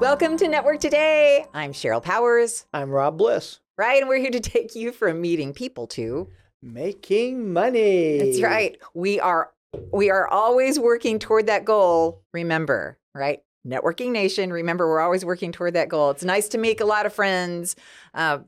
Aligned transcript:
Welcome 0.00 0.38
to 0.38 0.48
Network 0.48 0.80
Today. 0.80 1.44
I'm 1.52 1.74
Sheryl 1.74 2.02
Powers, 2.02 2.64
I'm 2.72 2.90
Rob 2.90 3.18
Bliss. 3.18 3.60
right? 3.76 4.00
And 4.00 4.08
we're 4.08 4.18
here 4.18 4.30
to 4.30 4.40
take 4.40 4.74
you 4.74 4.92
from 4.92 5.20
meeting 5.20 5.52
people 5.52 5.86
to. 5.88 6.28
Making 6.62 7.52
money. 7.52 8.18
That's 8.18 8.40
right. 8.42 8.78
We 8.94 9.20
are 9.20 9.50
we 9.92 10.10
are 10.10 10.26
always 10.26 10.78
working 10.78 11.18
toward 11.18 11.46
that 11.48 11.64
goal. 11.66 12.22
Remember, 12.32 12.98
right? 13.14 13.42
Networking 13.66 14.10
Nation. 14.12 14.52
Remember, 14.52 14.88
we're 14.88 15.00
always 15.00 15.22
working 15.24 15.52
toward 15.52 15.74
that 15.74 15.90
goal. 15.90 16.10
It's 16.10 16.24
nice 16.24 16.48
to 16.48 16.58
make 16.58 16.80
a 16.80 16.86
lot 16.86 17.04
of 17.04 17.12
friends. 17.12 17.76
Uh, 18.14 18.38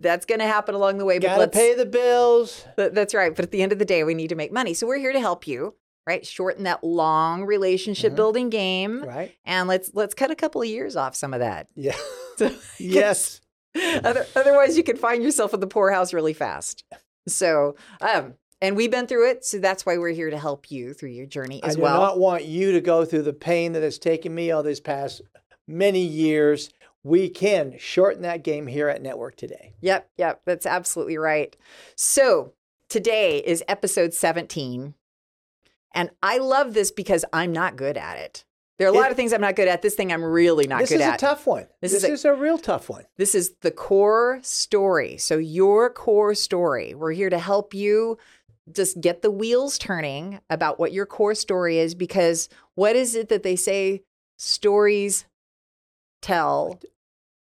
that's 0.00 0.26
going 0.26 0.40
to 0.40 0.46
happen 0.46 0.74
along 0.74 0.98
the 0.98 1.04
way. 1.06 1.18
Gotta 1.18 1.40
let's, 1.40 1.56
pay 1.56 1.74
the 1.74 1.86
bills. 1.86 2.64
Th- 2.76 2.92
That's 2.92 3.14
right. 3.14 3.34
But 3.34 3.46
at 3.46 3.50
the 3.50 3.62
end 3.62 3.72
of 3.72 3.78
the 3.78 3.84
day, 3.86 4.04
we 4.04 4.14
need 4.14 4.28
to 4.28 4.34
make 4.36 4.52
money. 4.52 4.74
So 4.74 4.86
we're 4.86 4.98
here 4.98 5.12
to 5.12 5.20
help 5.20 5.46
you, 5.46 5.74
right? 6.08 6.26
Shorten 6.26 6.64
that 6.64 6.82
long 6.82 7.44
relationship 7.44 8.14
Mhm. 8.14 8.16
building 8.16 8.48
game, 8.50 9.04
Right? 9.04 9.34
and 9.44 9.68
let's 9.68 9.90
let's 9.94 10.14
cut 10.14 10.30
a 10.30 10.34
couple 10.34 10.62
of 10.62 10.66
years 10.68 10.96
off 10.96 11.14
some 11.14 11.32
of 11.34 11.40
that. 11.40 11.68
Yeah. 11.76 11.94
So- 12.38 12.54
yes. 12.78 13.40
Other, 14.04 14.26
otherwise, 14.36 14.76
you 14.76 14.82
could 14.84 14.98
find 14.98 15.22
yourself 15.24 15.52
in 15.54 15.58
the 15.60 15.66
poorhouse 15.66 16.12
really 16.14 16.32
fast. 16.32 16.84
So, 17.26 17.74
um, 18.00 18.34
and 18.62 18.76
we've 18.76 18.90
been 18.92 19.06
through 19.08 19.28
it, 19.30 19.44
so 19.44 19.58
that's 19.58 19.84
why 19.84 19.98
we're 19.98 20.10
here 20.14 20.30
to 20.30 20.38
help 20.38 20.70
you 20.70 20.94
through 20.94 21.10
your 21.10 21.26
journey 21.26 21.60
as 21.64 21.76
well. 21.76 21.86
I 21.86 21.90
do 21.90 21.92
well. 21.98 22.02
I 22.02 22.06
not 22.06 22.18
want 22.20 22.44
you 22.44 22.72
to 22.72 22.80
go 22.80 23.04
through 23.04 23.22
the 23.22 23.32
pain 23.32 23.72
that 23.72 23.82
has 23.82 23.98
taken 23.98 24.32
me 24.34 24.50
all 24.52 24.62
these 24.62 24.78
past 24.80 25.20
many 25.66 26.00
years. 26.00 26.70
We 27.04 27.28
can 27.28 27.74
shorten 27.78 28.22
that 28.22 28.42
game 28.44 28.66
here 28.68 28.88
at 28.88 29.02
Network 29.02 29.36
today. 29.36 29.74
Yep, 29.80 30.08
yep, 30.16 30.40
that's 30.46 30.64
absolutely 30.66 31.18
right. 31.18 31.56
So 31.96 32.52
today 32.88 33.38
is 33.38 33.62
episode 33.68 34.14
17. 34.14 34.94
And 35.94 36.10
I 36.22 36.38
love 36.38 36.74
this 36.74 36.90
because 36.90 37.24
I'm 37.32 37.52
not 37.52 37.76
good 37.76 37.96
at 37.96 38.18
it. 38.18 38.44
There 38.78 38.86
are 38.86 38.90
a 38.90 38.94
lot 38.94 39.06
It- 39.06 39.10
of 39.12 39.16
things 39.16 39.32
I'm 39.32 39.40
not 39.40 39.56
good 39.56 39.66
at. 39.68 39.82
This 39.82 39.94
thing 39.96 40.12
I'm 40.12 40.22
really 40.22 40.66
not 40.68 40.80
good 40.80 40.84
at. 40.84 40.98
this 40.98 41.08
is 41.08 41.14
a 41.14 41.16
tough 41.16 41.46
one. 41.46 41.66
This 41.80 41.92
This, 41.92 42.04
is 42.04 42.08
a- 42.08 42.12
is, 42.12 42.24
a, 42.26 42.34
real 42.34 42.58
tough 42.58 42.88
one. 42.88 43.06
This 43.16 43.34
is 43.34 43.54
the 43.62 43.70
core 43.72 44.38
story. 44.42 45.16
So, 45.18 45.36
your 45.38 45.90
core 45.90 46.34
story. 46.34 46.94
We're 46.94 47.12
here 47.12 47.30
to 47.30 47.38
help 47.38 47.74
you 47.74 48.18
just 48.70 49.00
get 49.00 49.22
the 49.22 49.30
wheels 49.30 49.78
turning 49.78 50.40
about 50.50 50.78
what 50.78 50.92
your 50.92 51.06
core 51.06 51.34
story 51.34 51.78
is 51.78 51.94
because 51.96 52.48
what 52.76 52.94
is 52.94 53.14
it 53.16 53.30
that 53.30 53.42
they 53.42 53.56
say 53.56 54.02
stories 54.36 55.24
tell? 56.22 56.78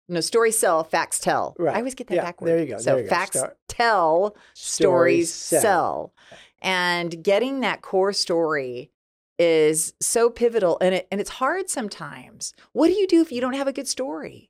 No, 0.10 0.22
stories 0.22 0.58
sell, 0.58 0.84
facts 0.86 1.20
tell. 1.20 1.54
Right. 1.60 1.76
I 1.76 1.80
always 1.80 1.94
get 1.96 2.08
that 2.08 2.16
Yeah, 2.16 2.24
backward. 2.24 2.48
there 2.48 2.60
you 2.60 2.66
go, 2.66 2.78
So, 2.80 2.96
you 2.98 3.04
go. 3.04 3.10
facts 3.10 3.38
Start- 3.38 3.58
tell, 3.68 4.36
stories, 4.54 5.32
sell. 5.34 5.62
sell. 5.62 6.14
And 6.62 7.24
getting 7.24 7.60
that 7.62 7.82
core 7.82 8.14
story 8.14 8.92
is 9.40 9.94
so 10.02 10.30
pivotal 10.30 10.78
and 10.82 10.96
it 10.96 11.08
and 11.12 11.22
it's 11.22 11.30
hard 11.30 11.70
sometimes. 11.70 12.54
What 12.74 12.88
do 12.88 12.94
you 12.94 13.08
do 13.08 13.22
if 13.22 13.32
you 13.32 13.40
don't 13.42 13.54
have 13.54 13.68
a 13.68 13.74
good 13.74 13.88
story? 13.88 14.50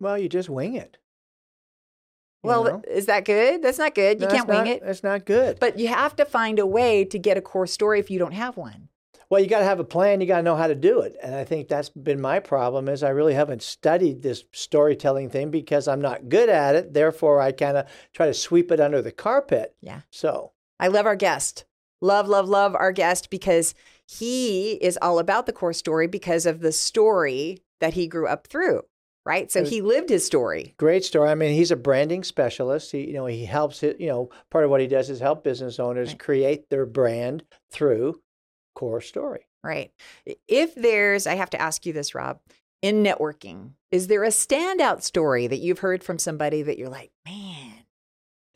Well, 0.00 0.18
you 0.18 0.28
just 0.28 0.48
wing 0.50 0.74
it. 0.74 0.98
you 2.44 2.48
Well, 2.48 2.64
know? 2.64 2.82
is 2.86 3.06
that 3.06 3.24
good? 3.24 3.62
That's 3.62 3.78
not 3.78 3.94
good. 3.94 4.20
You 4.20 4.26
No, 4.28 4.34
can't 4.34 4.48
wing 4.48 4.58
not- 4.58 4.66
it. 4.68 4.82
That's 4.84 5.02
not 5.02 5.24
good. 5.24 5.58
But 5.60 5.78
you 5.78 5.88
have 5.88 6.14
to 6.16 6.24
find 6.24 6.58
a 6.58 6.66
way 6.66 7.04
to 7.06 7.18
get 7.18 7.36
a 7.36 7.40
core 7.40 7.66
story 7.66 7.98
if 7.98 8.10
you 8.10 8.18
don't 8.18 8.32
have 8.32 8.56
one. 8.56 8.88
Well, 9.28 9.40
you 9.40 9.48
got 9.48 9.58
to 9.58 9.64
have 9.64 9.80
a 9.80 9.84
plan. 9.84 10.20
You 10.20 10.26
got 10.28 10.36
to 10.36 10.42
know 10.44 10.54
how 10.54 10.68
to 10.68 10.74
do 10.76 11.00
it. 11.00 11.16
And 11.20 11.34
I 11.34 11.42
think 11.44 11.66
that's 11.66 11.88
been 11.88 12.20
my 12.20 12.38
problem 12.38 12.88
is 12.88 13.02
I 13.02 13.08
really 13.08 13.34
haven't 13.34 13.60
studied 13.62 14.22
this 14.22 14.44
storytelling 14.52 15.30
thing 15.30 15.50
because 15.50 15.88
I'm 15.88 16.00
not 16.00 16.28
good 16.28 16.48
at 16.48 16.76
it. 16.76 16.94
Therefore, 16.94 17.40
I 17.40 17.50
kind 17.50 17.76
of 17.76 17.86
try 18.14 18.26
to 18.26 18.34
sweep 18.34 18.70
it 18.70 18.78
under 18.78 19.02
the 19.02 19.10
carpet. 19.10 19.74
Yeah. 19.80 20.02
So, 20.10 20.52
I 20.78 20.88
love 20.88 21.06
our 21.06 21.16
guest. 21.16 21.64
Love, 22.00 22.28
love, 22.28 22.48
love 22.48 22.74
our 22.74 22.92
guest 22.92 23.30
because 23.30 23.74
he 24.06 24.72
is 24.74 24.98
all 25.00 25.18
about 25.18 25.46
the 25.46 25.52
core 25.52 25.72
story 25.72 26.06
because 26.06 26.46
of 26.46 26.60
the 26.60 26.72
story 26.72 27.62
that 27.80 27.94
he 27.94 28.06
grew 28.06 28.26
up 28.26 28.46
through, 28.46 28.82
right? 29.24 29.50
So 29.50 29.64
he 29.64 29.80
lived 29.80 30.10
his 30.10 30.24
story. 30.24 30.74
great 30.78 31.04
story. 31.04 31.30
I 31.30 31.34
mean, 31.34 31.54
he's 31.54 31.70
a 31.70 31.76
branding 31.76 32.22
specialist. 32.22 32.92
He, 32.92 33.06
you 33.06 33.12
know, 33.14 33.26
he 33.26 33.44
helps 33.46 33.82
it, 33.82 33.98
you 34.00 34.08
know, 34.08 34.28
part 34.50 34.64
of 34.64 34.70
what 34.70 34.80
he 34.80 34.86
does 34.86 35.08
is 35.10 35.20
help 35.20 35.42
business 35.42 35.80
owners 35.80 36.10
Right. 36.10 36.18
create 36.18 36.68
their 36.70 36.86
brand 36.86 37.44
through 37.70 38.20
core 38.74 39.00
story. 39.00 39.46
Right. 39.64 39.90
If 40.46 40.74
there's, 40.74 41.26
I 41.26 41.34
have 41.34 41.50
to 41.50 41.60
ask 41.60 41.86
you 41.86 41.92
this, 41.92 42.14
Rob, 42.14 42.38
in 42.82 43.02
networking, 43.02 43.70
is 43.90 44.06
there 44.06 44.22
a 44.22 44.28
standout 44.28 45.02
story 45.02 45.46
that 45.46 45.58
you've 45.58 45.80
heard 45.80 46.04
from 46.04 46.18
somebody 46.18 46.62
that 46.62 46.78
you're 46.78 46.90
like, 46.90 47.10
man, 47.26 47.45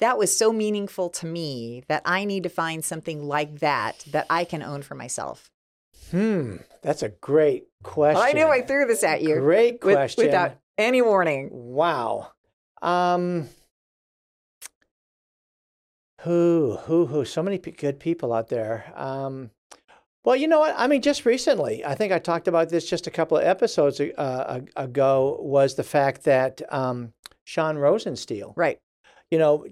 that 0.01 0.19
was 0.19 0.37
so 0.37 0.53
meaningful 0.53 1.11
to 1.11 1.27
me 1.27 1.83
that 1.89 2.03
I 2.05 2.25
need 2.25 2.43
to 2.45 2.49
find 2.49 2.85
something 2.85 3.27
like 3.27 3.61
that 3.61 4.05
that 4.11 4.27
I 4.31 4.45
can 4.45 4.63
own 4.63 4.83
for 4.83 4.95
myself? 4.95 5.51
Hmm, 6.11 6.57
that's 6.83 7.03
a 7.03 7.11
great 7.11 7.67
question. 7.83 8.23
I 8.23 8.33
knew 8.33 8.47
I 8.47 8.63
threw 8.63 8.87
this 8.87 9.05
at 9.05 9.23
you 9.23 9.37
Great 9.37 9.85
with- 9.85 9.95
question. 9.95 10.25
without 10.27 10.57
any 10.79 11.03
warning. 11.03 11.49
Wow. 11.53 12.33
Um, 12.83 13.49
who, 16.23 16.79
who, 16.85 17.07
who? 17.07 17.25
So 17.25 17.43
many 17.43 17.59
p- 17.59 17.71
good 17.71 17.99
people 17.99 18.33
out 18.33 18.49
there. 18.49 18.93
Um, 18.95 19.51
well, 20.25 20.37
you 20.37 20.49
know 20.49 20.61
what? 20.61 20.75
I 20.77 20.87
mean, 20.87 21.01
just 21.01 21.25
recently, 21.25 21.85
I 21.85 21.95
think 21.95 22.13
I 22.13 22.19
talked 22.19 22.47
about 22.47 22.69
this 22.69 22.89
just 22.89 23.07
a 23.07 23.11
couple 23.11 23.39
of 23.39 23.45
episodes 23.45 24.01
uh, 24.01 24.61
ago. 24.77 25.39
Was 25.41 25.77
the 25.77 25.83
fact 25.83 26.25
that 26.25 26.61
um, 26.73 27.13
Sean 27.45 27.77
Rosensteel, 27.77 28.53
Right. 28.55 28.79
you 29.31 29.39
know, 29.39 29.65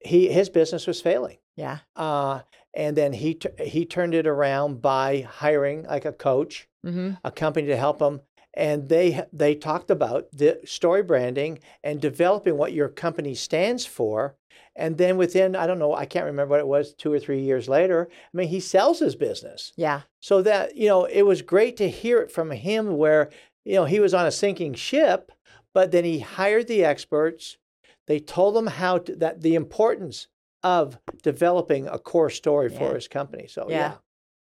he 0.00 0.28
his 0.28 0.48
business 0.48 0.86
was 0.86 1.00
failing, 1.00 1.38
Yeah. 1.56 1.78
uh, 1.96 2.40
and 2.74 2.96
then 2.96 3.12
he 3.12 3.34
t- 3.34 3.48
he 3.64 3.84
turned 3.84 4.14
it 4.14 4.26
around 4.26 4.80
by 4.82 5.22
hiring 5.22 5.84
like 5.84 6.04
a 6.04 6.12
coach 6.12 6.68
Mm-hmm. 6.86 7.14
a 7.24 7.32
company 7.32 7.66
to 7.66 7.76
help 7.76 8.00
him. 8.00 8.20
and 8.54 8.88
they 8.88 9.24
they 9.32 9.54
talked 9.56 9.90
about 9.90 10.28
the 10.32 10.60
story 10.64 11.02
branding 11.02 11.58
and 11.82 12.00
developing 12.00 12.56
what 12.56 12.72
your 12.72 12.88
company 12.88 13.34
stands 13.34 13.84
for 13.84 14.36
and 14.76 14.96
then 14.96 15.16
within 15.16 15.56
i 15.56 15.66
don't 15.66 15.80
know 15.80 15.92
i 15.92 16.06
can't 16.06 16.24
remember 16.24 16.52
what 16.52 16.60
it 16.60 16.66
was 16.68 16.94
two 16.94 17.12
or 17.12 17.18
three 17.18 17.40
years 17.40 17.68
later 17.68 18.08
i 18.10 18.36
mean 18.36 18.46
he 18.48 18.60
sells 18.60 19.00
his 19.00 19.16
business 19.16 19.72
Yeah. 19.76 20.02
so 20.20 20.40
that 20.42 20.76
you 20.76 20.86
know 20.88 21.04
it 21.04 21.22
was 21.22 21.42
great 21.42 21.76
to 21.78 21.88
hear 21.90 22.20
it 22.20 22.30
from 22.30 22.52
him 22.52 22.96
where 22.96 23.28
you 23.64 23.74
know 23.74 23.84
he 23.84 23.98
was 24.00 24.14
on 24.14 24.24
a 24.26 24.30
sinking 24.30 24.74
ship 24.74 25.32
but 25.74 25.90
then 25.90 26.04
he 26.04 26.20
hired 26.20 26.68
the 26.68 26.84
experts 26.84 27.58
they 28.08 28.18
told 28.18 28.56
him 28.56 28.66
how 28.66 28.98
to 28.98 29.14
that 29.16 29.40
the 29.42 29.54
importance 29.54 30.26
of 30.64 30.98
developing 31.22 31.86
a 31.86 31.98
core 31.98 32.30
story 32.30 32.70
Yeah. 32.72 32.78
for 32.78 32.94
his 32.96 33.06
company 33.06 33.46
so 33.46 33.66
Yeah. 33.68 33.76
yeah 33.76 33.94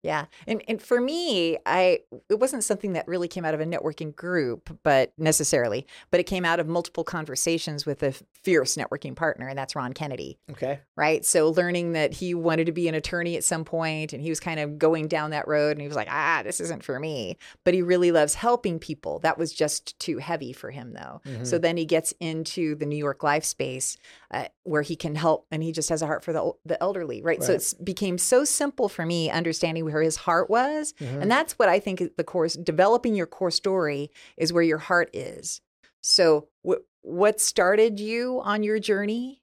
Yeah. 0.04 0.26
And 0.46 0.62
and 0.68 0.80
for 0.80 1.00
me, 1.00 1.58
I 1.66 2.00
it 2.28 2.38
wasn't 2.38 2.62
something 2.62 2.92
that 2.92 3.08
really 3.08 3.26
came 3.26 3.44
out 3.44 3.54
of 3.54 3.60
a 3.60 3.64
networking 3.64 4.14
group, 4.14 4.78
but 4.84 5.12
necessarily, 5.18 5.86
but 6.12 6.20
it 6.20 6.24
came 6.24 6.44
out 6.44 6.60
of 6.60 6.68
multiple 6.68 7.02
conversations 7.02 7.86
with 7.86 8.02
a 8.02 8.12
fierce 8.42 8.76
networking 8.76 9.16
partner, 9.16 9.48
and 9.48 9.58
that's 9.58 9.74
Ron 9.74 9.92
Kennedy. 9.94 10.38
okay 10.50 10.80
Right. 10.96 11.24
So 11.24 11.48
learning 11.50 11.92
that 11.92 12.12
he 12.12 12.34
wanted 12.34 12.66
to 12.66 12.72
be 12.72 12.86
an 12.86 12.94
attorney 12.94 13.36
at 13.36 13.42
some 13.44 13.64
point 13.64 14.12
and 14.12 14.22
he 14.22 14.28
was 14.28 14.38
kind 14.38 14.60
of 14.60 14.78
going 14.78 15.08
down 15.08 15.30
that 15.30 15.48
road 15.48 15.72
and 15.72 15.80
he 15.80 15.88
was 15.88 15.96
like, 15.96 16.08
ah, 16.10 16.42
this 16.44 16.60
isn't 16.60 16.84
for 16.84 17.00
me. 17.00 17.36
But 17.64 17.74
he 17.74 17.82
really 17.82 18.12
loves 18.12 18.34
helping 18.34 18.78
people. 18.78 19.18
That 19.20 19.38
was 19.38 19.52
just 19.52 19.98
too 19.98 20.18
heavy 20.18 20.52
for 20.52 20.70
him 20.70 20.92
though. 20.92 21.20
So 21.42 21.58
then 21.58 21.76
he 21.76 21.84
gets 21.86 22.12
into 22.20 22.74
the 22.76 22.86
New 22.86 22.96
York 22.96 23.22
life 23.22 23.44
space 23.44 23.96
uh, 24.30 24.44
where 24.64 24.82
he 24.82 24.94
can 24.96 25.14
help 25.14 25.46
and 25.50 25.62
he 25.62 25.72
just 25.72 25.88
has 25.88 26.02
a 26.02 26.06
heart 26.06 26.22
for 26.22 26.32
the, 26.32 26.52
the 26.64 26.80
elderly. 26.82 27.22
Right. 27.22 27.42
So 27.42 27.54
Right. 27.54 27.60
it 27.78 27.84
became 27.84 28.18
so 28.18 28.44
simple 28.44 28.88
for 28.88 29.04
me 29.06 29.30
understanding 29.30 29.84
where 29.94 30.02
his 30.02 30.16
heart 30.16 30.50
was. 30.50 30.92
Mhm. 31.00 31.22
And 31.22 31.30
that's 31.30 31.58
what 31.58 31.68
I 31.68 31.78
think 31.80 32.02
the 32.16 32.24
course, 32.24 32.54
developing 32.54 33.14
your 33.14 33.26
core 33.26 33.50
story 33.50 34.10
is 34.36 34.52
where 34.52 34.62
your 34.62 34.78
heart 34.78 35.08
is. 35.14 35.60
So, 36.02 36.48
wh- 36.66 36.82
what 37.02 37.40
started 37.40 37.98
you 38.00 38.40
on 38.42 38.62
your 38.62 38.78
journey? 38.78 39.42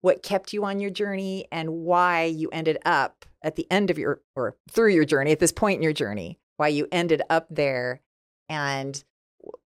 What 0.00 0.22
kept 0.22 0.52
you 0.54 0.64
on 0.64 0.80
your 0.80 0.90
journey? 0.90 1.46
And 1.52 1.70
why 1.84 2.24
you 2.24 2.48
ended 2.50 2.78
up 2.86 3.26
at 3.42 3.56
the 3.56 3.66
end 3.70 3.90
of 3.90 3.98
your, 3.98 4.22
or 4.34 4.56
through 4.70 4.90
your 4.94 5.04
journey, 5.04 5.32
at 5.32 5.40
this 5.40 5.52
point 5.52 5.76
in 5.78 5.82
your 5.82 5.92
journey, 5.92 6.38
why 6.56 6.68
you 6.68 6.88
ended 6.92 7.22
up 7.28 7.46
there? 7.50 8.00
And 8.48 9.02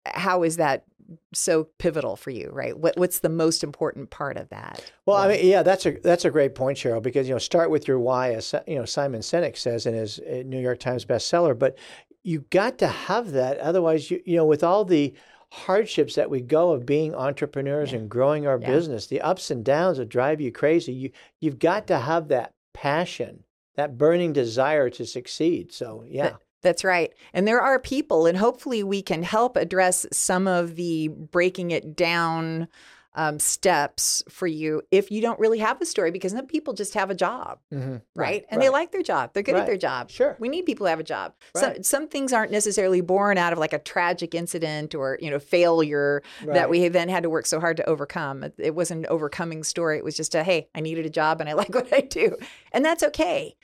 how 0.05 0.43
is 0.43 0.57
that 0.57 0.85
so 1.33 1.69
pivotal 1.79 2.15
for 2.15 2.29
you, 2.31 2.49
right? 2.51 2.77
What, 2.77 2.97
what's 2.97 3.19
the 3.19 3.29
most 3.29 3.63
important 3.63 4.09
part 4.09 4.37
of 4.37 4.49
that? 4.49 4.91
Well, 5.05 5.17
I 5.17 5.27
mean, 5.27 5.45
yeah, 5.45 5.63
that's 5.63 5.85
a 5.85 5.91
that's 6.03 6.25
a 6.25 6.31
great 6.31 6.55
point, 6.55 6.77
Sheryl. 6.77 7.01
Because 7.01 7.27
you 7.27 7.33
know, 7.33 7.39
start 7.39 7.69
with 7.69 7.87
your 7.87 7.99
why, 7.99 8.33
as 8.33 8.53
you 8.67 8.75
know, 8.75 8.85
Simon 8.85 9.21
Sinek 9.21 9.57
says 9.57 9.85
in 9.85 9.93
his 9.93 10.19
uh, 10.19 10.43
New 10.45 10.59
York 10.59 10.79
Times 10.79 11.05
bestseller. 11.05 11.57
But 11.57 11.77
you 12.23 12.45
got 12.51 12.77
to 12.79 12.87
have 12.87 13.31
that, 13.31 13.57
otherwise, 13.59 14.09
you 14.11 14.21
you 14.25 14.35
know, 14.37 14.45
with 14.45 14.63
all 14.63 14.85
the 14.85 15.13
hardships 15.51 16.15
that 16.15 16.29
we 16.31 16.41
go 16.41 16.71
of 16.71 16.85
being 16.85 17.13
entrepreneurs 17.13 17.91
Yeah. 17.91 17.99
and 17.99 18.09
growing 18.09 18.47
our 18.47 18.57
Yeah. 18.59 18.67
business, 18.67 19.07
the 19.07 19.21
ups 19.21 19.51
and 19.51 19.63
downs 19.63 19.97
that 19.97 20.09
drive 20.09 20.41
you 20.41 20.51
crazy. 20.51 20.93
You 20.93 21.11
you've 21.39 21.59
got 21.59 21.85
to 21.87 21.99
have 21.99 22.27
that 22.29 22.53
passion, 22.73 23.43
that 23.75 23.97
burning 23.97 24.33
desire 24.33 24.89
to 24.89 25.05
succeed. 25.05 25.71
So 25.71 26.03
yeah, 26.07 26.37
That's 26.63 26.83
right. 26.83 27.13
And 27.33 27.47
there 27.47 27.61
are 27.61 27.77
people, 27.79 28.25
and 28.25 28.37
hopefully 28.37 28.81
we 28.83 29.01
can 29.01 29.21
help 29.21 29.55
address 29.57 30.05
some 30.11 30.47
of 30.47 30.75
the 30.75 31.09
breaking 31.09 31.71
it 31.71 31.95
down 31.95 32.67
um, 33.15 33.37
steps 33.37 34.23
for 34.27 34.47
you 34.47 34.81
if 34.89 35.11
you 35.11 35.21
don't 35.21 35.39
really 35.39 35.59
have 35.59 35.79
a 35.79 35.85
story 35.85 36.09
because 36.09 36.31
some 36.31 36.47
people 36.47 36.73
just 36.73 36.95
have 36.95 37.11
a 37.11 37.13
job, 37.13 37.59
Mhm. 37.71 38.01
right? 38.15 38.43
And 38.49 38.59
they 38.59 38.69
like 38.69 38.91
their 38.91 39.03
job. 39.03 39.33
They're 39.33 39.43
good 39.43 39.53
at 39.53 39.67
their 39.67 39.77
job. 39.77 40.09
Sure. 40.09 40.35
We 40.39 40.49
need 40.49 40.65
people 40.65 40.87
who 40.87 40.89
have 40.89 40.99
a 40.99 41.03
job. 41.03 41.35
Some 41.55 41.69
Right. 41.73 41.85
some 41.85 42.07
things 42.07 42.33
aren't 42.33 42.51
necessarily 42.51 43.01
born 43.01 43.37
out 43.37 43.53
of 43.53 43.59
like 43.59 43.71
a 43.71 43.77
tragic 43.77 44.33
incident 44.33 44.95
or 44.95 45.19
you 45.21 45.29
know 45.29 45.37
failure 45.37 46.23
that 46.43 46.71
we 46.71 46.87
then 46.87 47.07
had 47.07 47.21
to 47.21 47.29
work 47.29 47.45
so 47.45 47.59
hard 47.59 47.77
to 47.77 47.87
overcome. 47.87 48.43
It, 48.45 48.55
it 48.57 48.73
wasn't 48.73 49.01
an 49.01 49.11
overcoming 49.11 49.63
story. 49.63 49.99
It 49.99 50.03
was 50.03 50.15
just 50.17 50.33
a 50.33 50.43
hey, 50.43 50.69
I 50.73 50.79
needed 50.79 51.05
a 51.05 51.09
job 51.11 51.39
and 51.39 51.47
I 51.47 51.53
like 51.61 51.75
what 51.75 51.93
I 51.93 52.01
do, 52.01 52.35
and 52.71 52.83
that's 52.83 53.03
okay. 53.03 53.55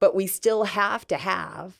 But 0.00 0.14
we 0.14 0.26
still 0.26 0.64
have 0.64 1.06
to 1.08 1.18
have 1.18 1.78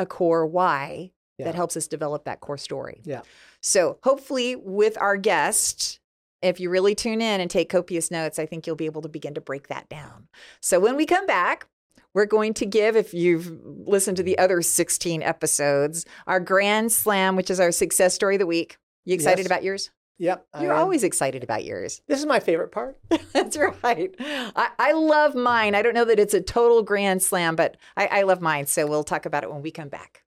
a 0.00 0.06
core 0.06 0.46
why 0.46 1.12
Yeah. 1.38 1.44
that 1.46 1.54
helps 1.54 1.76
us 1.76 1.86
develop 1.86 2.24
that 2.24 2.40
core 2.40 2.58
story. 2.58 3.00
Yeah. 3.04 3.20
So 3.60 3.98
hopefully, 4.02 4.56
with 4.56 4.96
our 4.98 5.16
guest, 5.16 6.00
if 6.42 6.58
you 6.58 6.70
really 6.70 6.94
tune 6.94 7.20
in 7.20 7.40
and 7.40 7.50
take 7.50 7.68
copious 7.68 8.10
notes, 8.10 8.38
I 8.38 8.46
think 8.46 8.66
you'll 8.66 8.76
be 8.76 8.86
able 8.86 9.02
to 9.02 9.08
begin 9.08 9.34
to 9.34 9.40
break 9.40 9.68
that 9.68 9.88
down. 9.90 10.28
So 10.60 10.80
when 10.80 10.96
we 10.96 11.04
come 11.06 11.26
back, 11.26 11.66
we're 12.14 12.26
going 12.26 12.54
to 12.54 12.66
give, 12.66 12.96
if 12.96 13.12
you've 13.14 13.52
listened 13.86 14.16
to 14.16 14.22
the 14.22 14.36
other 14.38 14.62
16 14.62 15.22
episodes, 15.22 16.04
our 16.26 16.40
Grand 16.40 16.90
Slam, 16.90 17.36
which 17.36 17.50
is 17.50 17.60
our 17.60 17.70
success 17.70 18.14
story 18.14 18.34
of 18.36 18.40
the 18.40 18.46
week. 18.46 18.78
You 19.04 19.14
excited 19.14 19.40
Yes. 19.40 19.46
about 19.46 19.62
yours? 19.62 19.90
Yep. 20.20 20.46
You're 20.60 20.74
always 20.74 21.02
excited 21.02 21.42
about 21.42 21.64
yours. 21.64 22.02
This 22.06 22.18
is 22.18 22.26
my 22.26 22.40
favorite 22.40 22.72
part. 22.72 22.98
That's 23.32 23.56
right. 23.56 24.14
I, 24.20 24.68
I 24.78 24.92
love 24.92 25.34
mine. 25.34 25.74
I 25.74 25.80
don't 25.80 25.94
know 25.94 26.04
that 26.04 26.18
it's 26.18 26.34
a 26.34 26.42
total 26.42 26.82
grand 26.82 27.22
slam, 27.22 27.56
but 27.56 27.78
I, 27.96 28.06
I 28.06 28.22
love 28.22 28.42
mine. 28.42 28.66
So 28.66 28.86
we'll 28.86 29.02
talk 29.02 29.24
about 29.24 29.44
it 29.44 29.50
when 29.50 29.62
we 29.62 29.70
come 29.70 29.88
back. 29.88 30.22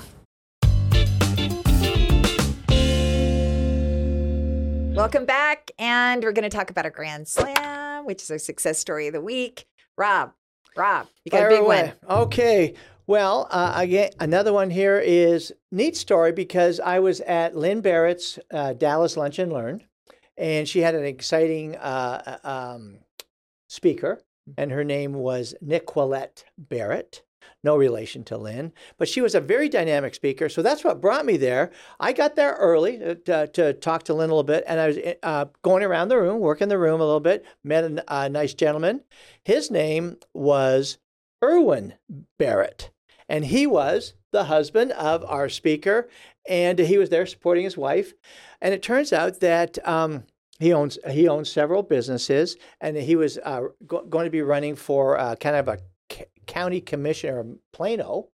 Welcome 4.95 5.27
back. 5.27 5.73
And 5.81 6.23
we're 6.23 6.31
going 6.31 6.49
to 6.49 6.57
talk 6.57 6.71
about 6.71 6.87
a 6.87 6.91
grand 6.91 7.27
slam, 7.27 8.07
which 8.07 8.23
is 8.23 8.31
our 8.31 8.39
success 8.39 8.79
story 8.79 9.09
of 9.09 9.13
the 9.13 9.21
week. 9.21 9.67
Rob, 9.99 10.31
Rob, 10.77 11.07
you 11.25 11.31
got 11.31 11.39
Fire 11.39 11.47
a 11.47 11.51
big 11.51 11.61
away. 11.61 11.93
one. 12.07 12.19
Okay. 12.23 12.75
Well, 13.07 13.49
uh, 13.51 13.75
again, 13.77 14.11
another 14.19 14.53
one 14.53 14.71
here 14.71 14.99
is 14.99 15.53
neat 15.71 15.97
story 15.97 16.33
because 16.33 16.81
I 16.81 17.01
was 17.01 17.21
at 17.21 17.55
Lynn 17.55 17.83
Barrett's 17.83 18.39
uh, 18.51 18.73
Dallas 18.73 19.17
Lunch 19.17 19.39
and 19.39 19.53
Learn, 19.53 19.83
and 20.39 20.67
she 20.67 20.81
had 20.81 20.95
an 20.95 21.05
exciting 21.05 21.77
uh, 21.77 22.39
uh, 22.43 22.49
um, 22.49 22.99
speaker, 23.69 24.23
and 24.57 24.71
her 24.71 24.85
name 24.85 25.13
was 25.13 25.55
Nicolette 25.61 26.45
Barrett. 26.57 27.23
No 27.65 27.77
relation 27.77 28.23
to 28.25 28.37
Lynn, 28.37 28.73
but 28.99 29.09
she 29.09 29.23
was 29.23 29.35
a 29.35 29.41
very 29.41 29.71
dynamic 29.71 30.15
speaker. 30.15 30.49
So 30.51 30.61
that's 30.61 30.85
what 30.85 31.01
brought 31.01 31.25
me 31.25 31.39
there. 31.39 31.73
I 31.99 32.13
got 32.13 32.37
there 32.37 32.53
early 32.53 33.03
uh, 33.03 33.15
to, 33.25 33.47
to 33.49 33.73
talk 33.73 34.03
to 34.05 34.15
Lynn 34.15 34.29
a 34.29 34.35
little 34.35 34.45
bit, 34.45 34.65
and 34.67 34.79
I 34.79 34.87
was 34.87 34.99
uh, 35.23 35.47
going 35.63 35.83
around 35.83 36.09
the 36.09 36.21
room, 36.21 36.41
working 36.41 36.69
the 36.69 36.79
room 36.79 37.01
a 37.01 37.05
little 37.05 37.21
bit, 37.21 37.45
met 37.65 37.85
a, 37.85 38.05
a 38.07 38.29
nice 38.29 38.53
gentleman. 38.53 39.01
His 39.45 39.71
name 39.71 40.19
was 40.35 40.99
Erwin 41.43 41.95
Barrett, 42.39 42.91
and 43.29 43.47
he 43.47 43.67
was 43.67 44.13
the 44.31 44.45
husband 44.45 44.93
of 44.93 45.25
our 45.25 45.49
speaker, 45.49 46.09
and 46.47 46.79
he 46.79 46.99
was 46.99 47.09
there 47.09 47.25
supporting 47.25 47.65
his 47.65 47.79
wife. 47.79 48.13
And 48.61 48.75
it 48.75 48.83
turns 48.83 49.13
out 49.13 49.41
that 49.41 49.79
um, 49.89 50.25
he 50.59 50.73
owns 50.73 50.99
he 51.11 51.29
owns 51.29 51.51
several 51.51 51.83
businesses, 51.83 52.57
and 52.81 52.97
he 52.97 53.17
was 53.17 53.39
uh, 53.39 53.63
go- 53.87 54.05
going 54.05 54.25
to 54.25 54.31
be 54.31 54.43
running 54.43 54.77
for 54.77 55.19
uh, 55.19 55.37
kind 55.37 55.57
of 55.57 55.69
a 55.69 55.79
county 56.55 56.81
commissioner 56.81 57.41
of 57.41 57.49
Plano. 57.73 58.29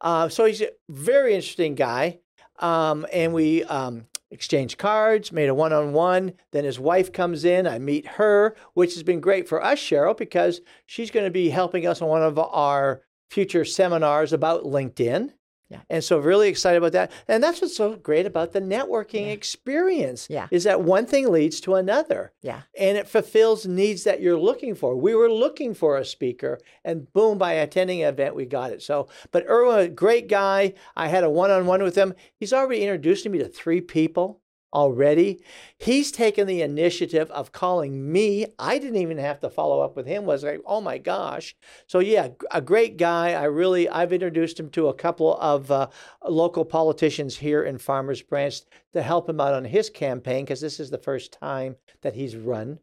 Uh, 0.00 0.28
so 0.28 0.44
he's 0.44 0.60
a 0.60 0.70
very 0.88 1.32
interesting 1.34 1.76
guy, 1.76 2.18
um, 2.58 3.06
and 3.12 3.32
we 3.32 3.62
um, 3.64 4.06
exchanged 4.32 4.78
cards, 4.78 5.30
made 5.30 5.48
a 5.48 5.54
one-on-one. 5.54 6.32
Then 6.50 6.64
his 6.64 6.80
wife 6.80 7.12
comes 7.12 7.44
in. 7.44 7.68
I 7.68 7.78
meet 7.78 8.06
her, 8.18 8.56
which 8.74 8.94
has 8.94 9.04
been 9.04 9.20
great 9.20 9.48
for 9.48 9.62
us, 9.62 9.78
Sheryl, 9.78 10.16
because 10.16 10.60
she's 10.86 11.12
going 11.12 11.26
to 11.26 11.30
be 11.30 11.50
helping 11.50 11.86
us 11.86 12.02
on 12.02 12.08
one 12.08 12.22
of 12.22 12.36
our 12.38 13.02
future 13.30 13.64
seminars 13.64 14.32
about 14.32 14.64
LinkedIn. 14.64 15.30
Yeah. 15.72 15.80
And 15.88 16.04
so 16.04 16.18
really 16.18 16.48
excited 16.48 16.76
about 16.76 16.92
that. 16.92 17.10
And 17.26 17.42
that's 17.42 17.62
what's 17.62 17.76
so 17.76 17.96
great 17.96 18.26
about 18.26 18.52
the 18.52 18.60
networking 18.60 19.32
experience. 19.32 20.26
Yeah. 20.28 20.48
Is 20.50 20.64
that 20.64 20.82
one 20.82 21.06
thing 21.06 21.30
leads 21.30 21.60
to 21.62 21.76
another. 21.76 22.32
Yeah. 22.42 22.62
And 22.78 22.98
it 22.98 23.08
fulfills 23.08 23.66
needs 23.66 24.04
that 24.04 24.20
you're 24.20 24.38
looking 24.38 24.74
for. 24.74 24.94
We 24.94 25.14
were 25.14 25.32
looking 25.32 25.72
for 25.72 25.96
a 25.96 26.04
speaker 26.04 26.58
and 26.84 27.10
boom, 27.14 27.38
by 27.38 27.54
attending 27.54 28.02
an 28.02 28.10
event, 28.10 28.36
we 28.36 28.44
got 28.44 28.70
it. 28.70 28.82
So, 28.82 29.08
but 29.30 29.46
Erwin, 29.48 29.94
great 29.94 30.28
guy. 30.28 30.74
I 30.94 31.08
had 31.08 31.24
a 31.24 31.30
one-on-one 31.30 31.82
with 31.82 31.94
him. 31.94 32.12
He's 32.34 32.52
already 32.52 32.82
introduced 32.82 33.26
me 33.26 33.38
to 33.38 33.48
three 33.48 33.80
people 33.80 34.41
already. 34.72 35.42
He's 35.78 36.10
taken 36.10 36.46
the 36.46 36.62
initiative 36.62 37.30
of 37.30 37.52
calling 37.52 38.10
me. 38.10 38.46
I 38.58 38.78
didn't 38.78 39.00
even 39.00 39.18
have 39.18 39.40
to 39.40 39.50
follow 39.50 39.80
up 39.80 39.96
with 39.96 40.06
him. 40.06 40.24
Was 40.24 40.44
like, 40.44 40.60
oh 40.66 40.80
my 40.80 40.98
gosh. 40.98 41.54
So 41.86 41.98
yeah, 41.98 42.28
a 42.50 42.60
great 42.60 42.96
guy. 42.96 43.32
I 43.32 43.44
really, 43.44 43.88
I've 43.88 44.12
introduced 44.12 44.58
him 44.58 44.70
to 44.70 44.88
a 44.88 44.94
couple 44.94 45.36
of 45.38 45.70
uh, 45.70 45.88
local 46.26 46.64
politicians 46.64 47.36
here 47.36 47.62
in 47.62 47.78
Farmers 47.78 48.22
Branch 48.22 48.60
to 48.92 49.02
help 49.02 49.28
him 49.28 49.40
out 49.40 49.54
on 49.54 49.64
his 49.64 49.90
campaign 49.90 50.44
because 50.44 50.60
this 50.60 50.80
is 50.80 50.90
the 50.90 50.98
first 50.98 51.32
time 51.32 51.76
that 52.02 52.14
he's 52.14 52.36
run 52.36 52.78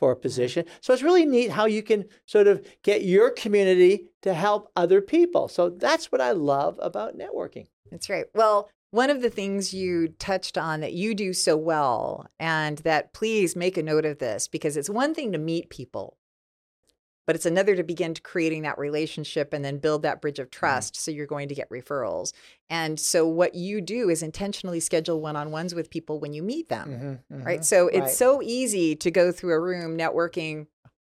for 0.00 0.12
a 0.12 0.16
position. 0.16 0.64
So 0.80 0.94
it's 0.94 1.02
really 1.02 1.26
neat 1.26 1.50
how 1.50 1.66
you 1.66 1.82
can 1.82 2.06
sort 2.24 2.46
of 2.46 2.66
get 2.82 3.02
your 3.04 3.30
community 3.30 4.06
to 4.22 4.32
help 4.32 4.72
other 4.74 5.02
people. 5.02 5.46
So 5.46 5.68
that's 5.68 6.10
what 6.10 6.22
I 6.22 6.32
love 6.32 6.78
about 6.80 7.18
networking. 7.18 7.66
That's 7.90 8.08
right. 8.08 8.24
Well, 8.34 8.70
one 8.90 9.10
of 9.10 9.22
the 9.22 9.30
things 9.30 9.72
you 9.72 10.08
touched 10.18 10.58
on 10.58 10.80
that 10.80 10.92
you 10.92 11.14
do 11.14 11.32
so 11.32 11.56
well, 11.56 12.26
and 12.38 12.78
that 12.78 13.12
please 13.12 13.54
make 13.54 13.76
a 13.76 13.82
note 13.82 14.04
of 14.04 14.18
this 14.18 14.48
because 14.48 14.76
it's 14.76 14.90
one 14.90 15.14
thing 15.14 15.32
to 15.32 15.38
meet 15.38 15.70
people, 15.70 16.16
but 17.26 17.36
it's 17.36 17.46
another 17.46 17.76
to 17.76 17.84
begin 17.84 18.14
to 18.14 18.22
creating 18.22 18.62
that 18.62 18.78
relationship 18.78 19.52
and 19.52 19.64
then 19.64 19.78
build 19.78 20.02
that 20.02 20.20
bridge 20.20 20.40
of 20.40 20.48
mm-hmm. 20.50 20.58
trust. 20.58 20.96
So 20.96 21.12
you're 21.12 21.26
going 21.26 21.48
to 21.48 21.54
get 21.54 21.70
referrals. 21.70 22.32
And 22.68 22.98
so 22.98 23.28
what 23.28 23.54
you 23.54 23.80
do 23.80 24.10
is 24.10 24.24
intentionally 24.24 24.80
schedule 24.80 25.20
one 25.20 25.36
on 25.36 25.52
ones 25.52 25.72
with 25.72 25.90
people 25.90 26.18
when 26.18 26.32
you 26.32 26.42
meet 26.42 26.68
them, 26.68 27.20
mm-hmm, 27.30 27.44
right? 27.44 27.60
Mm-hmm. 27.60 27.64
So 27.64 27.86
it's 27.86 28.00
Right. 28.00 28.10
so 28.10 28.42
easy 28.42 28.96
to 28.96 29.10
go 29.12 29.30
through 29.30 29.54
a 29.54 29.60
room 29.60 29.96
networking. 29.96 30.66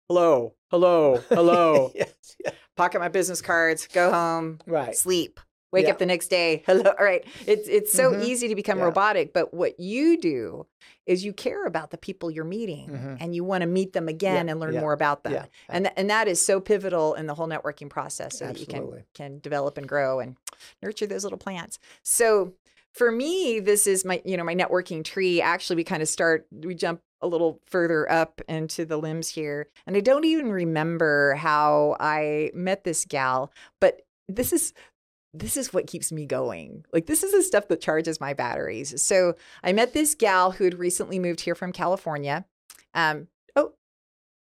Hello, 0.08 0.54
hello, 0.70 1.22
hello. 1.30 1.92
yes, 1.94 2.12
yeah. 2.44 2.50
Pocket 2.76 2.98
my 2.98 3.08
business 3.08 3.40
cards, 3.40 3.86
go 3.86 4.10
home, 4.10 4.58
Right. 4.66 4.94
sleep 4.94 5.40
wake 5.72 5.84
Yeah. 5.86 5.92
up 5.92 5.98
the 5.98 6.06
next 6.06 6.28
day 6.28 6.62
hello 6.66 6.90
all 6.98 7.04
right 7.04 7.24
it's 7.46 7.68
it's 7.68 7.92
so 7.92 8.12
Mhm. 8.12 8.22
easy 8.24 8.48
to 8.48 8.54
become 8.54 8.78
Yeah. 8.78 8.84
robotic 8.84 9.32
but 9.32 9.52
what 9.54 9.78
you 9.80 10.18
do 10.20 10.66
is 11.06 11.24
you 11.24 11.32
care 11.32 11.66
about 11.66 11.90
the 11.90 11.98
people 11.98 12.30
you're 12.30 12.44
meeting 12.44 12.88
Mhm. 12.88 13.16
and 13.20 13.34
you 13.34 13.44
want 13.44 13.62
to 13.62 13.66
meet 13.66 13.92
them 13.92 14.08
again 14.08 14.48
and 14.48 14.60
learn 14.60 14.74
yeah, 14.74 14.80
more 14.80 14.92
about 14.92 15.22
them 15.24 15.32
yeah, 15.34 15.44
and 15.68 15.84
th- 15.86 15.94
and 15.96 16.10
that 16.10 16.28
is 16.28 16.40
so 16.44 16.60
pivotal 16.60 17.14
in 17.14 17.26
the 17.26 17.34
whole 17.34 17.48
networking 17.48 17.88
process 17.90 18.38
so 18.38 18.46
that 18.46 18.58
you 18.60 18.66
can 18.66 19.04
can 19.14 19.38
develop 19.40 19.76
and 19.78 19.88
grow 19.88 20.20
and 20.20 20.36
nurture 20.82 21.06
those 21.06 21.24
little 21.24 21.38
plants 21.38 21.78
so 22.02 22.54
for 22.92 23.10
me 23.12 23.60
this 23.60 23.86
is 23.86 24.04
my 24.04 24.20
you 24.24 24.36
know 24.36 24.44
my 24.44 24.54
networking 24.54 25.04
tree 25.04 25.40
actually 25.40 25.76
we 25.76 25.84
kind 25.84 26.02
of 26.02 26.08
start 26.08 26.46
we 26.50 26.74
jump 26.74 27.00
a 27.22 27.26
little 27.26 27.60
further 27.66 28.10
up 28.10 28.40
into 28.48 28.84
the 28.84 28.96
limbs 28.96 29.28
here 29.28 29.68
and 29.86 29.96
i 29.96 30.00
don't 30.00 30.24
even 30.24 30.50
remember 30.50 31.34
how 31.34 31.96
i 32.00 32.50
met 32.54 32.82
this 32.84 33.04
gal 33.04 33.52
but 33.80 34.02
this 34.28 34.52
is 34.52 34.72
this 35.32 35.56
is 35.56 35.72
what 35.72 35.86
keeps 35.86 36.10
me 36.10 36.26
going. 36.26 36.84
Like 36.92 37.06
this 37.06 37.22
is 37.22 37.32
the 37.32 37.42
stuff 37.42 37.68
that 37.68 37.80
charges 37.80 38.20
my 38.20 38.34
batteries. 38.34 39.00
So 39.02 39.34
I 39.62 39.72
met 39.72 39.92
this 39.92 40.14
gal 40.14 40.52
who 40.52 40.64
had 40.64 40.78
recently 40.78 41.18
moved 41.18 41.40
here 41.40 41.54
from 41.54 41.72
California. 41.72 42.44
Um, 42.94 43.28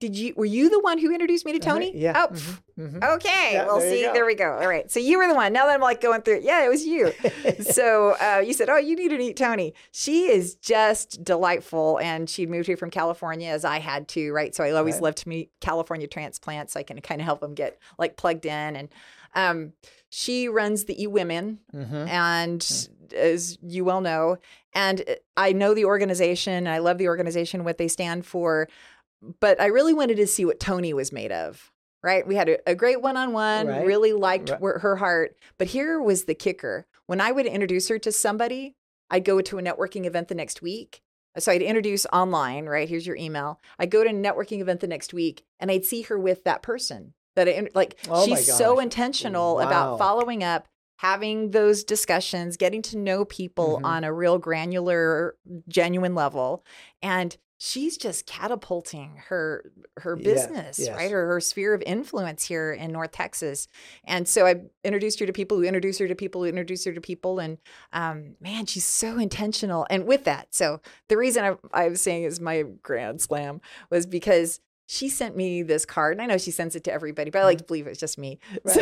did 0.00 0.16
you 0.16 0.34
were 0.36 0.44
you 0.46 0.68
the 0.70 0.80
one 0.80 0.98
who 0.98 1.12
introduced 1.12 1.44
me 1.44 1.52
to 1.52 1.58
Uh-huh, 1.58 1.70
Tony? 1.74 1.92
Yeah. 1.96 2.12
Oh, 2.28 2.32
mhm, 2.34 2.58
mhm. 2.78 3.14
okay. 3.16 3.50
Yeah, 3.52 3.66
well, 3.66 3.78
there 3.78 3.90
see, 3.90 4.02
there 4.02 4.26
we 4.26 4.34
go. 4.34 4.50
All 4.52 4.66
right. 4.66 4.90
So 4.90 4.98
you 4.98 5.18
were 5.18 5.28
the 5.28 5.34
one. 5.34 5.52
Now 5.52 5.66
that 5.66 5.74
I'm 5.74 5.80
like 5.80 6.00
going 6.00 6.22
through, 6.22 6.36
it, 6.38 6.42
yeah, 6.42 6.64
it 6.64 6.68
was 6.68 6.84
you. 6.84 7.12
so 7.60 8.16
uh, 8.20 8.38
you 8.44 8.52
said, 8.52 8.68
"Oh, 8.68 8.76
you 8.78 8.96
need 8.96 9.10
to 9.10 9.18
meet 9.18 9.36
Tony." 9.36 9.74
She 9.92 10.30
is 10.30 10.54
just 10.56 11.22
delightful, 11.22 11.98
and 12.02 12.28
she'd 12.28 12.50
moved 12.50 12.66
here 12.66 12.76
from 12.76 12.90
California 12.90 13.50
as 13.50 13.64
I 13.64 13.78
had 13.78 14.08
to, 14.08 14.32
right? 14.32 14.54
So 14.54 14.64
I 14.64 14.72
always 14.72 14.94
Right. 14.96 15.02
love 15.04 15.14
to 15.16 15.28
meet 15.28 15.50
California 15.60 16.06
transplants, 16.06 16.72
so 16.72 16.80
I 16.80 16.82
can 16.82 17.00
kind 17.00 17.20
of 17.20 17.26
help 17.26 17.40
them 17.40 17.54
get 17.54 17.78
like 17.98 18.16
plugged 18.16 18.46
in. 18.46 18.76
And 18.76 18.88
Um, 19.34 19.74
she 20.08 20.48
runs 20.48 20.86
the 20.86 21.00
E 21.00 21.06
Women, 21.06 21.60
Mm-hmm. 21.72 22.08
and 22.08 22.88
as 23.16 23.58
you 23.62 23.84
well 23.84 24.00
know, 24.00 24.38
and 24.72 25.02
uh, 25.08 25.14
I 25.36 25.52
know 25.52 25.72
the 25.74 25.84
organization. 25.84 26.66
I 26.66 26.78
love 26.78 26.98
the 26.98 27.06
organization, 27.08 27.62
what 27.64 27.78
they 27.78 27.86
stand 27.88 28.24
for. 28.26 28.68
But 29.40 29.60
I 29.60 29.66
really 29.66 29.94
wanted 29.94 30.16
to 30.16 30.26
see 30.26 30.44
what 30.44 30.60
Tony 30.60 30.92
was 30.94 31.12
made 31.12 31.32
of. 31.32 31.70
Right? 32.02 32.26
We 32.26 32.34
had 32.34 32.48
a, 32.48 32.70
a 32.70 32.74
great 32.74 33.02
one-on-one. 33.02 33.66
Really 33.84 34.14
liked 34.14 34.48
Right. 34.48 34.80
her 34.80 34.96
heart. 34.96 35.36
But 35.58 35.66
here 35.68 36.00
was 36.00 36.24
the 36.24 36.34
kicker: 36.34 36.86
when 37.06 37.20
I 37.20 37.30
would 37.30 37.44
introduce 37.46 37.88
her 37.88 37.98
to 37.98 38.10
somebody, 38.10 38.74
I'd 39.10 39.24
go 39.24 39.42
to 39.42 39.58
a 39.58 39.62
networking 39.62 40.06
event 40.06 40.28
the 40.28 40.34
next 40.34 40.62
week. 40.62 41.02
So 41.38 41.52
I'd 41.52 41.60
introduce 41.62 42.06
online, 42.06 42.66
right? 42.66 42.88
Here's 42.88 43.06
your 43.06 43.16
email. 43.16 43.60
I'd 43.78 43.90
go 43.90 44.02
to 44.02 44.10
a 44.10 44.14
networking 44.14 44.60
event 44.60 44.80
the 44.80 44.86
next 44.88 45.12
week 45.12 45.44
and 45.60 45.70
I'd 45.70 45.84
see 45.84 46.02
her 46.02 46.18
with 46.18 46.42
that 46.44 46.62
person 46.62 47.12
that 47.36 47.48
I 47.48 47.68
like. 47.74 47.98
Oh 48.08 48.24
she's 48.24 48.52
so 48.52 48.80
intentional 48.80 49.56
Wow. 49.56 49.60
about 49.66 49.98
following 49.98 50.42
up, 50.42 50.66
having 50.98 51.50
those 51.52 51.84
discussions, 51.84 52.56
getting 52.56 52.82
to 52.82 52.98
know 52.98 53.24
people 53.24 53.78
Mhm. 53.80 53.84
on 53.86 54.04
a 54.04 54.12
real 54.12 54.38
granular, 54.38 55.36
genuine 55.68 56.14
level. 56.16 56.64
And 57.02 57.36
she's 57.62 57.98
just 57.98 58.24
catapulting 58.24 59.16
her 59.28 59.70
her 59.98 60.16
Yeah, 60.16 60.24
business, 60.24 60.78
yes. 60.78 60.96
right? 60.96 61.10
Her 61.10 61.26
her 61.26 61.40
sphere 61.40 61.74
of 61.74 61.82
influence 61.82 62.46
here 62.46 62.72
in 62.72 62.90
North 62.90 63.12
Texas. 63.12 63.68
And 64.04 64.26
so 64.26 64.46
I 64.46 64.62
introduced 64.82 65.20
her 65.20 65.26
to 65.26 65.32
people 65.32 65.58
who 65.58 65.64
introduced 65.64 66.00
her 66.00 66.08
to 66.08 66.14
people 66.14 66.40
who 66.40 66.48
introduced 66.48 66.86
her 66.86 66.92
to 66.94 67.00
people. 67.02 67.38
And 67.38 67.58
um, 67.92 68.36
man, 68.40 68.64
she's 68.64 68.86
so 68.86 69.18
intentional. 69.18 69.86
And 69.90 70.06
with 70.06 70.24
that, 70.24 70.54
so 70.54 70.80
the 71.08 71.18
reason 71.18 71.44
I, 71.44 71.84
I 71.84 71.88
was 71.88 72.00
saying 72.00 72.24
is 72.24 72.40
my 72.40 72.64
grand 72.82 73.20
slam 73.20 73.60
was 73.90 74.06
because 74.06 74.60
she 74.92 75.08
sent 75.08 75.36
me 75.36 75.62
this 75.62 75.86
card. 75.86 76.14
And 76.16 76.22
I 76.22 76.26
know 76.26 76.36
she 76.36 76.50
sends 76.50 76.74
it 76.74 76.82
to 76.82 76.92
everybody, 76.92 77.30
but 77.30 77.38
I 77.42 77.44
like 77.44 77.58
to 77.58 77.64
believe 77.64 77.86
it's 77.86 78.00
just 78.00 78.18
me. 78.18 78.40
So 78.66 78.80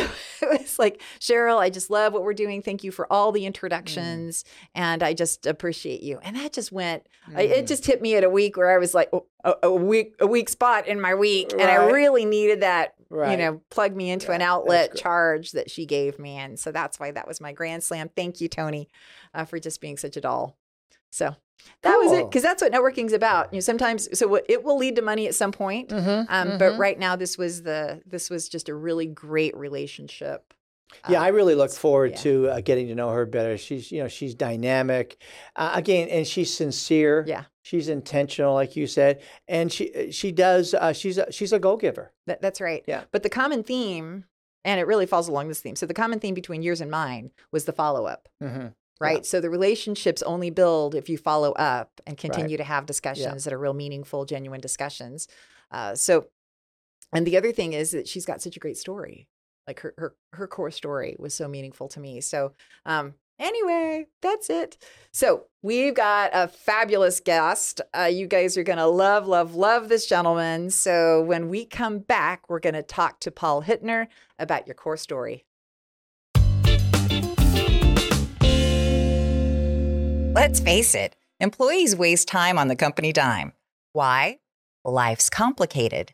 it 0.51 0.61
was 0.61 0.79
like, 0.79 1.03
Sheryl, 1.19 1.59
I 1.59 1.69
just 1.69 1.91
love 1.91 2.13
what 2.13 2.23
we're 2.23 2.33
doing. 2.33 2.63
Thank 2.63 2.83
you 2.83 2.91
for 2.91 3.05
all 3.13 3.31
the 3.31 3.45
introductions. 3.45 4.43
And 4.73 5.03
I 5.03 5.13
just 5.13 5.45
appreciate 5.45 6.01
you. 6.01 6.17
And 6.23 6.35
that 6.35 6.51
just 6.53 6.71
went, 6.71 7.05
I, 7.35 7.45
Mm. 7.45 7.51
it 7.51 7.67
just 7.67 7.85
hit 7.85 8.01
me 8.01 8.15
at 8.15 8.23
a 8.23 8.29
week 8.29 8.57
where 8.57 8.71
I 8.71 8.79
was 8.79 8.95
like, 8.95 9.09
oh, 9.13 9.27
a, 9.43 9.53
a 9.63 9.71
week, 9.71 10.15
a 10.19 10.25
weak 10.25 10.49
spot 10.49 10.87
in 10.87 10.99
my 10.99 11.13
week. 11.13 11.51
And 11.51 11.61
I 11.61 11.75
really 11.75 12.25
needed 12.25 12.61
that, 12.61 12.95
you 13.11 13.37
know, 13.37 13.61
plug 13.69 13.95
me 13.95 14.09
into 14.09 14.31
an 14.31 14.41
Yeah, 14.41 14.47
that's 14.47 14.49
outlet 14.49 14.95
charge 14.95 15.51
that 15.51 15.69
she 15.69 15.85
gave 15.85 16.17
me. 16.17 16.37
And 16.37 16.59
so 16.59 16.71
that's 16.71 16.99
why 16.99 17.11
that 17.11 17.27
was 17.27 17.39
my 17.39 17.51
grand 17.53 17.83
slam. 17.83 18.09
Thank 18.15 18.41
you, 18.41 18.47
Tony, 18.47 18.89
uh, 19.35 19.45
for 19.45 19.59
just 19.59 19.79
being 19.79 19.97
such 19.97 20.17
a 20.17 20.21
doll. 20.21 20.57
So 21.11 21.35
that 21.83 21.95
was 21.97 22.11
it. 22.11 22.31
Cause 22.31 22.41
that's 22.41 22.61
what 22.61 22.71
networking's 22.71 23.13
about. 23.13 23.53
You 23.53 23.57
know, 23.57 23.61
sometimes, 23.61 24.17
so 24.17 24.35
it 24.47 24.63
will 24.63 24.77
lead 24.77 24.95
to 24.97 25.01
money 25.01 25.27
at 25.27 25.35
some 25.35 25.51
point. 25.51 25.89
Mhm, 25.89 26.25
Um, 26.29 26.57
but 26.57 26.73
mhm. 26.73 26.77
right 26.79 26.97
now 26.99 27.15
this 27.15 27.37
was 27.37 27.63
the, 27.63 28.01
this 28.05 28.29
was 28.29 28.49
just 28.49 28.69
a 28.69 28.75
really 28.75 29.05
great 29.05 29.55
relationship. 29.55 30.53
Yeah, 31.07 31.21
Uh, 31.21 31.25
I 31.25 31.27
really 31.27 31.53
look 31.55 31.71
forward 31.71 32.11
yeah. 32.11 32.17
to 32.17 32.49
uh, 32.49 32.61
getting 32.61 32.87
to 32.87 32.95
know 32.95 33.09
her 33.11 33.25
better. 33.27 33.57
She's, 33.57 33.91
you 33.91 34.01
know, 34.01 34.07
she's 34.07 34.33
dynamic, 34.33 35.21
uh, 35.55 35.71
again, 35.75 36.09
and 36.09 36.25
she's 36.27 36.51
sincere. 36.53 37.23
Yeah. 37.27 37.43
she's 37.61 37.89
intentional, 37.89 38.55
like 38.55 38.75
you 38.75 38.87
said, 38.87 39.21
and 39.47 39.71
she 39.71 40.11
she 40.11 40.31
does. 40.31 40.73
Uh, 40.73 40.91
she's 40.91 41.19
a, 41.19 41.31
she's 41.31 41.53
a 41.53 41.59
go 41.59 41.77
giver. 41.77 42.11
That, 42.25 42.41
that's 42.41 42.59
right. 42.59 42.83
Yeah. 42.87 43.03
But 43.11 43.21
the 43.21 43.29
common 43.29 43.61
theme, 43.63 44.25
and 44.65 44.79
it 44.81 44.87
really 44.87 45.05
falls 45.05 45.27
along 45.27 45.47
this 45.49 45.61
theme. 45.61 45.75
So 45.75 45.85
the 45.85 45.93
common 45.93 46.19
theme 46.19 46.33
between 46.33 46.63
yours 46.63 46.81
and 46.81 46.89
mine 46.89 47.29
was 47.51 47.65
the 47.65 47.71
follow 47.73 48.05
up, 48.07 48.27
Mm-hmm. 48.41 48.67
Right? 48.99 49.25
So 49.25 49.39
the 49.39 49.49
relationships 49.49 50.21
only 50.21 50.49
build 50.49 50.95
if 50.95 51.09
you 51.09 51.17
follow 51.17 51.51
up 51.53 52.01
and 52.05 52.17
continue 52.17 52.57
to 52.57 52.63
have 52.63 52.85
discussions 52.85 53.43
that 53.43 53.53
are 53.53 53.59
real 53.59 53.73
meaningful, 53.73 54.25
genuine 54.25 54.61
discussions. 54.61 55.27
Uh, 55.71 55.95
so, 55.95 56.27
and 57.13 57.25
the 57.25 57.37
other 57.37 57.51
thing 57.51 57.73
is 57.73 57.91
that 57.91 58.07
she's 58.07 58.25
got 58.25 58.41
such 58.41 58.57
a 58.57 58.59
great 58.59 58.77
story. 58.77 59.27
Like 59.67 59.79
her 59.81 59.93
her 59.97 60.15
her 60.33 60.47
core 60.47 60.71
story 60.71 61.15
was 61.19 61.33
so 61.33 61.47
meaningful 61.47 61.87
to 61.89 61.99
me. 61.99 62.21
So, 62.21 62.53
um, 62.85 63.13
anyway, 63.39 64.07
that's 64.21 64.49
it. 64.49 64.77
So 65.11 65.45
we've 65.61 65.93
got 65.93 66.31
a 66.33 66.47
fabulous 66.47 67.19
guest. 67.19 67.81
Uh, 67.95 68.03
you 68.03 68.27
guys 68.27 68.57
are 68.57 68.63
gonna 68.63 68.87
love, 68.87 69.27
love, 69.27 69.55
love 69.55 69.89
this 69.89 70.07
gentleman. 70.07 70.71
So 70.71 71.21
when 71.21 71.49
we 71.49 71.65
come 71.65 71.99
back, 71.99 72.49
we're 72.49 72.59
gonna 72.59 72.83
talk 72.83 73.19
to 73.21 73.31
Paul 73.31 73.63
Hittner 73.63 74.07
about 74.39 74.67
your 74.67 74.75
core 74.75 74.97
story. 74.97 75.45
Let's 80.39 80.61
face 80.61 80.95
it, 80.95 81.17
employees 81.41 81.97
waste 81.97 82.29
time 82.29 82.57
on 82.57 82.69
the 82.69 82.75
company 82.77 83.11
dime. 83.11 83.51
Why? 83.91 84.39
Life's 84.85 85.29
complicated. 85.29 86.13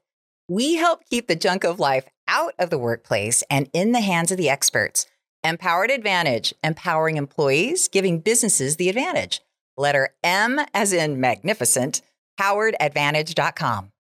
We 0.50 0.78
help 0.78 1.06
keep 1.08 1.28
the 1.28 1.36
junk 1.36 1.64
of 1.64 1.80
life 1.80 2.06
out 2.28 2.56
of 2.58 2.72
the 2.72 2.80
workplace 2.80 3.44
and 3.52 3.70
in 3.72 3.92
the 3.92 4.02
hands 4.02 4.32
of 4.32 4.40
the 4.40 4.50
experts. 4.50 5.06
MPowered 5.46 5.94
Advantage, 5.94 6.56
empowering 6.64 7.18
employees, 7.18 7.88
giving 7.88 8.20
businesses 8.20 8.78
the 8.78 8.90
advantage. 8.90 9.42
Letter 9.78 10.10
M 10.24 10.60
as 10.74 10.92
in 10.92 11.22
magnificent, 11.22 12.02
poweredadvantage.com. 12.42 13.92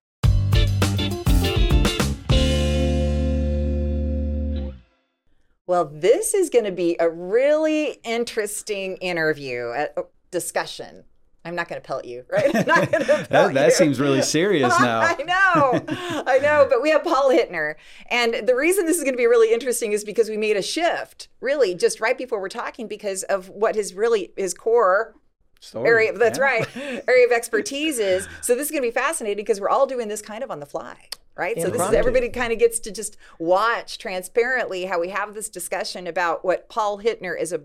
Well, 5.67 5.85
this 5.85 6.35
is 6.35 6.51
going 6.51 6.65
to 6.65 6.71
be 6.71 6.95
a 6.99 7.09
really 7.09 7.99
interesting 8.03 8.97
interview, 8.97 9.65
uh, 9.65 10.03
discussion. 10.35 11.05
I'm 11.45 11.55
not 11.55 11.69
going 11.69 11.81
to 11.81 11.87
pelt 11.87 12.03
you, 12.03 12.25
right? 12.29 12.51
Pelt 12.53 12.65
That, 12.65 13.53
that 13.53 13.65
you. 13.67 13.71
seems 13.71 14.01
really 14.01 14.21
serious 14.21 14.77
now. 14.81 14.99
I 14.99 15.15
know, 15.23 15.85
I 16.27 16.39
know, 16.39 16.67
but 16.69 16.81
we 16.81 16.89
have 16.89 17.05
Paul 17.05 17.29
Hittner, 17.29 17.75
and 18.09 18.45
the 18.45 18.53
reason 18.55 18.85
this 18.85 18.97
is 18.97 19.03
going 19.03 19.13
to 19.13 19.17
be 19.17 19.27
really 19.27 19.53
interesting 19.53 19.93
is 19.93 20.03
because 20.03 20.27
we 20.27 20.35
made 20.35 20.57
a 20.57 20.61
shift, 20.61 21.29
really, 21.39 21.73
just 21.73 22.01
right 22.01 22.17
before 22.17 22.41
we're 22.41 22.49
talking, 22.49 22.89
because 22.89 23.23
of 23.23 23.47
what 23.47 23.75
his 23.75 23.93
really 23.93 24.33
his 24.35 24.53
core 24.53 25.15
Story, 25.61 25.87
area. 25.87 26.13
That's 26.13 26.37
yeah. 26.37 26.43
right, 26.43 26.77
area 27.07 27.27
of 27.27 27.31
expertise 27.31 27.97
is. 27.97 28.27
So 28.41 28.55
this 28.55 28.65
is 28.65 28.71
going 28.71 28.83
to 28.83 28.87
be 28.87 28.93
fascinating 28.93 29.37
because 29.37 29.61
we're 29.61 29.69
all 29.69 29.87
doing 29.87 30.09
this 30.09 30.21
kind 30.21 30.43
of 30.43 30.51
on 30.51 30.59
the 30.59 30.65
fly. 30.65 30.97
Right. 31.37 31.61
So 31.61 31.69
this 31.69 31.81
is 31.81 31.93
everybody 31.93 32.29
kind 32.29 32.53
of 32.53 32.59
gets 32.59 32.79
to 32.79 32.91
just 32.91 33.17
watch 33.39 33.97
transparently 33.97 34.85
how 34.85 35.01
we 35.01 35.09
have 35.09 35.33
this 35.33 35.49
discussion 35.49 36.07
about 36.07 36.45
what 36.45 36.69
Paul 36.69 36.99
Hittner 36.99 37.39
is 37.39 37.51
a 37.51 37.61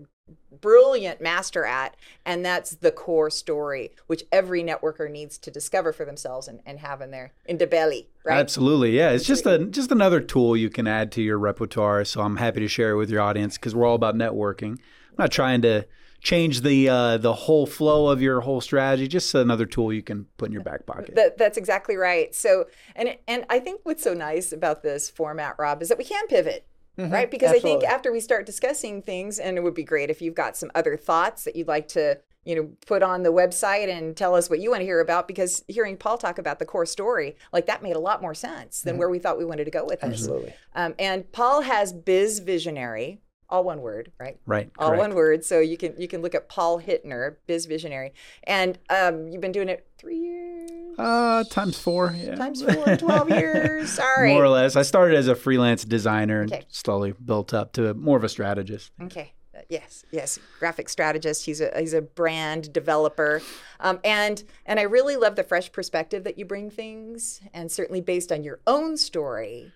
brilliant 0.51 1.21
master 1.21 1.65
at, 1.65 1.95
and 2.25 2.45
that's 2.45 2.75
the 2.75 2.91
core 2.91 3.29
story, 3.29 3.91
which 4.07 4.23
every 4.31 4.63
networker 4.63 5.09
needs 5.09 5.37
to 5.39 5.51
discover 5.51 5.93
for 5.93 6.05
themselves 6.05 6.47
and, 6.47 6.61
and 6.65 6.79
have 6.79 7.01
in 7.01 7.11
their 7.11 7.33
in 7.45 7.57
the 7.57 7.67
belly, 7.67 8.09
right? 8.25 8.39
Absolutely, 8.39 8.95
yeah. 8.97 9.11
It's 9.11 9.25
just 9.25 9.45
a 9.45 9.65
just 9.65 9.91
another 9.91 10.19
tool 10.19 10.55
you 10.55 10.69
can 10.69 10.87
add 10.87 11.11
to 11.13 11.21
your 11.21 11.37
repertoire. 11.37 12.05
So 12.05 12.21
I'm 12.21 12.37
happy 12.37 12.59
to 12.61 12.67
share 12.67 12.91
it 12.91 12.97
with 12.97 13.09
your 13.09 13.21
audience 13.21 13.57
because 13.57 13.75
we're 13.75 13.85
all 13.85 13.95
about 13.95 14.15
networking. 14.15 14.71
I'm 15.09 15.15
not 15.17 15.31
trying 15.31 15.61
to 15.63 15.85
change 16.21 16.61
the 16.61 16.87
uh, 16.87 17.17
the 17.17 17.33
whole 17.33 17.65
flow 17.65 18.07
of 18.09 18.21
your 18.21 18.41
whole 18.41 18.61
strategy. 18.61 19.07
Just 19.07 19.33
another 19.35 19.65
tool 19.65 19.91
you 19.91 20.03
can 20.03 20.25
put 20.37 20.47
in 20.47 20.53
your 20.53 20.63
back 20.63 20.85
pocket. 20.85 21.15
That, 21.15 21.37
that's 21.37 21.57
exactly 21.57 21.95
right. 21.97 22.33
So, 22.33 22.65
and 22.95 23.17
and 23.27 23.45
I 23.49 23.59
think 23.59 23.81
what's 23.83 24.03
so 24.03 24.13
nice 24.13 24.51
about 24.51 24.83
this 24.83 25.09
format, 25.09 25.55
Rob, 25.59 25.81
is 25.81 25.89
that 25.89 25.97
we 25.97 26.03
can 26.03 26.27
pivot, 26.27 26.65
right? 26.97 27.29
Because 27.29 27.51
I 27.51 27.59
think 27.59 27.83
after 27.83 28.11
we 28.11 28.19
start 28.19 28.45
discussing 28.45 29.01
things, 29.01 29.39
and 29.39 29.57
it 29.57 29.61
would 29.61 29.73
be 29.73 29.83
great 29.83 30.09
if 30.09 30.21
you've 30.21 30.35
got 30.35 30.57
some 30.57 30.71
other 30.75 30.97
thoughts 30.97 31.43
that 31.45 31.55
you'd 31.55 31.67
like 31.67 31.87
to, 31.89 32.19
you 32.43 32.55
know, 32.55 32.69
put 32.85 33.03
on 33.03 33.23
the 33.23 33.31
website 33.31 33.89
and 33.89 34.15
tell 34.15 34.35
us 34.35 34.49
what 34.49 34.59
you 34.59 34.69
want 34.69 34.81
to 34.81 34.85
hear 34.85 34.99
about. 34.99 35.27
Because 35.27 35.63
hearing 35.67 35.97
Paul 35.97 36.17
talk 36.17 36.37
about 36.37 36.59
the 36.59 36.65
core 36.65 36.85
story, 36.85 37.35
like 37.53 37.65
that 37.67 37.83
made 37.83 37.95
a 37.95 37.99
lot 37.99 38.21
more 38.21 38.33
sense 38.33 38.81
than 38.81 38.97
where 38.97 39.09
we 39.09 39.19
thought 39.19 39.37
we 39.37 39.45
wanted 39.45 39.65
to 39.65 39.71
go 39.71 39.85
with 39.85 40.01
this. 40.01 40.13
Absolutely. 40.13 40.53
Um, 40.75 40.95
and 40.99 41.31
Paul 41.31 41.61
has 41.61 41.93
BizVisionary, 41.93 43.19
all 43.49 43.63
one 43.63 43.81
word, 43.81 44.11
right? 44.19 44.37
right. 44.45 44.71
all 44.77 44.89
correct. 44.89 44.99
one 44.99 45.15
word. 45.15 45.45
So 45.45 45.59
you 45.59 45.77
can 45.77 45.93
you 45.99 46.07
can 46.07 46.21
look 46.21 46.35
at 46.35 46.49
Paul 46.49 46.81
Hittner, 46.81 47.35
BizVisionary, 47.47 48.11
and 48.43 48.79
um, 48.89 49.27
you've 49.27 49.41
been 49.41 49.51
doing 49.51 49.69
it 49.69 49.87
three 49.97 50.17
years. 50.17 50.80
Uh, 50.97 51.43
times 51.45 51.77
four. 51.77 52.13
Yeah. 52.17 52.35
Times 52.35 52.61
four, 52.63 52.95
12 52.97 53.29
years. 53.31 53.91
Sorry. 53.91 54.33
More 54.33 54.43
or 54.43 54.49
less. 54.49 54.75
I 54.75 54.81
started 54.83 55.17
as 55.17 55.27
a 55.27 55.35
freelance 55.35 55.83
designer 55.85 56.41
and 56.41 56.65
slowly 56.69 57.13
built 57.13 57.53
up 57.53 57.73
to 57.73 57.93
more 57.93 58.17
of 58.17 58.23
a 58.23 58.29
strategist. 58.29 58.91
Okay. 59.01 59.33
Uh, 59.55 59.61
Yes, 59.69 60.05
yes, 60.11 60.39
graphic 60.59 60.89
strategist. 60.89 61.45
He's 61.45 61.61
a 61.61 61.71
he's 61.77 61.93
a 61.93 62.01
brand 62.01 62.73
developer, 62.73 63.41
um, 63.79 63.99
and 64.03 64.43
and 64.65 64.79
I 64.79 64.83
really 64.83 65.15
love 65.15 65.35
the 65.35 65.43
fresh 65.43 65.71
perspective 65.71 66.23
that 66.23 66.37
you 66.37 66.45
bring 66.45 66.69
things, 66.69 67.41
and 67.53 67.71
certainly 67.71 68.01
based 68.01 68.31
on 68.31 68.43
your 68.43 68.59
own 68.65 68.97
story, 68.97 69.71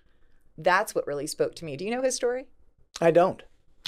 that's 0.57 0.95
what 0.95 1.05
really 1.07 1.27
spoke 1.27 1.55
to 1.55 1.65
me. 1.65 1.77
Do 1.77 1.86
you 1.86 1.91
know 1.91 2.01
his 2.01 2.15
story? 2.15 2.45
I 3.00 3.12
don't. 3.12 3.43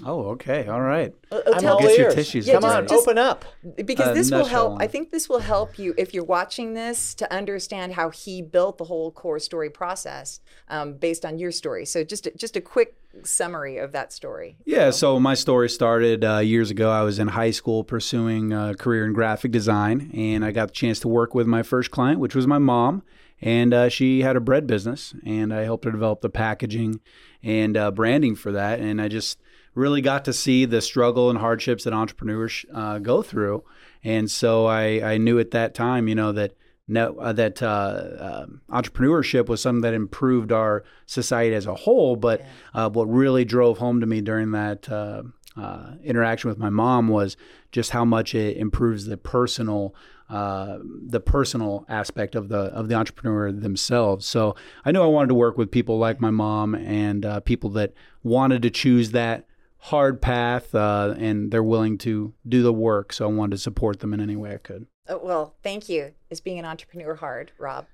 Oh, 0.06 0.26
okay. 0.34 0.68
All 0.68 0.82
right. 0.82 1.12
Uh, 1.32 1.42
I'm 1.48 1.62
tell- 1.62 1.74
all 1.74 1.80
Get 1.82 1.98
your 1.98 2.08
ears. 2.08 2.16
tissues 2.16 2.46
Come 2.46 2.62
just- 2.62 2.76
on, 2.76 2.88
just- 2.88 3.08
open 3.08 3.18
up. 3.18 3.46
because 3.86 4.10
Uh, 4.10 4.14
this 4.14 4.30
will 4.32 4.46
help 4.46 4.74
on 4.74 4.82
i 4.82 4.88
think 4.88 5.10
this 5.12 5.28
will 5.28 5.40
help 5.40 5.78
you 5.80 5.94
if 5.98 6.14
you're 6.14 6.24
watching 6.24 6.74
this 6.74 7.14
to 7.16 7.32
understand 7.34 7.94
how 7.94 8.10
he 8.12 8.42
built 8.42 8.78
the 8.78 8.86
whole 8.86 9.12
core 9.12 9.40
story 9.40 9.70
process 9.70 10.40
um, 10.70 10.94
based 10.94 11.26
on 11.26 11.38
your 11.40 11.52
story 11.52 11.86
so 11.86 12.04
just 12.04 12.28
a, 12.28 12.32
just 12.38 12.56
a 12.56 12.62
quick 12.62 12.96
summary 13.24 13.78
of 13.78 13.92
that 13.92 14.14
story 14.14 14.56
Yeah, 14.66 14.92
so 14.92 15.20
my 15.20 15.34
story 15.34 15.70
started 15.70 16.24
uh, 16.24 16.38
years 16.38 16.70
ago. 16.70 16.92
I 16.92 17.02
was 17.02 17.18
in 17.20 17.30
high 17.30 17.52
school 17.52 17.84
pursuing 17.84 18.54
a 18.54 18.76
career 18.76 19.06
in 19.08 19.14
graphic 19.14 19.52
design, 19.52 20.12
and 20.14 20.46
I 20.46 20.52
got 20.52 20.68
the 20.68 20.74
chance 20.74 21.00
to 21.00 21.08
work 21.08 21.34
with 21.34 21.48
my 21.48 21.64
first 21.64 21.90
client, 21.90 22.20
which 22.20 22.36
was 22.36 22.46
my 22.46 22.60
mom. 22.60 23.02
And 23.42 23.74
uh, 23.74 23.90
she 23.90 24.22
had 24.22 24.36
a 24.36 24.40
bread 24.40 24.68
business, 24.68 25.16
and 25.26 25.52
I 25.54 25.62
helped 25.64 25.86
her 25.86 25.92
develop 25.92 26.22
the 26.22 26.30
packaging 26.30 27.00
and 27.44 27.76
uh, 27.76 27.90
branding 27.92 28.36
for 28.36 28.52
that. 28.52 28.80
And 28.80 29.02
I 29.02 29.08
just 29.08 29.40
really 29.78 30.02
got 30.02 30.26
to 30.26 30.34
see 30.34 30.66
the 30.66 30.82
struggle 30.82 31.30
and 31.30 31.40
hardships 31.40 31.84
that 31.84 31.94
entrepreneurs 31.94 32.66
uh, 32.74 32.98
go 32.98 33.22
through. 33.22 33.64
And 34.04 34.30
so 34.30 34.66
I, 34.66 35.14
I 35.14 35.18
knew 35.18 35.40
at 35.40 35.52
that 35.52 35.74
time, 35.74 36.08
you 36.08 36.16
know, 36.16 36.32
that 36.32 36.54
no, 36.90 37.18
uh, 37.20 37.34
that 37.34 37.62
uh, 37.62 37.66
uh, 37.66 38.46
entrepreneurship 38.70 39.48
was 39.48 39.62
something 39.62 39.82
that 39.82 39.94
improved 39.94 40.52
our 40.52 40.84
society 41.06 41.54
as 41.54 41.68
a 41.68 41.76
whole. 41.76 42.16
But 42.16 42.46
uh, 42.74 42.90
what 42.90 43.06
really 43.06 43.46
drove 43.46 43.78
home 43.78 44.00
to 44.00 44.06
me 44.06 44.22
during 44.22 44.52
that 44.52 44.90
uh, 44.90 45.24
uh, 45.58 45.96
interaction 46.04 46.50
with 46.50 46.58
my 46.58 46.70
mom 46.70 47.10
was 47.10 47.36
just 47.72 47.92
how 47.92 48.06
much 48.06 48.34
it 48.34 48.58
improves 48.58 49.06
the 49.06 49.18
personal. 49.18 49.94
Uh, 50.30 50.80
the 50.84 51.22
personal 51.22 51.86
aspect 51.88 52.36
of 52.36 52.50
the 52.50 52.58
of 52.58 52.90
the 52.90 52.96
entrepreneur 52.96 53.50
themselves. 53.50 54.26
So 54.26 54.58
I 54.84 54.92
knew 54.92 55.02
I 55.02 55.06
wanted 55.06 55.30
to 55.30 55.36
work 55.36 55.58
with 55.58 55.72
people 55.72 55.98
like 55.98 56.20
my 56.20 56.32
mom 56.32 56.76
and 56.76 57.26
uh, 57.26 57.40
people 57.40 57.70
that 57.70 57.94
wanted 58.24 58.62
to 58.64 58.70
choose 58.70 59.12
that 59.12 59.46
hard 59.80 60.22
path 60.22 60.74
uh, 60.76 61.14
and 61.18 61.52
they're 61.52 61.64
willing 61.64 61.98
to 62.00 62.34
do 62.48 62.64
the 62.64 62.74
work. 62.74 63.14
So 63.14 63.26
I 63.26 63.32
wanted 63.32 63.52
to 63.52 63.58
support 63.62 64.00
them 64.00 64.14
in 64.14 64.20
any 64.20 64.36
way 64.36 64.54
I 64.54 64.58
could. 64.58 64.88
oh, 65.08 65.20
well 65.24 65.56
thank 65.64 65.88
you 65.90 66.14
is 66.30 66.42
being 66.42 66.60
an 66.60 66.66
entrepreneur 66.66 67.16
hard 67.16 67.52
rob 67.58 67.86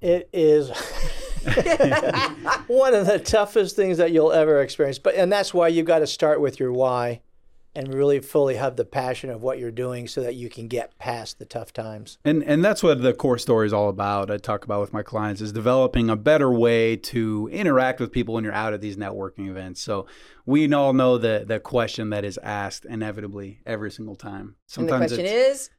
It 0.00 0.28
is 0.32 0.68
one 2.66 2.94
of 2.94 3.06
the 3.06 3.20
toughest 3.24 3.76
things 3.76 3.98
that 3.98 4.10
you'll 4.12 4.32
ever 4.32 4.60
experience. 4.60 4.98
But 4.98 5.14
and 5.14 5.32
that's 5.32 5.54
why 5.54 5.68
you've 5.68 5.86
got 5.86 6.00
to 6.00 6.06
start 6.06 6.40
with 6.40 6.58
your 6.60 6.72
why 6.72 7.20
and 7.76 7.92
really 7.92 8.20
fully 8.20 8.56
have 8.56 8.76
the 8.76 8.86
passion 8.86 9.28
of 9.28 9.42
what 9.42 9.58
you're 9.58 9.70
doing 9.70 10.08
so 10.08 10.22
that 10.22 10.34
you 10.34 10.48
can 10.48 10.66
get 10.66 10.98
past 10.98 11.38
the 11.38 11.44
tough 11.44 11.72
times. 11.72 12.18
And 12.24 12.42
and 12.42 12.64
that's 12.64 12.82
what 12.82 13.02
the 13.02 13.12
core 13.12 13.38
story 13.38 13.66
is 13.66 13.72
all 13.72 13.90
about. 13.90 14.30
I 14.30 14.38
talk 14.38 14.64
about 14.64 14.80
with 14.80 14.94
my 14.94 15.02
clients 15.02 15.42
is 15.42 15.52
developing 15.52 16.08
a 16.08 16.16
better 16.16 16.50
way 16.50 16.96
to 16.96 17.48
interact 17.52 18.00
with 18.00 18.10
people 18.10 18.34
when 18.34 18.44
you're 18.44 18.52
out 18.52 18.72
at 18.72 18.80
these 18.80 18.96
networking 18.96 19.48
events. 19.50 19.82
So 19.82 20.06
we 20.46 20.72
all 20.72 20.94
know 20.94 21.18
the 21.18 21.44
the 21.46 21.60
question 21.60 22.10
that 22.10 22.24
is 22.24 22.38
asked 22.42 22.86
inevitably 22.86 23.60
every 23.66 23.90
single 23.90 24.16
time. 24.16 24.56
and 24.76 24.88
the 24.88 24.96
question 24.96 25.26
it's 25.26 25.32
is 25.32 25.70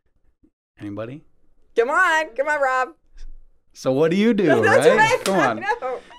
anybody. 0.79 1.23
come 1.75 1.89
on 1.89 2.27
come 2.35 2.47
on 2.47 2.61
rob 2.61 2.89
So 3.77 3.91
what 3.91 4.10
do 4.10 4.17
you 4.17 4.34
do, 4.34 4.48
right? 4.63 4.98
right. 4.98 5.24
Come 5.24 5.39
on. 5.39 5.65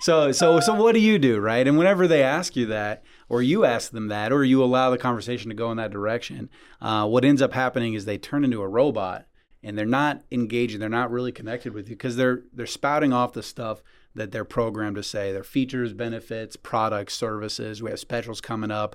So 0.01 0.31
so 0.31 0.61
so 0.61 0.75
what 0.75 0.93
do 0.93 1.01
you 1.01 1.19
do, 1.19 1.41
right? 1.41 1.67
And 1.67 1.77
whenever 1.77 2.07
they 2.07 2.23
ask 2.23 2.55
you 2.55 2.67
that, 2.67 3.03
or 3.29 3.43
you 3.43 3.65
ask 3.65 3.91
them 3.91 4.07
that, 4.09 4.31
or 4.31 4.45
you 4.45 4.63
allow 4.63 4.91
the 4.91 4.99
conversation 4.99 5.49
to 5.49 5.57
go 5.57 5.73
in 5.73 5.77
that 5.77 5.91
direction, 5.91 6.51
uh, 6.81 7.09
what 7.09 7.25
ends 7.25 7.43
up 7.43 7.55
happening 7.55 7.95
is 7.95 8.05
they 8.05 8.17
turn 8.17 8.45
into 8.45 8.63
a 8.63 8.69
robot, 8.69 9.27
and 9.61 9.77
they're 9.77 9.87
not 9.87 10.23
engaging. 10.31 10.79
They're 10.79 10.89
not 10.89 11.11
really 11.11 11.33
connected 11.33 11.75
with 11.75 11.89
you 11.89 11.97
because 11.97 12.15
they're 12.15 12.45
they're 12.53 12.65
spouting 12.65 13.13
off 13.13 13.33
the 13.33 13.43
stuff 13.43 13.83
that 14.15 14.31
they're 14.31 14.45
programmed 14.45 14.95
to 14.95 15.03
say. 15.03 15.33
Their 15.33 15.43
features, 15.43 15.93
benefits, 15.93 16.55
products, 16.55 17.15
services. 17.15 17.83
We 17.83 17.91
have 17.91 17.99
specials 17.99 18.41
coming 18.41 18.71
up. 18.71 18.95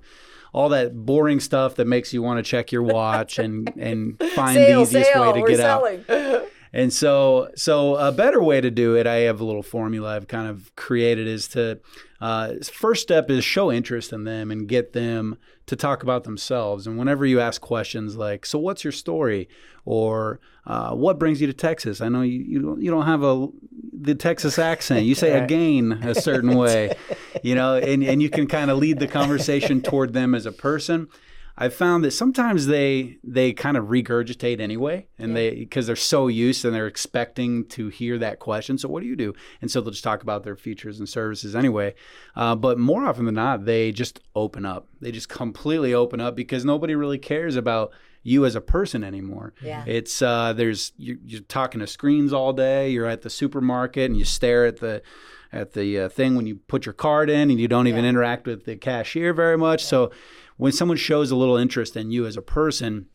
All 0.53 0.70
that 0.70 1.05
boring 1.05 1.41
stuff 1.41 1.75
that 1.75 1.86
makes 1.86 2.13
you 2.13 2.22
want 2.22 2.38
to 2.38 2.50
check 2.50 2.72
your 2.72 2.84
watch 2.84 3.39
and 3.39 3.74
and 3.77 4.17
find 4.36 4.55
sale, 4.55 4.77
the 4.77 4.84
easiest 4.84 5.12
sale, 5.12 5.34
way 5.34 5.41
to 5.41 5.48
get 5.50 5.60
out. 5.60 6.50
And 6.74 6.92
so, 6.92 7.51
so 7.56 7.96
a 7.96 8.12
better 8.12 8.42
way 8.42 8.60
to 8.60 8.72
do 8.72 8.96
it, 8.96 9.06
I 9.06 9.18
have 9.18 9.39
a 9.39 9.46
little 9.46 9.62
formula 9.62 10.15
I've 10.15 10.27
kind 10.27 10.50
of 10.50 10.75
created 10.75 11.27
is 11.27 11.48
to 11.50 11.80
uh, 12.20 12.53
first 12.63 13.03
step 13.03 13.30
is 13.30 13.44
show 13.44 13.72
interest 13.72 14.12
in 14.12 14.24
them 14.24 14.50
and 14.50 14.68
get 14.68 14.94
them 14.94 15.38
to 15.68 15.75
talk 15.75 16.01
about 16.03 16.24
themselves. 16.24 16.88
And 16.88 16.98
whenever 16.98 17.25
you 17.25 17.39
ask 17.39 17.62
questions 17.62 18.15
like, 18.15 18.46
"So 18.46 18.58
what's 18.58 18.84
your 18.84 18.92
story?" 18.92 19.48
or 19.86 20.39
uh, 20.65 20.96
"What 20.96 21.20
brings 21.20 21.42
you 21.42 21.48
to 21.48 21.53
Texas?" 21.53 22.01
I 22.01 22.10
know 22.10 22.22
you 22.22 22.39
you 22.39 22.62
don't, 22.62 22.82
you 22.82 22.89
don't 22.89 23.06
have 23.06 23.24
a 23.24 23.48
the 23.92 24.15
Texas 24.15 24.58
accent. 24.58 25.06
You 25.06 25.15
say 25.15 25.39
again 25.44 25.92
a 26.03 26.15
certain 26.15 26.56
way, 26.58 26.96
you 27.44 27.56
know, 27.56 27.75
and 27.75 28.03
and 28.03 28.22
you 28.22 28.30
can 28.30 28.48
kind 28.48 28.72
of 28.72 28.77
lead 28.80 29.00
the 29.00 29.08
conversation 29.08 29.82
toward 29.82 30.13
them 30.13 30.34
as 30.34 30.46
a 30.46 30.51
person. 30.51 31.08
I've 31.55 31.75
found 31.75 32.03
that 32.03 32.12
sometimes 32.12 32.65
they 32.65 33.17
they 33.24 33.53
kind 33.53 33.77
of 33.77 33.86
regurgitate 33.86 34.60
anyway, 34.60 35.07
and 35.19 35.36
they 35.36 35.51
because 35.55 35.86
they're 35.86 35.95
so 35.95 36.27
used 36.27 36.65
and 36.65 36.74
they're 36.74 36.88
expecting 36.88 37.65
to 37.67 37.89
hear 37.89 38.17
that 38.17 38.39
question. 38.39 38.77
So 38.79 38.89
what 38.89 39.01
do 39.03 39.07
you 39.07 39.15
do? 39.15 39.33
And 39.61 39.70
so 39.70 39.79
they'll 39.79 39.92
just 39.92 40.03
talk 40.03 40.24
about 40.24 40.44
their 40.44 40.55
features 40.55 40.98
and 41.00 41.07
services 41.07 41.55
anyway. 41.55 41.94
Uh, 42.35 42.55
but 42.55 42.79
more 42.79 43.05
often 43.05 43.25
than 43.25 43.35
not, 43.35 43.66
they 43.66 43.92
just 43.92 44.20
open 44.35 44.66
up. 44.66 44.87
They 45.00 45.11
just 45.11 45.29
completely 45.29 45.94
open 45.94 46.20
up 46.20 46.35
because 46.35 46.66
nobody 46.66 46.96
really 46.96 47.20
cares 47.20 47.55
about 47.55 47.92
you 48.24 48.46
as 48.46 48.55
a 48.55 48.61
person 48.61 49.03
anymore. 49.03 49.53
Yeah. 49.61 49.83
It's 49.85 50.22
uh, 50.24 50.53
there's 50.53 50.92
you're, 50.98 51.18
you're 51.24 51.42
talking 51.42 51.81
to 51.81 51.87
screens 51.87 52.33
all 52.33 52.53
day. 52.53 52.89
You're 52.89 53.05
at 53.05 53.22
the 53.22 53.29
supermarket 53.29 54.09
and 54.09 54.18
you 54.18 54.25
stare 54.25 54.66
at 54.66 54.77
the 54.79 55.03
at 55.51 55.74
the 55.74 56.00
uh, 56.00 56.09
thing 56.09 56.35
when 56.35 56.48
you 56.48 56.55
put 56.55 56.83
your 56.87 56.94
card 56.94 57.29
in, 57.29 57.51
and 57.51 57.59
you 57.59 57.68
don't 57.68 57.85
even 57.85 58.03
Yeah. 58.05 58.09
interact 58.09 58.48
with 58.48 58.66
the 58.66 58.75
cashier 58.75 59.33
very 59.33 59.55
much. 59.55 59.85
So 59.85 60.09
when 60.57 60.72
someone 60.72 60.98
shows 60.98 61.31
a 61.31 61.35
little 61.35 61.57
interest 61.57 61.96
in 61.96 62.11
you 62.11 62.25
as 62.25 62.37
a 62.37 62.42
person, 62.42 63.07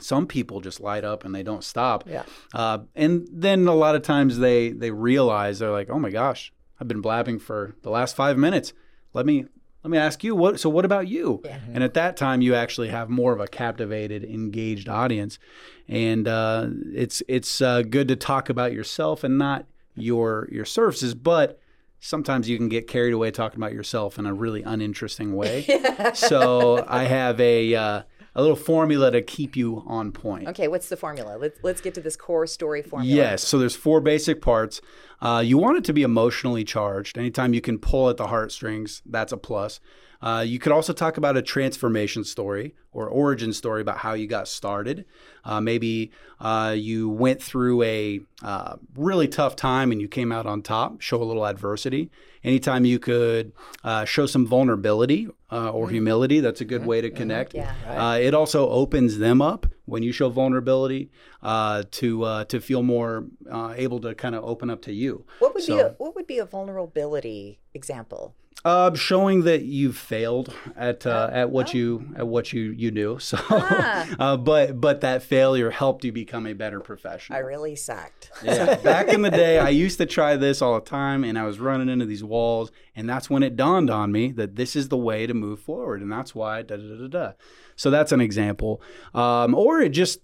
some 0.00 0.26
people 0.26 0.60
just 0.60 0.80
light 0.80 1.04
up 1.04 1.24
and 1.24 1.34
they 1.34 1.42
don't 1.42 1.64
stop. 1.64 2.04
Yeah. 2.08 2.24
Uh, 2.52 2.78
and 2.94 3.28
then 3.30 3.66
a 3.66 3.74
lot 3.74 3.94
of 3.94 4.02
times 4.02 4.38
they 4.38 4.70
they 4.70 4.90
realize 4.90 5.58
they're 5.58 5.70
like, 5.70 5.90
oh 5.90 5.98
my 5.98 6.10
gosh, 6.10 6.52
I've 6.80 6.88
been 6.88 7.00
blabbing 7.00 7.38
for 7.38 7.76
the 7.82 7.90
last 7.90 8.16
five 8.16 8.36
minutes. 8.36 8.72
Let 9.12 9.26
me 9.26 9.46
let 9.84 9.90
me 9.90 9.98
ask 9.98 10.24
you 10.24 10.34
what. 10.34 10.58
So 10.58 10.70
what 10.70 10.84
about 10.84 11.08
you? 11.08 11.42
Yeah. 11.44 11.58
And 11.72 11.84
at 11.84 11.94
that 11.94 12.16
time, 12.16 12.40
you 12.40 12.54
actually 12.54 12.88
have 12.88 13.10
more 13.10 13.32
of 13.32 13.40
a 13.40 13.46
captivated, 13.46 14.24
engaged 14.24 14.88
audience, 14.88 15.38
and 15.86 16.26
uh, 16.26 16.68
it's 16.92 17.22
it's 17.28 17.60
uh, 17.60 17.82
good 17.82 18.08
to 18.08 18.16
talk 18.16 18.48
about 18.48 18.72
yourself 18.72 19.22
and 19.22 19.36
not 19.38 19.66
your 19.94 20.48
your 20.50 20.64
services, 20.64 21.14
but 21.14 21.60
sometimes 22.04 22.48
you 22.48 22.58
can 22.58 22.68
get 22.68 22.86
carried 22.86 23.14
away 23.14 23.30
talking 23.30 23.58
about 23.58 23.72
yourself 23.72 24.18
in 24.18 24.26
a 24.26 24.34
really 24.34 24.62
uninteresting 24.62 25.34
way. 25.34 25.64
so 26.14 26.84
I 26.86 27.04
have 27.04 27.40
a 27.40 27.74
uh, 27.74 28.02
a 28.34 28.40
little 28.42 28.56
formula 28.56 29.10
to 29.10 29.22
keep 29.22 29.56
you 29.56 29.82
on 29.86 30.12
point. 30.12 30.48
Okay, 30.48 30.68
what's 30.68 30.88
the 30.88 30.96
formula? 30.96 31.38
Let's 31.38 31.58
let's 31.62 31.80
get 31.80 31.94
to 31.94 32.00
this 32.00 32.16
core 32.16 32.46
story 32.46 32.82
formula. 32.82 33.14
Yes. 33.14 33.42
So 33.42 33.58
there's 33.58 33.76
four 33.76 34.00
basic 34.00 34.42
parts. 34.42 34.80
Uh, 35.20 35.42
you 35.44 35.56
want 35.56 35.78
it 35.78 35.84
to 35.84 35.92
be 35.92 36.02
emotionally 36.02 36.64
charged. 36.64 37.16
Anytime 37.16 37.54
you 37.54 37.62
can 37.62 37.78
pull 37.78 38.10
at 38.10 38.18
the 38.18 38.26
heartstrings, 38.26 39.02
that's 39.06 39.32
a 39.32 39.38
plus. 39.38 39.80
Uh, 40.24 40.40
you 40.40 40.58
could 40.58 40.72
also 40.72 40.94
talk 40.94 41.18
about 41.18 41.36
a 41.36 41.42
transformation 41.42 42.24
story 42.24 42.74
or 42.92 43.06
origin 43.08 43.52
story 43.52 43.82
about 43.82 43.98
how 43.98 44.14
you 44.14 44.26
got 44.26 44.48
started. 44.48 45.04
Uh, 45.44 45.60
maybe 45.60 46.10
uh, 46.40 46.74
you 46.74 47.10
went 47.10 47.42
through 47.42 47.82
a 47.82 48.20
uh, 48.42 48.76
really 48.96 49.28
tough 49.28 49.54
time 49.54 49.92
and 49.92 50.00
you 50.00 50.08
came 50.08 50.32
out 50.32 50.46
on 50.46 50.62
top. 50.62 51.02
Show 51.02 51.22
a 51.22 51.24
little 51.24 51.46
adversity. 51.46 52.10
Anytime 52.42 52.86
you 52.86 52.98
could 52.98 53.52
uh, 53.84 54.06
show 54.06 54.24
some 54.24 54.46
vulnerability 54.46 55.28
uh, 55.52 55.70
or 55.70 55.90
humility, 55.90 56.40
that's 56.40 56.62
a 56.62 56.64
good 56.64 56.86
way 56.86 57.02
to 57.02 57.10
connect. 57.10 57.52
Yeah. 57.52 57.74
Uh, 57.86 58.16
it 58.16 58.32
also 58.32 58.68
opens 58.70 59.18
them 59.18 59.42
up 59.42 59.66
when 59.84 60.02
you 60.02 60.12
show 60.12 60.30
vulnerability 60.30 61.10
uh, 61.42 61.82
to 61.90 62.24
uh, 62.24 62.44
to 62.44 62.60
feel 62.60 62.82
more 62.82 63.26
uh, 63.50 63.74
able 63.76 64.00
to 64.00 64.14
kind 64.14 64.34
of 64.34 64.44
open 64.44 64.70
up 64.70 64.82
to 64.82 64.92
you. 64.92 65.26
What 65.38 65.54
would 65.54 65.66
be 65.66 65.78
a 65.78 65.88
what 65.98 66.14
would 66.14 66.26
be 66.26 66.38
a 66.38 66.46
vulnerability 66.46 67.60
example? 67.74 68.34
Uh, 68.64 68.94
showing 68.94 69.42
that 69.42 69.62
you've 69.62 69.96
failed 69.96 70.50
at 70.74 71.06
uh, 71.06 71.28
Oh, 71.30 71.36
at 71.36 71.50
what 71.50 71.74
oh. 71.74 71.78
you 71.78 72.08
at 72.16 72.26
what 72.26 72.50
you 72.52 72.62
you 72.70 72.90
do. 72.90 73.18
So, 73.20 73.36
Ah. 73.50 74.08
uh, 74.18 74.36
but 74.38 74.80
but 74.80 75.02
that 75.02 75.22
failure 75.22 75.70
helped 75.70 76.02
you 76.04 76.12
become 76.12 76.46
a 76.46 76.54
better 76.54 76.80
professional. 76.80 77.36
I 77.36 77.40
really 77.40 77.76
sucked. 77.76 78.30
Yeah. 78.42 78.76
Back 78.76 79.08
in 79.08 79.20
the 79.20 79.30
day, 79.30 79.58
I 79.58 79.68
used 79.68 79.98
to 79.98 80.06
try 80.06 80.36
this 80.36 80.62
all 80.62 80.76
the 80.76 80.80
time, 80.86 81.24
and 81.24 81.38
I 81.38 81.44
was 81.44 81.60
running 81.60 81.90
into 81.90 82.06
these 82.06 82.24
walls, 82.24 82.72
and 82.96 83.06
that's 83.08 83.28
when 83.28 83.42
it 83.42 83.54
dawned 83.54 83.90
on 83.90 84.10
me 84.12 84.32
that 84.32 84.56
this 84.56 84.74
is 84.76 84.88
the 84.88 84.96
way 84.96 85.26
to 85.26 85.34
move 85.34 85.60
forward, 85.60 86.00
and 86.00 86.10
that's 86.10 86.34
why 86.34 86.62
da 86.62 86.76
da 86.76 86.96
da 86.96 87.06
da. 87.08 87.32
So 87.76 87.90
that's 87.90 88.12
an 88.12 88.20
example, 88.22 88.80
um, 89.14 89.54
or 89.54 89.80
it 89.80 89.90
just 89.90 90.20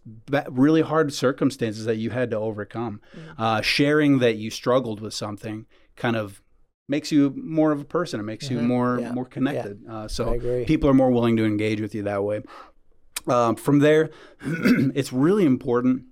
really 0.48 0.80
hard 0.82 1.12
circumstances 1.12 1.84
that 1.84 1.96
you 1.96 2.08
had 2.10 2.30
to 2.30 2.38
overcome. 2.38 3.00
Uh, 3.36 3.60
sharing 3.60 4.20
that 4.20 4.36
you 4.36 4.50
struggled 4.50 5.00
with 5.00 5.12
something 5.12 5.66
kind 5.96 6.16
of 6.16 6.40
makes 6.90 7.12
you 7.12 7.32
more 7.36 7.70
of 7.72 7.80
a 7.80 7.84
person. 7.84 8.18
It 8.20 8.24
makes 8.24 8.50
you 8.50 8.58
Mhm. 8.58 8.66
more 8.66 8.98
Yeah. 9.00 9.12
more 9.12 9.24
connected. 9.24 9.80
Uh, 9.88 10.08
so 10.08 10.36
people 10.66 10.90
are 10.90 10.94
more 10.94 11.10
willing 11.10 11.36
to 11.36 11.44
engage 11.44 11.80
with 11.80 11.94
you 11.94 12.02
that 12.02 12.24
way. 12.24 12.42
Um, 13.28 13.54
from 13.54 13.78
there, 13.78 14.10
it's 14.94 15.12
really 15.12 15.44
important 15.44 16.06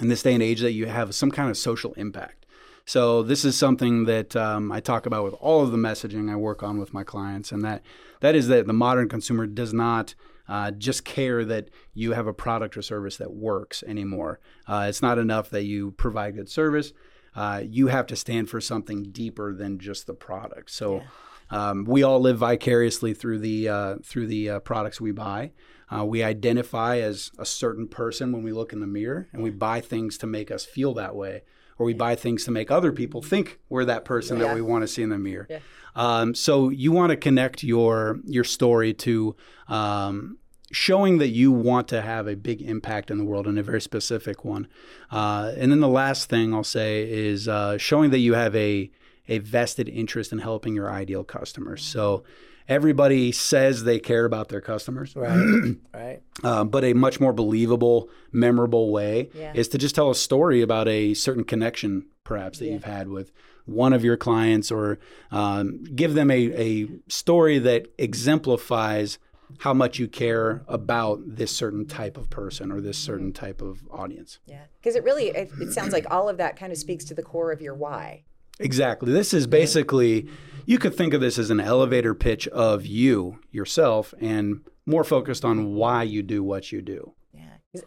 in 0.00 0.08
this 0.08 0.22
day 0.22 0.32
and 0.34 0.42
age 0.42 0.60
that 0.60 0.72
you 0.72 0.86
have 0.86 1.14
some 1.14 1.30
kind 1.32 1.50
of 1.50 1.56
social 1.56 1.92
impact. 1.94 2.46
So 2.86 3.22
this 3.22 3.44
is 3.44 3.56
something 3.56 4.04
that 4.04 4.36
um, 4.36 4.70
I 4.70 4.80
talk 4.80 5.06
about 5.06 5.24
with 5.24 5.34
all 5.34 5.62
of 5.62 5.72
the 5.72 5.78
messaging 5.78 6.30
I 6.30 6.36
work 6.36 6.62
on 6.62 6.78
with 6.78 6.92
my 6.94 7.02
clients, 7.02 7.50
and 7.50 7.62
that 7.64 7.82
that 8.20 8.34
is 8.34 8.46
that 8.48 8.66
the 8.66 8.72
modern 8.72 9.08
consumer 9.08 9.46
does 9.46 9.72
not 9.72 10.14
uh, 10.48 10.70
just 10.70 11.04
care 11.06 11.44
that 11.46 11.70
you 11.94 12.12
have 12.12 12.26
a 12.26 12.34
product 12.34 12.76
or 12.76 12.82
service 12.82 13.16
that 13.16 13.32
works 13.32 13.82
anymore. 13.86 14.38
Uh, 14.68 14.84
it's 14.88 15.00
not 15.00 15.18
enough 15.18 15.48
that 15.50 15.64
you 15.64 15.92
provide 15.92 16.34
good 16.36 16.50
service. 16.50 16.92
Uh, 17.34 17.62
you 17.64 17.88
have 17.88 18.06
to 18.06 18.16
stand 18.16 18.48
for 18.48 18.60
something 18.60 19.04
deeper 19.10 19.54
than 19.54 19.78
just 19.78 20.06
the 20.06 20.14
product. 20.14 20.70
So. 20.70 20.96
Yeah. 20.96 21.02
Um, 21.50 21.84
we 21.84 22.02
all 22.02 22.20
live 22.20 22.38
vicariously 22.38 23.12
through 23.12 23.38
the 23.40 23.68
uh, 23.68 23.96
through 24.02 24.28
the 24.28 24.48
uh, 24.48 24.58
products 24.60 24.98
we 24.98 25.12
buy. 25.12 25.52
Uh, 25.94 26.02
we 26.02 26.22
identify 26.22 26.96
as 27.00 27.30
a 27.38 27.44
certain 27.44 27.86
person 27.86 28.32
when 28.32 28.42
we 28.42 28.50
look 28.50 28.72
in 28.72 28.80
the 28.80 28.86
mirror, 28.86 29.28
and 29.30 29.42
we 29.42 29.50
buy 29.50 29.82
things 29.82 30.16
to 30.18 30.26
make 30.26 30.50
us 30.50 30.64
feel 30.64 30.94
that 30.94 31.14
way, 31.14 31.42
or 31.78 31.84
we 31.84 31.92
buy 31.92 32.14
things 32.16 32.44
to 32.46 32.50
make 32.50 32.70
other 32.70 32.92
people 32.92 33.20
think 33.20 33.60
we're 33.68 33.84
that 33.84 34.06
person 34.06 34.38
Yeah. 34.38 34.46
that 34.46 34.54
we 34.54 34.62
want 34.62 34.82
to 34.84 34.88
see 34.88 35.02
in 35.02 35.10
the 35.10 35.18
mirror. 35.18 35.46
Yeah. 35.50 35.58
Um, 35.94 36.34
so 36.34 36.70
you 36.70 36.92
want 36.92 37.10
to 37.10 37.16
connect 37.16 37.62
your 37.62 38.20
your 38.24 38.44
story 38.44 38.94
to 38.94 39.36
um, 39.68 40.38
showing 40.72 41.18
that 41.18 41.28
you 41.28 41.52
want 41.52 41.88
to 41.88 42.00
have 42.02 42.26
a 42.26 42.34
big 42.36 42.62
impact 42.62 43.10
in 43.10 43.18
the 43.18 43.24
world 43.24 43.46
and 43.46 43.58
a 43.58 43.62
very 43.62 43.80
specific 43.80 44.44
one. 44.44 44.66
Uh, 45.10 45.52
and 45.56 45.70
then 45.70 45.80
the 45.80 45.88
last 45.88 46.28
thing 46.28 46.54
I'll 46.54 46.64
say 46.64 47.08
is 47.10 47.46
uh, 47.48 47.78
showing 47.78 48.10
that 48.10 48.18
you 48.20 48.34
have 48.34 48.54
a 48.56 48.90
a 49.26 49.38
vested 49.38 49.88
interest 49.88 50.32
in 50.32 50.38
helping 50.38 50.74
your 50.74 50.90
ideal 50.90 51.24
customers. 51.24 51.82
So 51.82 52.24
everybody 52.68 53.32
says 53.32 53.84
they 53.84 53.98
care 53.98 54.26
about 54.26 54.50
their 54.50 54.60
customers. 54.60 55.16
Right. 55.16 55.74
right. 55.94 56.20
Uh, 56.42 56.64
but 56.64 56.84
a 56.84 56.92
much 56.92 57.20
more 57.20 57.32
believable, 57.32 58.10
memorable 58.32 58.90
way 58.92 59.30
Yeah. 59.34 59.52
is 59.54 59.68
to 59.68 59.78
just 59.78 59.94
tell 59.94 60.10
a 60.10 60.14
story 60.14 60.60
about 60.60 60.88
a 60.88 61.14
certain 61.14 61.44
connection, 61.44 62.04
perhaps, 62.22 62.58
that 62.58 62.66
Yeah. 62.66 62.72
you've 62.72 62.84
had 62.84 63.08
with 63.08 63.32
one 63.64 63.94
of 63.94 64.04
your 64.04 64.18
clients, 64.18 64.70
or 64.70 64.98
um, 65.30 65.84
give 65.84 66.12
them 66.12 66.30
a, 66.30 66.52
a 66.60 66.86
story 67.08 67.58
that 67.60 67.86
exemplifies 67.96 69.18
how 69.58 69.74
much 69.74 69.98
you 69.98 70.08
care 70.08 70.64
about 70.68 71.20
this 71.24 71.54
certain 71.54 71.86
type 71.86 72.16
of 72.16 72.30
person 72.30 72.72
or 72.72 72.80
this 72.80 72.98
certain 72.98 73.32
mm-hmm. 73.32 73.44
type 73.44 73.62
of 73.62 73.82
audience. 73.90 74.38
Yeah, 74.46 74.64
because 74.80 74.96
it 74.96 75.04
really 75.04 75.28
it, 75.28 75.50
it 75.60 75.72
sounds 75.72 75.92
like 75.92 76.06
all 76.10 76.28
of 76.28 76.36
that 76.38 76.56
kind 76.56 76.72
of 76.72 76.78
speaks 76.78 77.04
to 77.06 77.14
the 77.14 77.22
core 77.22 77.52
of 77.52 77.60
your 77.60 77.74
why. 77.74 78.24
Exactly. 78.60 79.12
This 79.12 79.34
is 79.34 79.46
basically, 79.46 80.28
you 80.64 80.78
could 80.78 80.94
think 80.94 81.12
of 81.12 81.20
this 81.20 81.38
as 81.38 81.50
an 81.50 81.60
elevator 81.60 82.14
pitch 82.14 82.46
of 82.48 82.86
you, 82.86 83.40
yourself, 83.50 84.14
and 84.20 84.60
more 84.86 85.04
focused 85.04 85.44
on 85.44 85.74
why 85.74 86.02
you 86.02 86.22
do 86.22 86.42
what 86.42 86.70
you 86.70 86.80
do. 86.80 87.14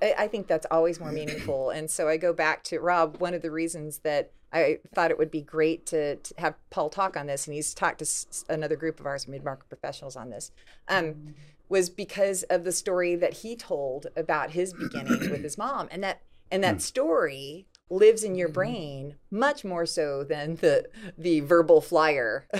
I, 0.01 0.15
I 0.17 0.27
think 0.27 0.47
that's 0.47 0.65
always 0.71 0.99
more 0.99 1.11
meaningful. 1.11 1.69
And 1.77 1.89
so 1.89 2.07
I 2.07 2.17
go 2.17 2.33
back 2.33 2.63
to 2.65 2.79
Rob. 2.79 3.17
One 3.19 3.33
of 3.33 3.41
the 3.41 3.51
reasons 3.51 3.99
that 3.99 4.31
I 4.51 4.79
thought 4.95 5.11
it 5.11 5.17
would 5.17 5.29
be 5.29 5.41
great 5.41 5.85
to, 5.87 6.15
to 6.15 6.33
have 6.37 6.55
Paul 6.69 6.89
talk 6.89 7.17
on 7.17 7.27
this, 7.27 7.45
and 7.47 7.53
he's 7.53 7.73
talked 7.73 7.99
to 7.99 8.03
s- 8.05 8.45
another 8.49 8.75
group 8.75 8.99
of 8.99 9.05
ours, 9.05 9.27
mid 9.27 9.43
market 9.43 9.67
professionals, 9.69 10.15
on 10.15 10.29
this, 10.29 10.51
um, 10.87 11.35
was 11.69 11.89
because 11.89 12.43
of 12.43 12.63
the 12.63 12.71
story 12.71 13.15
that 13.15 13.33
he 13.33 13.55
told 13.55 14.07
about 14.15 14.51
his 14.51 14.73
beginning 14.73 15.19
with 15.29 15.43
his 15.43 15.57
mom, 15.57 15.87
and 15.91 16.03
that 16.03 16.21
and 16.49 16.63
that 16.63 16.81
story 16.81 17.67
lives 17.89 18.23
in 18.23 18.35
your 18.35 18.49
brain 18.49 19.15
much 19.31 19.63
more 19.63 19.85
so 19.85 20.23
than 20.23 20.55
the 20.57 20.85
the 21.17 21.39
verbal 21.41 21.81
flyer. 21.81 22.47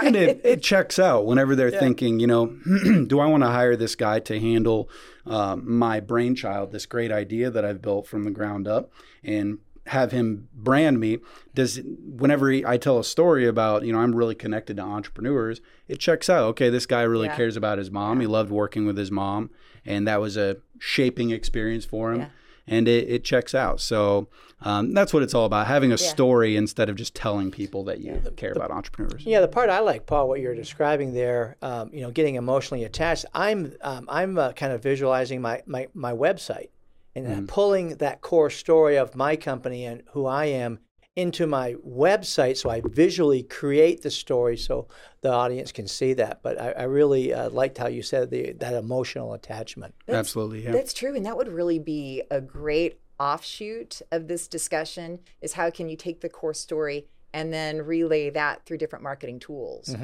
And 0.00 0.14
it, 0.14 0.40
it 0.44 0.62
checks 0.62 1.00
out 1.00 1.26
whenever 1.26 1.56
they're 1.56 1.72
thinking, 1.72 2.20
you 2.20 2.28
know, 2.28 2.46
do 3.08 3.18
I 3.18 3.26
want 3.26 3.42
to 3.42 3.48
hire 3.48 3.74
this 3.74 3.96
guy 3.96 4.20
to 4.20 4.38
handle 4.38 4.88
uh, 5.26 5.56
my 5.56 5.98
brainchild, 5.98 6.70
this 6.70 6.86
great 6.86 7.10
idea 7.10 7.50
that 7.50 7.64
I've 7.64 7.82
built 7.82 8.06
from 8.06 8.22
the 8.22 8.30
ground 8.30 8.68
up, 8.68 8.92
and 9.24 9.58
have 9.86 10.12
him 10.12 10.46
brand 10.54 11.00
me? 11.00 11.18
Does 11.52 11.80
whenever 11.84 12.48
he, 12.48 12.64
I 12.64 12.76
tell 12.76 13.00
a 13.00 13.04
story 13.04 13.44
about, 13.44 13.84
you 13.84 13.92
know, 13.92 13.98
I'm 13.98 14.14
really 14.14 14.36
connected 14.36 14.76
to 14.76 14.84
entrepreneurs, 14.84 15.60
it 15.88 15.98
checks 15.98 16.30
out. 16.30 16.44
Okay, 16.50 16.70
this 16.70 16.86
guy 16.86 17.02
really 17.02 17.26
Yeah. 17.26 17.34
cares 17.34 17.56
about 17.56 17.78
his 17.78 17.90
mom. 17.90 18.20
He 18.20 18.28
loved 18.28 18.52
working 18.52 18.86
with 18.86 18.96
his 18.96 19.10
mom, 19.10 19.50
and 19.84 20.06
that 20.06 20.20
was 20.20 20.36
a 20.36 20.58
shaping 20.78 21.30
experience 21.30 21.84
for 21.84 22.12
him. 22.12 22.20
Yeah. 22.20 22.28
And 22.68 22.88
it, 22.88 23.08
it 23.08 23.24
checks 23.24 23.54
out. 23.54 23.80
So 23.80 24.28
um, 24.62 24.92
that's 24.92 25.12
what 25.12 25.22
it's 25.22 25.34
all 25.34 25.44
about 25.44 25.66
having 25.66 25.90
a 25.90 25.96
Yeah. 25.96 26.08
story 26.08 26.56
instead 26.56 26.88
of 26.88 26.96
just 26.96 27.14
telling 27.14 27.50
people 27.50 27.84
that 27.84 28.00
you 28.00 28.20
care 28.36 28.52
about 28.52 28.70
entrepreneurs. 28.70 29.24
Yeah, 29.24 29.40
the 29.40 29.48
part 29.48 29.70
I 29.70 29.80
like, 29.80 30.06
Paul, 30.06 30.28
what 30.28 30.40
you're 30.40 30.54
describing 30.54 31.14
there, 31.14 31.56
um, 31.62 31.90
you 31.92 32.00
know, 32.00 32.10
getting 32.10 32.34
emotionally 32.34 32.84
attached. 32.84 33.24
I'm 33.34 33.74
um, 33.82 34.06
I'm 34.08 34.38
uh, 34.38 34.52
kind 34.52 34.72
of 34.72 34.82
visualizing 34.82 35.40
my 35.40 35.62
my, 35.66 35.88
my 35.94 36.12
website 36.12 36.70
and 37.14 37.26
uh, 37.48 37.52
pulling 37.52 37.96
that 37.96 38.20
core 38.20 38.50
story 38.50 38.96
of 38.96 39.14
my 39.14 39.36
company 39.36 39.84
and 39.84 40.02
who 40.12 40.26
I 40.26 40.46
am 40.46 40.80
into 41.18 41.48
my 41.48 41.74
website, 41.84 42.56
so 42.56 42.70
I 42.70 42.80
visually 42.84 43.42
create 43.42 44.02
the 44.02 44.10
story 44.10 44.56
so 44.56 44.86
the 45.20 45.32
audience 45.32 45.72
can 45.72 45.88
see 45.88 46.12
that. 46.14 46.44
But 46.44 46.60
I, 46.60 46.70
I 46.70 46.82
really 46.84 47.34
uh, 47.34 47.50
liked 47.50 47.76
how 47.76 47.88
you 47.88 48.02
said 48.02 48.30
the, 48.30 48.52
that 48.52 48.74
emotional 48.74 49.34
attachment. 49.34 49.96
Absolutely, 50.08 50.62
yeah. 50.62 50.70
That's 50.70 50.92
true, 50.92 51.16
and 51.16 51.26
that 51.26 51.36
would 51.36 51.48
really 51.48 51.80
be 51.80 52.22
a 52.30 52.40
great 52.40 53.00
offshoot 53.18 54.00
of 54.12 54.28
this 54.28 54.46
discussion. 54.46 55.18
Is 55.42 55.54
how 55.54 55.70
can 55.70 55.88
you 55.88 55.96
take 55.96 56.20
the 56.20 56.28
core 56.28 56.54
story 56.54 57.08
and 57.34 57.52
then 57.52 57.82
relay 57.82 58.30
that 58.30 58.64
through 58.64 58.78
different 58.78 59.02
marketing 59.02 59.40
tools? 59.40 59.94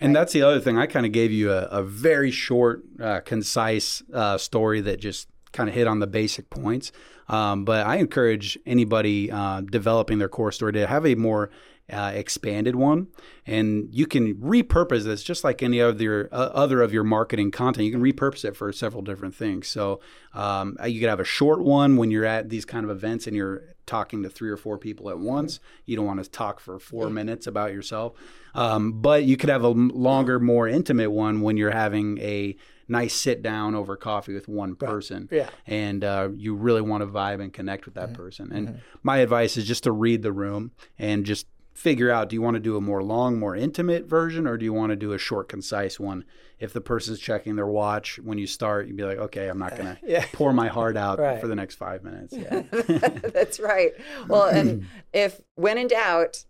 And 0.00 0.14
that's 0.14 0.32
the 0.32 0.42
other 0.42 0.58
thing. 0.58 0.76
I 0.76 0.86
kind 0.86 1.06
of 1.06 1.12
gave 1.12 1.30
you 1.30 1.52
a, 1.52 1.62
a 1.66 1.82
very 1.84 2.32
short, 2.32 2.82
uh, 3.00 3.20
concise 3.20 4.02
uh, 4.12 4.38
story 4.38 4.80
that 4.80 4.98
just 4.98 5.28
kind 5.54 5.68
of 5.70 5.74
hit 5.74 5.86
on 5.86 6.00
the 6.00 6.06
basic 6.06 6.50
points. 6.50 6.92
Um, 7.28 7.64
but 7.64 7.86
I 7.86 7.96
encourage 7.96 8.58
anybody 8.66 9.30
uh, 9.30 9.62
developing 9.62 10.18
their 10.18 10.28
core 10.28 10.52
story 10.52 10.74
to 10.74 10.86
have 10.86 11.06
a 11.06 11.14
more 11.14 11.50
uh, 11.92 12.12
expanded 12.14 12.76
one, 12.76 13.08
and 13.46 13.88
you 13.92 14.06
can 14.06 14.34
repurpose 14.36 15.04
this 15.04 15.22
just 15.22 15.44
like 15.44 15.62
any 15.62 15.80
other 15.80 16.28
uh, 16.32 16.50
other 16.54 16.80
of 16.80 16.92
your 16.92 17.04
marketing 17.04 17.50
content. 17.50 17.84
You 17.84 17.92
can 17.92 18.02
repurpose 18.02 18.44
it 18.44 18.56
for 18.56 18.72
several 18.72 19.02
different 19.02 19.34
things. 19.34 19.68
So 19.68 20.00
um, 20.32 20.78
you 20.86 21.00
could 21.00 21.10
have 21.10 21.20
a 21.20 21.24
short 21.24 21.62
one 21.62 21.96
when 21.96 22.10
you're 22.10 22.24
at 22.24 22.48
these 22.48 22.64
kind 22.64 22.84
of 22.84 22.90
events 22.90 23.26
and 23.26 23.36
you're 23.36 23.62
talking 23.84 24.22
to 24.22 24.30
three 24.30 24.48
or 24.48 24.56
four 24.56 24.78
people 24.78 25.10
at 25.10 25.18
once. 25.18 25.60
You 25.84 25.96
don't 25.96 26.06
want 26.06 26.24
to 26.24 26.30
talk 26.30 26.58
for 26.58 26.78
four 26.78 27.10
minutes 27.10 27.46
about 27.46 27.72
yourself, 27.72 28.14
um, 28.54 29.02
but 29.02 29.24
you 29.24 29.36
could 29.36 29.50
have 29.50 29.62
a 29.62 29.68
longer, 29.68 30.40
more 30.40 30.66
intimate 30.66 31.10
one 31.10 31.42
when 31.42 31.58
you're 31.58 31.70
having 31.70 32.18
a 32.18 32.56
nice 32.88 33.14
sit 33.14 33.42
down 33.42 33.74
over 33.74 33.96
coffee 33.96 34.34
with 34.34 34.46
one 34.48 34.74
person 34.76 35.28
Yeah. 35.32 35.48
and 35.66 36.04
uh, 36.04 36.28
you 36.36 36.54
really 36.54 36.82
want 36.82 37.02
to 37.02 37.06
vibe 37.06 37.40
and 37.42 37.52
connect 37.52 37.84
with 37.86 37.94
that 37.94 38.12
person. 38.14 38.52
And 38.52 38.80
my 39.02 39.18
advice 39.18 39.56
is 39.56 39.66
just 39.66 39.84
to 39.84 39.92
read 39.92 40.22
the 40.22 40.32
room 40.32 40.72
and 40.98 41.24
just 41.24 41.46
figure 41.72 42.10
out 42.10 42.28
do 42.28 42.36
you 42.36 42.42
want 42.42 42.54
to 42.54 42.60
do 42.60 42.76
a 42.76 42.80
more 42.80 43.02
long, 43.02 43.38
more 43.38 43.56
intimate 43.56 44.06
version 44.06 44.46
or 44.46 44.56
do 44.56 44.64
you 44.64 44.72
want 44.72 44.90
to 44.90 44.96
do 44.96 45.12
a 45.12 45.18
short, 45.18 45.48
concise 45.48 45.98
one? 45.98 46.24
If 46.60 46.72
the 46.72 46.80
person's 46.80 47.18
checking 47.18 47.56
their 47.56 47.66
watch 47.66 48.18
when 48.20 48.38
you 48.38 48.46
start, 48.46 48.86
you'd 48.86 48.96
be 48.96 49.02
like, 49.02 49.18
okay, 49.18 49.48
I'm 49.48 49.58
not 49.58 49.76
going 49.76 49.86
to 49.96 49.98
Yeah. 50.04 50.24
pour 50.32 50.52
my 50.52 50.68
heart 50.68 50.96
out 50.96 51.18
Right. 51.18 51.40
for 51.40 51.48
the 51.48 51.56
next 51.56 51.74
five 51.74 52.04
minutes. 52.04 52.32
Yeah. 52.32 52.62
That's 52.70 53.58
right. 53.58 53.92
Well, 54.28 54.46
and 54.46 54.86
if 55.12 55.40
when 55.56 55.78
in 55.78 55.88
doubt, 55.88 56.44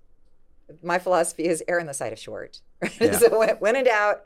my 0.82 0.98
philosophy 0.98 1.44
is 1.46 1.62
err 1.68 1.80
on 1.80 1.86
the 1.86 1.94
side 1.94 2.12
of 2.12 2.18
short. 2.18 2.60
Yeah. 3.00 3.12
so 3.18 3.38
when, 3.38 3.48
when 3.56 3.76
in 3.76 3.84
doubt, 3.84 4.24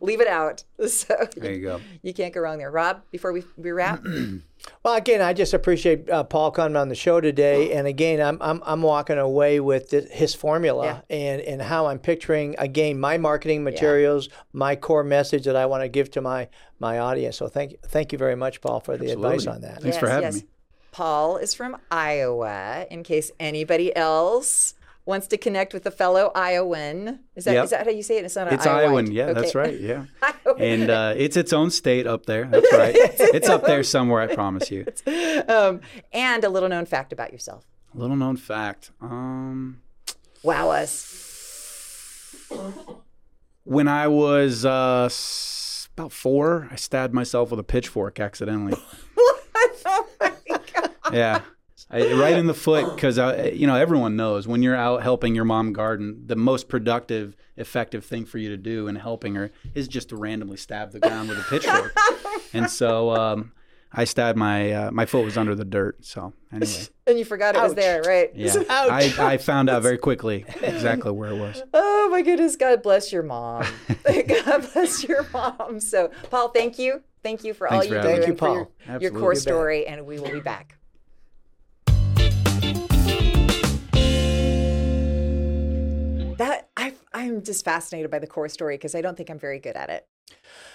leave 0.00 0.20
it 0.20 0.28
out. 0.28 0.64
So 0.88 1.14
There 1.36 1.52
you 1.52 1.62
go. 1.62 1.80
you 2.02 2.12
can't 2.12 2.32
go 2.34 2.40
wrong 2.40 2.58
there. 2.58 2.70
Rob, 2.70 3.02
before 3.10 3.32
we, 3.32 3.42
we 3.56 3.70
wrap, 3.72 4.04
Well, 4.82 4.94
again, 4.94 5.20
I 5.20 5.32
just 5.32 5.52
appreciate 5.54 6.08
uh, 6.08 6.24
Paul 6.24 6.50
coming 6.50 6.76
on 6.76 6.88
the 6.88 6.94
show 6.94 7.20
today, 7.20 7.72
and 7.72 7.86
again, 7.86 8.20
I'm 8.20 8.38
I'm, 8.40 8.62
I'm 8.64 8.82
walking 8.82 9.18
away 9.18 9.60
with 9.60 9.90
th- 9.90 10.08
his 10.08 10.34
formula 10.34 11.04
and 11.10 11.40
and 11.42 11.60
how 11.60 11.86
I'm 11.86 11.98
picturing 11.98 12.54
again 12.58 12.98
my 12.98 13.18
marketing 13.18 13.62
materials, 13.64 14.28
my 14.52 14.76
core 14.76 15.04
message 15.04 15.44
that 15.44 15.56
I 15.56 15.66
want 15.66 15.82
to 15.82 15.88
give 15.88 16.10
to 16.12 16.20
my 16.20 16.48
my 16.78 16.98
audience. 16.98 17.36
So 17.36 17.48
thank 17.48 17.80
thank 17.82 18.12
you 18.12 18.18
very 18.18 18.36
much, 18.36 18.60
Paul, 18.60 18.80
for 18.80 18.96
the 18.96 19.10
advice 19.10 19.46
on 19.46 19.60
that. 19.62 19.82
Thanks 19.82 19.98
for 19.98 20.08
having 20.08 20.34
me. 20.34 20.42
Paul 20.92 21.36
is 21.38 21.54
from 21.54 21.76
Iowa. 21.90 22.86
In 22.90 23.02
case 23.02 23.30
anybody 23.40 23.94
else 23.96 24.74
wants 25.06 25.26
to 25.28 25.36
connect 25.36 25.74
with 25.74 25.84
a 25.86 25.90
fellow 25.90 26.30
Iowan, 26.34 27.20
is 27.36 27.44
that 27.44 27.50
is 27.64 27.70
Yep. 27.70 27.80
that 27.80 27.86
how 27.86 27.92
you 27.92 28.02
say 28.02 28.16
it? 28.18 28.24
It's 28.24 28.36
not 28.36 28.52
It's 28.52 28.66
Iowan. 28.66 28.84
Iowan. 28.90 29.12
Yeah, 29.12 29.32
that's 29.32 29.54
right. 29.54 29.78
Yeah. 29.80 30.04
And 30.58 30.88
uh, 30.90 31.14
it's 31.16 31.36
its 31.36 31.52
own 31.52 31.70
state 31.70 32.06
up 32.06 32.26
there. 32.26 32.44
That's 32.50 32.72
right. 32.72 32.94
it's 32.96 33.48
up 33.48 33.64
there 33.64 33.82
somewhere, 33.82 34.20
I 34.20 34.34
promise 34.34 34.70
you. 34.70 34.84
um, 35.48 35.80
and 36.12 36.44
a 36.44 36.48
little 36.48 36.68
known 36.68 36.84
fact 36.86 37.12
about 37.12 37.32
yourself. 37.32 37.64
A 37.94 37.98
little 37.98 38.14
known 38.16 38.36
fact. 38.36 38.90
Um, 39.00 39.80
Wow 40.42 40.70
us. 40.70 42.46
when 43.64 43.88
I 43.88 44.06
was 44.08 44.64
uh, 44.64 45.08
about 45.96 46.12
four, 46.12 46.68
I 46.70 46.76
stabbed 46.76 47.14
myself 47.14 47.50
with 47.50 47.58
a 47.60 47.64
pitchfork 47.64 48.20
accidentally. 48.20 48.74
oh 49.16 50.06
my 50.20 50.32
God. 50.72 50.90
yeah. 51.12 51.40
I, 51.90 52.12
right 52.14 52.36
in 52.36 52.46
the 52.46 52.54
foot 52.54 52.94
because 52.94 53.18
you 53.54 53.66
know 53.66 53.76
everyone 53.76 54.16
knows 54.16 54.48
when 54.48 54.62
you're 54.62 54.74
out 54.74 55.02
helping 55.02 55.34
your 55.34 55.44
mom 55.44 55.72
garden 55.72 56.22
the 56.26 56.36
most 56.36 56.68
productive 56.68 57.36
effective 57.56 58.04
thing 58.04 58.24
for 58.24 58.38
you 58.38 58.48
to 58.48 58.56
do 58.56 58.88
in 58.88 58.96
helping 58.96 59.34
her 59.34 59.50
is 59.74 59.86
just 59.86 60.08
to 60.08 60.16
randomly 60.16 60.56
stab 60.56 60.92
the 60.92 61.00
ground 61.00 61.28
with 61.28 61.38
a 61.38 61.42
pitchfork 61.42 61.96
and 62.54 62.70
so 62.70 63.10
um, 63.14 63.52
I 63.96 64.04
stabbed 64.04 64.36
my 64.36 64.72
uh, 64.72 64.90
my 64.90 65.06
foot 65.06 65.24
was 65.24 65.38
under 65.38 65.54
the 65.54 65.64
dirt. 65.64 66.04
So 66.04 66.32
anyway, 66.52 66.72
And 67.06 67.18
you 67.18 67.24
forgot 67.24 67.54
it 67.54 67.62
was 67.62 67.74
there, 67.74 68.02
right? 68.02 68.30
yeah, 68.34 68.54
I, 68.68 69.14
I 69.18 69.36
found 69.36 69.70
out 69.70 69.82
very 69.82 69.98
quickly 69.98 70.44
exactly 70.62 71.12
where 71.12 71.30
it 71.30 71.38
was. 71.38 71.62
Oh 71.72 72.08
my 72.10 72.22
goodness, 72.22 72.56
God 72.56 72.82
bless 72.82 73.12
your 73.12 73.22
mom. 73.22 73.64
God 74.04 74.68
bless 74.72 75.04
your 75.04 75.26
mom. 75.32 75.78
So, 75.80 76.10
Paul, 76.30 76.48
thank 76.48 76.78
you. 76.78 77.02
Thank 77.22 77.44
you 77.44 77.54
for 77.54 77.68
all 77.68 77.80
Thanks 77.80 77.86
you 77.86 77.96
for 77.96 78.02
do 78.02 78.08
having 78.08 78.20
me. 78.20 78.26
and 78.30 78.38
Thank 78.38 78.40
you, 78.40 78.46
for 78.46 78.54
your, 78.54 78.64
Paul. 78.86 79.02
your 79.02 79.10
core 79.12 79.34
story, 79.34 79.86
and 79.86 80.06
we 80.06 80.18
will 80.18 80.32
be 80.32 80.40
back. 80.40 80.76
I'm 87.14 87.42
just 87.42 87.64
fascinated 87.64 88.10
by 88.10 88.18
the 88.18 88.26
core 88.26 88.48
story 88.48 88.76
because 88.76 88.94
I 88.94 89.00
don't 89.00 89.16
think 89.16 89.30
I'm 89.30 89.38
very 89.38 89.58
good 89.60 89.76
at 89.76 89.88
it. 89.88 90.06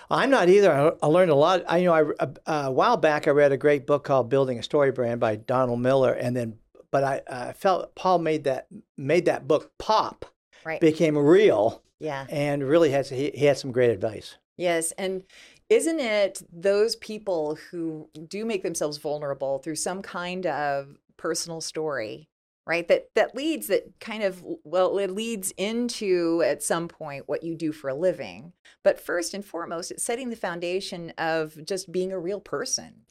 I'm 0.10 0.30
not 0.30 0.49
either. 0.49 0.71
I, 0.71 1.06
I 1.06 1.08
learned 1.10 1.32
a 1.32 1.36
lot. 1.36 1.63
I 1.67 1.78
you 1.78 1.86
know 1.86 1.93
I 1.93 2.23
uh, 2.23 2.63
a 2.67 2.71
while 2.71 2.97
back 2.97 3.28
I 3.28 3.32
read 3.32 3.52
a 3.52 3.58
great 3.58 3.86
book 3.86 4.04
called 4.04 4.30
Building 4.30 4.58
a 4.58 4.62
StoryBrand 4.62 5.19
by 5.19 5.36
Donald 5.36 5.82
Miller, 5.82 6.13
and 6.13 6.36
then 6.36 6.58
but 6.91 7.04
I 7.04 7.21
uh, 7.28 7.54
felt 7.54 7.93
Paul 7.95 8.19
made 8.19 8.45
that 8.45 8.67
made 8.97 9.25
that 9.25 9.47
book 9.47 9.71
pop, 9.78 10.25
Right. 10.65 10.82
became 10.82 11.17
real, 11.17 11.84
Yeah. 11.99 12.25
and 12.30 12.63
really 12.67 12.91
has 12.91 13.10
he, 13.10 13.32
he 13.36 13.45
had 13.45 13.58
some 13.58 13.71
great 13.71 13.91
advice. 13.91 14.38
Yes. 14.58 14.91
And 14.93 15.23
isn't 15.69 15.99
it 15.99 16.41
those 16.52 16.95
people 16.95 17.58
who 17.69 18.10
do 18.28 18.43
make 18.45 18.63
themselves 18.63 18.97
vulnerable 18.97 19.60
through 19.60 19.75
some 19.75 20.02
kind 20.02 20.45
of 20.47 20.97
personal 21.17 21.62
story, 21.62 22.28
right? 22.65 22.88
That 22.88 23.10
that 23.15 23.36
leads 23.36 23.67
that 23.67 24.00
kind 24.00 24.24
of 24.24 24.43
well, 24.63 24.98
it 25.00 25.12
leads 25.12 25.52
into 25.58 26.43
at 26.45 26.62
some 26.63 26.88
point 26.88 27.24
what 27.28 27.43
you 27.43 27.56
do 27.56 27.72
for 27.72 27.89
a 27.89 27.95
living. 27.95 28.54
But 28.84 29.00
first 29.00 29.34
and 29.34 29.43
foremost, 29.43 29.91
it's 29.91 30.04
setting 30.04 30.30
the 30.30 30.36
foundation 30.36 31.12
of 31.17 31.58
just 31.65 31.91
being 31.91 32.12
a 32.12 32.19
real 32.19 32.39
person, 32.39 33.02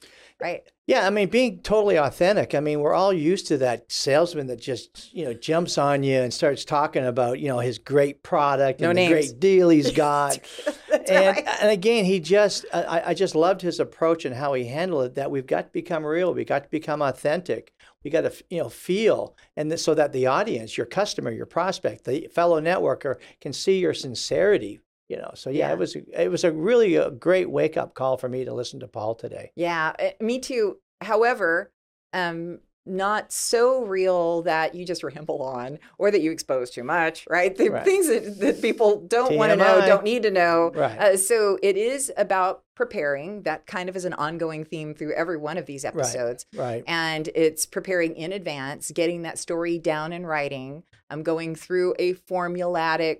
right? 0.41 0.63
Yeah, 0.87 1.05
I 1.05 1.11
mean, 1.11 1.29
being 1.29 1.59
totally 1.61 1.97
authentic. 1.97 2.55
I 2.55 2.59
mean, 2.59 2.79
we're 2.79 2.95
all 2.95 3.13
used 3.13 3.45
to 3.47 3.57
that 3.59 3.91
salesman 3.91 4.47
that 4.47 4.59
just, 4.59 5.13
you 5.13 5.25
know, 5.25 5.33
jumps 5.33 5.77
on 5.77 6.01
you 6.01 6.19
and 6.19 6.33
starts 6.33 6.65
talking 6.65 7.05
about, 7.05 7.39
you 7.39 7.47
know, 7.47 7.59
his 7.59 7.77
great 7.77 8.23
product 8.23 8.79
No 8.79 8.89
and 8.89 8.97
the 8.97 9.07
great 9.07 9.39
deal 9.39 9.69
he's 9.69 9.91
got. 9.91 10.39
And, 10.91 11.37
right. 11.37 11.47
and 11.61 11.71
again, 11.71 12.05
he 12.05 12.19
just, 12.19 12.65
I, 12.71 13.01
I 13.07 13.13
just 13.15 13.33
loved 13.33 13.61
his 13.61 13.79
approach 13.79 14.25
and 14.25 14.35
how 14.35 14.53
he 14.53 14.65
handled 14.65 15.05
it. 15.05 15.15
That 15.15 15.31
we've 15.31 15.47
got 15.47 15.65
to 15.65 15.71
become 15.71 16.05
real. 16.05 16.35
we've 16.35 16.45
got 16.45 16.63
to 16.63 16.69
become 16.69 17.01
authentic. 17.01 17.73
We 18.03 18.11
got 18.11 18.21
to, 18.21 18.31
you 18.49 18.59
know, 18.59 18.69
feel, 18.69 19.35
and 19.57 19.69
th- 19.69 19.81
so 19.81 19.93
that 19.93 20.13
the 20.13 20.27
audience, 20.27 20.77
your 20.77 20.85
customer, 20.85 21.31
your 21.31 21.45
prospect, 21.45 22.05
the 22.05 22.29
fellow 22.33 22.61
networker, 22.61 23.15
can 23.41 23.51
see 23.53 23.79
your 23.79 23.93
sincerity. 23.93 24.79
You 25.09 25.17
know, 25.17 25.31
so 25.33 25.49
yeah, 25.49 25.67
Yeah. 25.67 25.73
it 25.73 25.79
was 25.79 25.95
it 25.95 26.29
was 26.31 26.43
a 26.43 26.51
really 26.51 26.95
a 26.95 27.09
great 27.09 27.49
wake 27.49 27.77
up 27.77 27.95
call 27.95 28.15
for 28.17 28.29
me 28.29 28.45
to 28.45 28.53
listen 28.53 28.79
to 28.81 28.87
Paul 28.87 29.15
today. 29.15 29.51
Yeah, 29.55 29.93
eh, 29.97 30.11
me 30.21 30.39
too. 30.39 30.77
However, 31.01 31.71
um, 32.13 32.59
not 32.85 33.31
so 33.31 33.83
real 33.83 34.41
that 34.43 34.73
you 34.73 34.83
just 34.85 35.03
ramble 35.03 35.41
on 35.43 35.77
or 35.97 36.09
that 36.09 36.21
you 36.21 36.31
expose 36.31 36.69
too 36.71 36.83
much, 36.83 37.25
right? 37.29 37.55
The 37.55 37.69
Right. 37.69 37.83
things 37.85 38.07
that, 38.07 38.39
that 38.39 38.61
people 38.61 39.01
don't 39.07 39.35
want 39.35 39.51
to 39.51 39.55
know, 39.57 39.81
don't 39.85 40.03
need 40.03 40.23
to 40.23 40.31
know. 40.31 40.71
Right. 40.73 40.97
Uh, 40.97 41.17
so 41.17 41.59
it 41.61 41.77
is 41.77 42.11
about 42.17 42.63
preparing. 42.75 43.43
That 43.43 43.67
kind 43.67 43.89
of 43.89 43.95
is 43.95 44.05
an 44.05 44.13
ongoing 44.13 44.63
theme 44.65 44.93
through 44.95 45.13
every 45.13 45.37
one 45.37 45.57
of 45.57 45.65
these 45.67 45.85
episodes. 45.85 46.45
Right. 46.55 46.83
And 46.87 47.29
it's 47.35 47.65
preparing 47.65 48.15
in 48.15 48.31
advance, 48.31 48.89
getting 48.91 49.21
that 49.23 49.37
story 49.37 49.77
down 49.77 50.11
in 50.13 50.25
writing. 50.25 50.83
I'm 51.09 51.21
going 51.21 51.55
through 51.55 51.93
a 51.99 52.13
formulatic. 52.13 53.17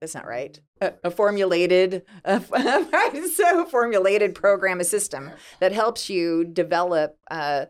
That's 0.00 0.14
not 0.14 0.26
right. 0.26 0.60
A, 0.82 0.92
a 1.04 1.10
formulated, 1.10 2.02
a, 2.24 2.38
right? 2.50 3.24
So 3.34 3.64
formulated 3.64 4.34
program, 4.34 4.78
a 4.80 4.84
system 4.84 5.30
that 5.60 5.72
helps 5.72 6.10
you 6.10 6.44
develop 6.44 7.16
uh, 7.30 7.66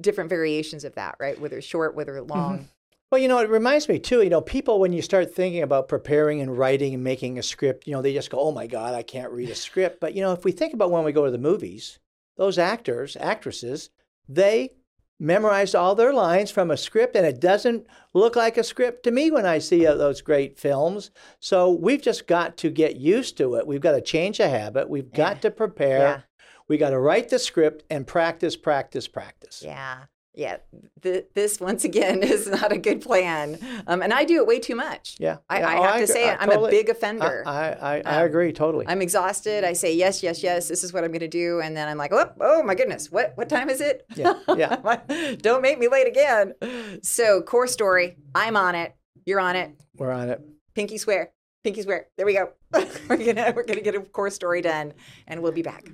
different 0.00 0.30
variations 0.30 0.84
of 0.84 0.94
that, 0.94 1.16
right? 1.18 1.40
Whether 1.40 1.60
short, 1.60 1.94
whether 1.94 2.20
long. 2.22 2.68
Well, 3.10 3.20
you 3.20 3.28
know, 3.28 3.38
it 3.38 3.48
reminds 3.48 3.88
me 3.88 3.98
too, 3.98 4.22
you 4.22 4.30
know, 4.30 4.40
people, 4.40 4.80
when 4.80 4.92
you 4.92 5.00
start 5.00 5.32
thinking 5.32 5.62
about 5.62 5.88
preparing 5.88 6.40
and 6.40 6.58
writing 6.58 6.94
and 6.94 7.04
making 7.04 7.38
a 7.38 7.42
script, 7.42 7.86
you 7.86 7.92
know, 7.92 8.02
they 8.02 8.12
just 8.12 8.30
go, 8.30 8.40
oh 8.40 8.50
my 8.50 8.66
God, 8.66 8.94
I 8.94 9.02
can't 9.02 9.30
read 9.30 9.50
a 9.50 9.54
script. 9.54 10.00
But, 10.00 10.14
you 10.14 10.22
know, 10.22 10.32
if 10.32 10.44
we 10.44 10.50
think 10.50 10.74
about 10.74 10.90
when 10.90 11.04
we 11.04 11.12
go 11.12 11.24
to 11.24 11.30
the 11.30 11.38
movies, 11.38 12.00
those 12.36 12.58
actors, 12.58 13.16
actresses, 13.20 13.90
they 14.28 14.70
memorized 15.20 15.76
all 15.76 15.94
their 15.94 16.12
lines 16.12 16.50
from 16.50 16.70
a 16.70 16.76
script 16.76 17.14
and 17.14 17.24
it 17.24 17.40
doesn't 17.40 17.86
look 18.14 18.34
like 18.34 18.56
a 18.56 18.64
script 18.64 19.04
to 19.04 19.12
me 19.12 19.30
when 19.30 19.46
I 19.46 19.58
see 19.58 19.86
uh, 19.86 19.94
those 19.94 20.20
great 20.20 20.58
films. 20.58 21.12
So 21.38 21.70
we've 21.70 22.02
just 22.02 22.26
got 22.26 22.56
to 22.58 22.70
get 22.70 22.96
used 22.96 23.36
to 23.36 23.54
it. 23.54 23.66
We've 23.66 23.80
got 23.80 23.92
to 23.92 24.00
change 24.00 24.40
a 24.40 24.48
habit. 24.48 24.88
We've 24.88 25.12
got 25.12 25.40
to 25.42 25.50
prepare. 25.52 25.98
Yeah. 25.98 26.20
We 26.68 26.78
got 26.78 26.90
to 26.90 26.98
write 26.98 27.28
the 27.28 27.38
script 27.38 27.84
and 27.90 28.06
practice, 28.06 28.56
practice, 28.56 29.06
practice. 29.06 29.62
Yeah. 29.64 30.04
Yeah. 30.36 30.56
Th- 31.02 31.26
this, 31.34 31.60
once 31.60 31.84
again, 31.84 32.22
is 32.24 32.48
not 32.48 32.72
a 32.72 32.78
good 32.78 33.00
plan. 33.02 33.58
Um, 33.86 34.02
and 34.02 34.12
I 34.12 34.24
do 34.24 34.36
it 34.36 34.46
way 34.46 34.58
too 34.58 34.74
much. 34.74 35.16
Yeah. 35.20 35.36
I. 35.48 35.62
I 35.62 35.76
Oh, 35.78 35.82
have 35.82 35.90
to 35.98 36.02
agree. 36.04 36.06
say 36.06 36.28
I 36.28 36.32
it. 36.32 36.38
I'm 36.40 36.50
a 36.50 36.68
big 36.70 36.88
offender. 36.88 37.44
I, 37.46 37.68
I, 37.72 37.94
I 38.04 38.20
Um, 38.22 38.26
agree 38.26 38.52
totally. 38.52 38.86
I'm 38.88 39.00
exhausted. 39.02 39.62
I 39.62 39.74
say 39.74 39.94
yes, 39.94 40.22
yes, 40.22 40.42
yes. 40.42 40.66
This 40.68 40.82
is 40.82 40.92
what 40.92 41.04
I'm 41.04 41.10
going 41.12 41.20
to 41.20 41.28
do, 41.28 41.60
and 41.60 41.76
then 41.76 41.86
I'm 41.86 41.98
like, 41.98 42.12
oh, 42.12 42.30
oh 42.40 42.62
my 42.64 42.74
goodness, 42.74 43.12
what 43.12 43.32
what 43.36 43.48
time 43.48 43.68
is 43.70 43.80
it? 43.80 44.04
Yeah, 44.16 44.34
yeah. 44.56 45.36
Don't 45.40 45.62
make 45.62 45.78
me 45.78 45.86
late 45.88 46.08
again. 46.08 46.54
So 47.02 47.42
core 47.42 47.66
story. 47.68 48.16
I'm 48.34 48.56
on 48.56 48.74
it. 48.74 48.94
You're 49.26 49.40
on 49.40 49.54
it. 49.56 49.70
We're 49.96 50.10
on 50.10 50.30
it. 50.30 50.40
Pinky 50.74 50.98
swear. 50.98 51.30
Pinky 51.62 51.82
swear. 51.82 52.08
There 52.16 52.26
we 52.26 52.32
go. 52.34 52.50
we're 53.08 53.16
gonna 53.18 53.52
we're 53.54 53.64
gonna 53.64 53.80
get 53.82 53.94
a 53.94 54.00
core 54.00 54.30
story 54.30 54.62
done, 54.62 54.94
and 55.28 55.42
we'll 55.42 55.52
be 55.52 55.62
back. 55.62 55.84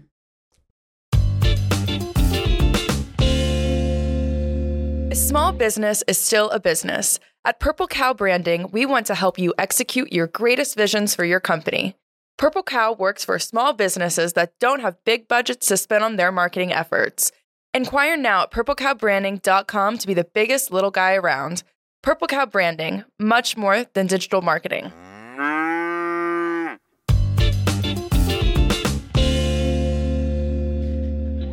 A 5.10 5.16
small 5.16 5.50
business 5.50 6.04
is 6.06 6.20
still 6.20 6.50
a 6.50 6.60
business. 6.60 7.18
At 7.44 7.58
Purple 7.58 7.88
Cow 7.88 8.14
Branding, 8.14 8.70
we 8.70 8.86
want 8.86 9.06
to 9.06 9.16
help 9.16 9.40
you 9.40 9.52
execute 9.58 10.12
your 10.12 10.28
greatest 10.28 10.76
visions 10.76 11.16
for 11.16 11.24
your 11.24 11.40
company. 11.40 11.96
Purple 12.38 12.62
Cow 12.62 12.92
works 12.92 13.24
for 13.24 13.36
small 13.40 13.72
businesses 13.72 14.34
that 14.34 14.56
don't 14.60 14.82
have 14.82 15.02
big 15.02 15.26
budgets 15.26 15.66
to 15.66 15.76
spend 15.76 16.04
on 16.04 16.14
their 16.14 16.30
marketing 16.30 16.72
efforts. 16.72 17.32
Inquire 17.74 18.16
now 18.16 18.44
at 18.44 18.52
purplecowbranding.com 18.52 19.98
to 19.98 20.06
be 20.06 20.14
the 20.14 20.28
biggest 20.32 20.70
little 20.70 20.92
guy 20.92 21.14
around. 21.14 21.64
Purple 22.02 22.28
Cow 22.28 22.46
Branding, 22.46 23.02
much 23.18 23.56
more 23.56 23.86
than 23.94 24.06
digital 24.06 24.42
marketing. 24.42 24.92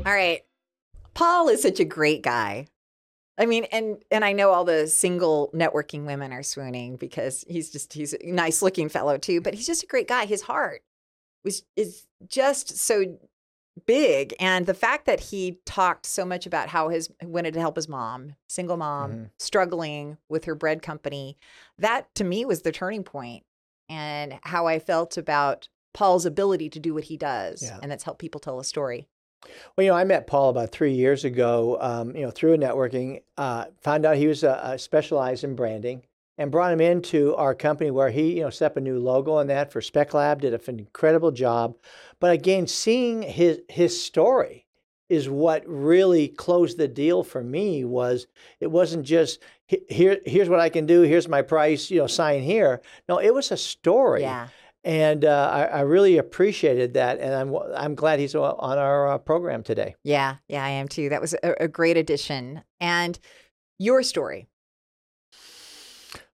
All 0.05 0.13
right. 0.13 0.41
Paul 1.15 1.49
is 1.49 1.63
such 1.63 1.79
a 1.79 1.85
great 1.85 2.21
guy. 2.21 2.67
I 3.37 3.45
mean, 3.45 3.65
and 3.65 4.03
and 4.09 4.25
I 4.25 4.33
know 4.33 4.51
all 4.51 4.65
the 4.65 4.87
single 4.87 5.51
networking 5.53 6.05
women 6.05 6.33
are 6.33 6.43
swooning 6.43 6.95
because 6.95 7.45
he's 7.47 7.69
just 7.69 7.93
he's 7.93 8.13
a 8.13 8.19
nice 8.25 8.61
looking 8.61 8.89
fellow 8.89 9.17
too, 9.17 9.41
but 9.41 9.53
he's 9.53 9.67
just 9.67 9.83
a 9.83 9.87
great 9.87 10.07
guy. 10.07 10.25
His 10.25 10.41
heart 10.41 10.81
was 11.43 11.63
is 11.75 12.07
just 12.27 12.77
so 12.77 13.17
big. 13.85 14.33
And 14.39 14.65
the 14.65 14.73
fact 14.73 15.05
that 15.05 15.19
he 15.19 15.59
talked 15.65 16.07
so 16.07 16.25
much 16.25 16.47
about 16.47 16.69
how 16.69 16.89
his 16.89 17.09
wanted 17.21 17.53
to 17.53 17.59
help 17.59 17.75
his 17.75 17.87
mom, 17.87 18.33
single 18.49 18.75
mom, 18.77 19.11
Mhm. 19.11 19.29
struggling 19.37 20.17
with 20.29 20.45
her 20.45 20.55
bread 20.55 20.81
company, 20.81 21.37
that 21.77 22.13
to 22.15 22.23
me 22.23 22.43
was 22.43 22.63
the 22.63 22.71
turning 22.71 23.03
point 23.03 23.45
and 23.87 24.39
how 24.41 24.65
I 24.65 24.79
felt 24.79 25.15
about 25.15 25.69
Paul's 25.93 26.25
ability 26.25 26.69
to 26.71 26.79
do 26.79 26.93
what 26.95 27.05
he 27.05 27.17
does. 27.17 27.61
Yeah. 27.61 27.79
And 27.81 27.91
that's 27.91 28.03
help 28.03 28.17
people 28.17 28.39
tell 28.39 28.59
a 28.59 28.63
story. 28.63 29.07
Well, 29.75 29.85
you 29.85 29.91
know, 29.91 29.97
I 29.97 30.03
met 30.03 30.27
Paul 30.27 30.49
about 30.49 30.71
three 30.71 30.93
years 30.93 31.23
ago, 31.23 31.77
um, 31.79 32.15
you 32.15 32.23
know, 32.23 32.31
through 32.31 32.53
a 32.53 32.57
networking, 32.57 33.21
uh, 33.37 33.65
found 33.81 34.05
out 34.05 34.17
he 34.17 34.27
was 34.27 34.43
uh, 34.43 34.49
uh, 34.49 34.77
specialized 34.77 35.43
in 35.43 35.55
branding 35.55 36.03
and 36.37 36.51
brought 36.51 36.73
him 36.73 36.81
into 36.81 37.35
our 37.35 37.55
company 37.55 37.91
where 37.91 38.09
he, 38.09 38.37
you 38.37 38.41
know, 38.41 38.49
set 38.49 38.71
up 38.71 38.77
a 38.77 38.81
new 38.81 38.99
logo 38.99 39.37
and 39.37 39.49
that 39.49 39.71
for 39.71 39.81
Spec 39.81 40.13
Lab, 40.13 40.41
did 40.41 40.53
an 40.53 40.79
incredible 40.79 41.31
job. 41.31 41.75
But 42.19 42.31
again, 42.31 42.67
seeing 42.67 43.21
his, 43.23 43.59
his 43.69 43.99
story 43.99 44.65
is 45.09 45.29
what 45.29 45.63
really 45.65 46.27
closed 46.27 46.77
the 46.77 46.87
deal 46.87 47.23
for 47.23 47.43
me 47.43 47.85
was 47.85 48.27
it 48.59 48.67
wasn't 48.67 49.05
just 49.05 49.39
here, 49.65 50.19
here's 50.25 50.49
what 50.49 50.59
I 50.59 50.69
can 50.69 50.85
do, 50.85 51.01
here's 51.01 51.27
my 51.27 51.41
price, 51.41 51.89
you 51.89 51.99
know, 51.99 52.07
sign 52.07 52.41
here. 52.41 52.81
No, 53.07 53.17
it 53.19 53.33
was 53.33 53.51
a 53.51 53.57
story. 53.57 54.21
Yeah. 54.21 54.49
And 54.87 55.25
uh, 55.25 55.49
I, 55.51 55.63
I 55.65 55.81
really 55.81 56.17
appreciated 56.17 56.93
that, 56.93 57.19
and 57.19 57.35
I'm 57.35 57.53
I'm 57.75 57.93
glad 57.93 58.21
he's 58.21 58.33
on 58.35 58.77
our 58.77 59.11
uh, 59.11 59.17
program 59.17 59.61
today. 59.61 59.95
Yeah, 60.05 60.37
yeah, 60.47 60.63
I 60.63 60.69
am 60.69 60.87
too. 60.87 61.09
That 61.09 61.19
was 61.19 61.33
a, 61.43 61.55
a 61.59 61.67
great 61.67 61.97
addition. 61.97 62.63
And 62.79 63.19
your 63.77 64.01
story. 64.01 64.47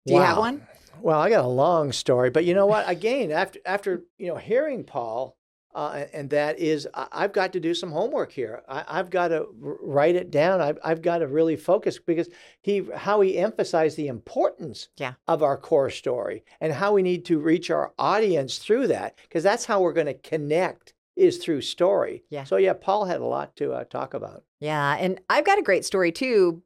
Do 0.06 0.14
you 0.14 0.22
have 0.22 0.38
one? 0.38 0.66
Well, 1.02 1.20
I 1.20 1.30
got 1.30 1.44
a 1.44 1.50
long 1.50 1.92
story, 1.92 2.30
but 2.30 2.46
you 2.46 2.54
know 2.54 2.68
what? 2.68 2.90
Again, 2.90 3.34
after 3.34 3.60
after 3.66 4.04
you 4.18 4.28
know 4.28 4.38
hearing 4.38 4.86
Paul, 4.86 5.36
uh, 5.78 6.06
and- 6.14 6.30
that 6.32 6.60
is, 6.60 6.88
I, 6.94 7.08
I've 7.12 7.32
got 7.34 7.54
to 7.54 7.60
do 7.60 7.74
some 7.74 7.92
homework 7.92 8.32
here. 8.32 8.64
I, 8.68 8.84
I've 8.88 9.10
got 9.10 9.28
to 9.30 9.46
write 9.60 10.16
it 10.16 10.32
down. 10.32 10.60
I've 10.60 10.80
I've 10.84 11.02
got 11.02 11.20
to 11.20 11.28
really 11.28 11.56
focus 11.56 12.00
because 12.00 12.28
he 12.62 12.86
how 12.96 13.22
he 13.22 13.38
emphasized 13.38 13.96
the 13.96 14.08
importance 14.08 14.90
Yeah. 14.98 15.14
of 15.28 15.44
our 15.44 15.58
core 15.58 15.90
story 15.92 16.44
and 16.60 16.74
how 16.74 16.94
we 16.94 17.04
need 17.04 17.24
to 17.26 17.40
reach 17.40 17.70
our 17.70 17.94
audience 18.00 18.58
through 18.58 18.88
that 18.88 19.18
because 19.22 19.44
that's 19.44 19.66
how 19.66 19.82
we're 19.82 19.94
going 19.94 20.08
to 20.08 20.14
connect 20.16 20.94
is 21.16 21.38
through 21.38 21.62
story. 21.62 22.24
Yeah. 22.30 22.44
So 22.44 22.58
yeah, 22.58 22.74
Paul 22.74 23.06
had 23.06 23.22
a 23.22 23.26
lot 23.26 23.56
to 23.58 23.72
uh, 23.74 23.84
talk 23.86 24.14
about. 24.14 24.44
Yeah, 24.60 24.98
and 25.00 25.20
I've 25.30 25.46
got 25.46 25.60
a 25.60 25.64
great 25.64 25.86
story 25.86 26.12
too. 26.12 26.62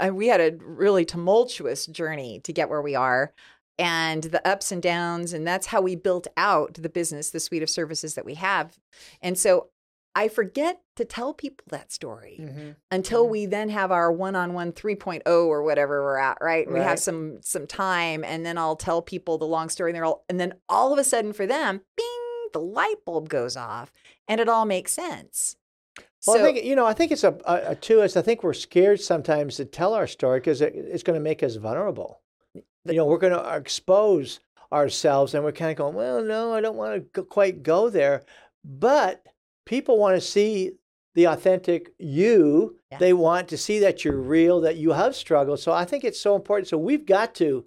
Uh, 0.00 0.10
We 0.14 0.28
had 0.28 0.40
a 0.40 0.56
really 0.62 1.04
tumultuous 1.04 1.86
journey 1.86 2.40
to 2.44 2.52
get 2.52 2.68
where 2.70 2.82
we 2.82 2.94
are 2.94 3.32
and 3.82 4.22
the 4.24 4.46
ups 4.46 4.70
and 4.72 4.82
downs 4.82 5.32
and 5.32 5.46
that's 5.46 5.66
how 5.66 5.80
we 5.80 5.96
built 5.96 6.26
out 6.36 6.74
the 6.74 6.88
business, 6.88 7.30
the 7.30 7.40
suite 7.40 7.62
of 7.62 7.70
services 7.70 8.14
that 8.14 8.24
we 8.24 8.34
have. 8.34 8.78
And 9.20 9.36
so 9.38 9.68
I 10.14 10.28
forget 10.28 10.82
to 10.96 11.06
tell 11.06 11.32
people 11.32 11.64
that 11.70 11.90
story 11.90 12.38
until 12.90 13.24
Mhm. 13.26 13.30
we 13.30 13.46
then 13.46 13.70
have 13.70 13.90
our 13.90 14.12
one-on-one 14.12 14.72
3.0 14.72 15.22
or 15.46 15.62
whatever 15.62 16.02
we're 16.04 16.18
at, 16.18 16.36
right? 16.42 16.66
And 16.66 16.74
we 16.74 16.80
have 16.80 16.98
some 16.98 17.38
some 17.42 17.66
time 17.66 18.22
and 18.22 18.44
then 18.44 18.58
I'll 18.58 18.76
tell 18.76 19.00
people 19.00 19.38
the 19.38 19.46
long 19.46 19.68
story 19.70 19.90
and 19.90 19.96
they're 19.96 20.04
all 20.04 20.24
and 20.28 20.38
then 20.38 20.54
all 20.68 20.92
of 20.92 20.98
a 20.98 21.04
sudden 21.04 21.32
for 21.32 21.46
them, 21.46 21.80
bing, 21.96 22.50
the 22.52 22.60
light 22.60 23.04
bulb 23.06 23.30
goes 23.30 23.56
off 23.56 23.90
and 24.28 24.38
it 24.40 24.48
all 24.50 24.66
makes 24.66 24.92
sense. 24.92 25.56
Well, 26.26 26.36
so 26.36 26.42
I 26.42 26.52
think 26.52 26.64
you 26.64 26.76
know. 26.76 26.86
I 26.86 26.92
think 26.92 27.10
it's 27.10 27.24
a, 27.24 27.34
a, 27.46 27.70
a 27.70 27.74
two. 27.74 28.02
Is 28.02 28.16
I 28.16 28.22
think 28.22 28.42
we're 28.42 28.52
scared 28.52 29.00
sometimes 29.00 29.56
to 29.56 29.64
tell 29.64 29.92
our 29.94 30.06
story 30.06 30.38
because 30.40 30.60
it, 30.60 30.72
it's 30.76 31.02
going 31.02 31.18
to 31.18 31.20
make 31.22 31.42
us 31.42 31.56
vulnerable. 31.56 32.20
You 32.86 32.94
know, 32.94 33.06
we're 33.06 33.18
going 33.18 33.32
to 33.32 33.54
expose 33.56 34.40
ourselves, 34.72 35.34
and 35.34 35.44
we're 35.44 35.52
kind 35.52 35.70
of 35.70 35.76
going, 35.76 35.94
"Well, 35.94 36.22
no, 36.22 36.54
I 36.54 36.60
don't 36.60 36.76
want 36.76 36.94
to 36.94 37.00
go, 37.12 37.24
quite 37.24 37.62
go 37.62 37.88
there." 37.90 38.22
But 38.64 39.24
people 39.66 39.98
want 39.98 40.16
to 40.16 40.20
see 40.20 40.72
the 41.14 41.24
authentic 41.26 41.92
you. 41.98 42.76
Yeah. 42.90 42.98
They 42.98 43.12
want 43.12 43.48
to 43.48 43.58
see 43.58 43.78
that 43.80 44.04
you're 44.04 44.16
real, 44.20 44.60
that 44.62 44.76
you 44.76 44.92
have 44.92 45.14
struggled. 45.14 45.60
So 45.60 45.72
I 45.72 45.84
think 45.84 46.04
it's 46.04 46.20
so 46.20 46.34
important. 46.36 46.68
So 46.68 46.78
we've 46.78 47.04
got 47.06 47.34
to 47.36 47.64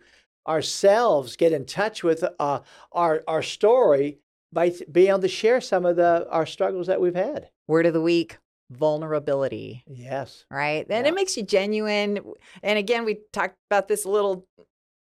ourselves 0.47 1.35
get 1.35 1.51
in 1.53 1.65
touch 1.65 2.03
with 2.03 2.23
uh, 2.39 2.59
our 2.91 3.23
our 3.27 3.41
story 3.43 4.19
by 4.51 4.73
being 4.91 5.09
able 5.09 5.19
to 5.19 5.27
share 5.27 5.59
some 5.61 5.85
of 5.85 5.95
the 5.95 6.27
our 6.29 6.45
struggles 6.45 6.87
that 6.87 7.01
we've 7.01 7.15
had. 7.15 7.49
word 7.67 7.85
of 7.85 7.93
the 7.93 8.01
week, 8.01 8.37
vulnerability. 8.71 9.83
Yes. 9.87 10.45
right? 10.51 10.85
And 10.89 11.05
Yeah. 11.05 11.11
it 11.11 11.15
makes 11.15 11.35
you 11.37 11.43
genuine. 11.43 12.19
And 12.63 12.79
again, 12.79 13.05
we 13.05 13.19
talked 13.33 13.55
about 13.69 13.87
this 13.87 14.05
a 14.05 14.09
little. 14.09 14.47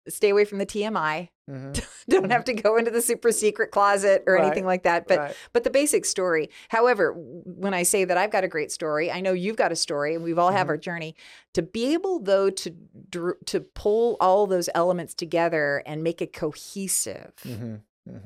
Stay 0.07 0.29
away 0.29 0.45
from 0.45 0.57
the 0.57 0.65
TMI. 0.65 1.29
hmm 1.47 1.71
Don't 2.09 2.31
have 2.31 2.43
to 2.45 2.53
go 2.53 2.75
into 2.77 2.89
the 2.91 3.01
super 3.01 3.31
secret 3.31 3.71
closet 3.71 4.23
or 4.27 4.33
Right, 4.35 4.45
anything 4.45 4.65
like 4.65 4.83
that. 4.83 5.07
But 5.07 5.19
right. 5.19 5.35
but 5.53 5.63
the 5.63 5.69
basic 5.69 6.05
story. 6.05 6.49
However, 6.69 7.13
when 7.15 7.73
I 7.73 7.83
say 7.83 8.03
that 8.05 8.17
I've 8.17 8.31
got 8.31 8.43
a 8.43 8.47
great 8.47 8.71
story, 8.71 9.11
I 9.11 9.21
know 9.21 9.33
you've 9.33 9.55
got 9.57 9.71
a 9.71 9.75
story, 9.75 10.15
and 10.15 10.23
we've 10.23 10.39
all 10.39 10.51
have 10.51 10.67
Mhm. 10.67 10.71
our 10.71 10.77
journey. 10.77 11.15
To 11.53 11.61
be 11.61 11.93
able 11.93 12.19
though 12.19 12.49
to 12.49 12.75
to 13.45 13.59
pull 13.61 14.17
all 14.19 14.47
those 14.47 14.69
elements 14.73 15.13
together 15.13 15.83
and 15.85 16.03
make 16.03 16.21
it 16.21 16.33
cohesive, 16.33 17.33
hmm 17.43 17.75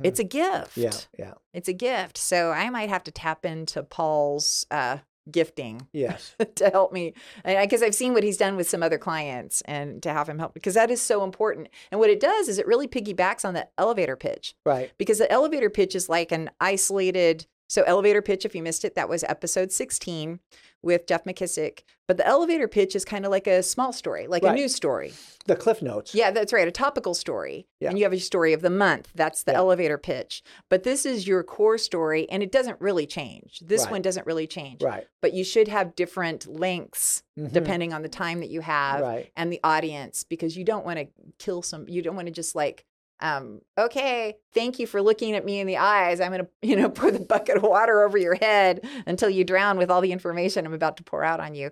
it's 0.03 0.19
a 0.19 0.23
gift. 0.23 0.77
yeah, 0.77 0.93
yeah, 1.19 1.33
It's 1.53 1.67
a 1.67 1.73
gift. 1.73 2.17
So 2.17 2.51
I 2.51 2.69
might 2.69 2.89
have 2.89 3.03
to 3.03 3.11
tap 3.11 3.45
into 3.45 3.83
Paul's 3.83 4.65
uh, 4.71 4.99
gifting 5.29 5.87
yes, 5.91 6.35
to 6.55 6.69
help 6.69 6.91
me 6.91 7.13
because 7.43 7.81
I've 7.81 7.95
seen 7.95 8.13
what 8.13 8.23
he's 8.23 8.37
done 8.37 8.55
with 8.55 8.69
some 8.69 8.83
other 8.83 8.97
clients 8.97 9.61
and 9.61 10.01
to 10.03 10.13
have 10.13 10.29
him 10.29 10.39
help 10.39 10.53
because 10.53 10.75
that 10.75 10.91
is 10.91 11.01
so 11.01 11.23
important. 11.23 11.69
And 11.91 11.99
what 11.99 12.09
it 12.09 12.19
does 12.19 12.47
is 12.47 12.57
it 12.57 12.67
really 12.67 12.87
piggybacks 12.87 13.45
on 13.45 13.53
the 13.53 13.67
elevator 13.77 14.15
pitch 14.15 14.55
right. 14.65 14.91
because 14.97 15.17
the 15.17 15.31
elevator 15.31 15.69
pitch 15.69 15.95
is 15.95 16.09
like 16.09 16.31
an 16.31 16.51
isolated. 16.59 17.47
So 17.67 17.83
elevator 17.83 18.21
pitch, 18.21 18.45
if 18.45 18.53
you 18.55 18.61
missed 18.61 18.85
it, 18.85 18.95
that 18.95 19.09
was 19.09 19.23
episode 19.23 19.71
16 19.71 20.39
with 20.83 21.07
Jeff 21.07 21.23
McKissick. 21.23 21.79
But 22.07 22.17
the 22.17 22.27
elevator 22.27 22.67
pitch 22.67 22.95
is 22.95 23.03
kind 23.03 23.25
of 23.25 23.31
like 23.31 23.47
a 23.47 23.63
small 23.63 23.91
story, 23.91 24.27
like 24.27 24.43
a 24.43 24.53
news 24.53 24.75
story. 24.75 25.13
The 25.45 25.55
cliff 25.55 25.81
notes. 25.81 26.13
Yeah, 26.13 26.29
that's 26.29 26.53
right. 26.53 26.67
A 26.67 26.71
topical 26.71 27.15
story. 27.15 27.67
Yeah. 27.79 27.89
And 27.89 27.97
you 27.97 28.03
have 28.05 28.13
your 28.13 28.19
story 28.19 28.53
of 28.53 28.61
the 28.61 28.69
month. 28.69 29.09
That's 29.15 29.41
the 29.43 29.53
Yeah. 29.53 29.57
elevator 29.57 29.97
pitch. 29.97 30.43
But 30.69 30.83
this 30.83 31.07
is 31.07 31.27
your 31.27 31.41
core 31.43 31.79
story 31.79 32.29
and 32.29 32.43
it 32.43 32.51
doesn't 32.51 32.79
really 32.79 33.07
change. 33.07 33.59
This 33.65 33.83
Right. 33.85 33.91
one 33.93 34.01
doesn't 34.03 34.27
really 34.27 34.45
change. 34.45 34.83
Right. 34.83 35.07
But 35.21 35.33
you 35.33 35.43
should 35.43 35.67
have 35.67 35.95
different 35.95 36.45
lengths 36.45 37.23
Mhm. 37.39 37.51
depending 37.51 37.91
on 37.93 38.03
the 38.03 38.09
time 38.09 38.39
that 38.41 38.49
you 38.49 38.61
have 38.61 39.01
Right. 39.01 39.31
and 39.35 39.51
the 39.51 39.59
audience 39.63 40.23
because 40.23 40.55
you 40.55 40.63
don't 40.63 40.85
want 40.85 40.99
to 40.99 41.07
kill 41.39 41.63
some 41.63 41.89
you 41.89 42.03
don't 42.03 42.15
want 42.15 42.27
to 42.27 42.31
just 42.31 42.53
like 42.55 42.85
um 43.21 43.61
okay 43.77 44.35
thank 44.53 44.77
you 44.79 44.85
for 44.85 45.01
looking 45.01 45.33
at 45.35 45.45
me 45.45 45.59
in 45.59 45.67
the 45.67 45.77
eyes 45.77 46.19
i'm 46.19 46.31
going 46.31 46.41
to 46.61 46.67
you 46.67 46.75
know 46.75 46.89
pour 46.89 47.11
the 47.11 47.19
bucket 47.19 47.57
of 47.57 47.63
water 47.63 48.03
over 48.03 48.17
your 48.17 48.35
head 48.35 48.85
until 49.05 49.29
you 49.29 49.43
drown 49.43 49.77
with 49.77 49.89
all 49.89 50.01
the 50.01 50.11
information 50.11 50.65
i'm 50.65 50.73
about 50.73 50.97
to 50.97 51.03
pour 51.03 51.23
out 51.23 51.39
on 51.39 51.55
you 51.55 51.71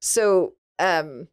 so 0.00 0.54
um 0.78 1.26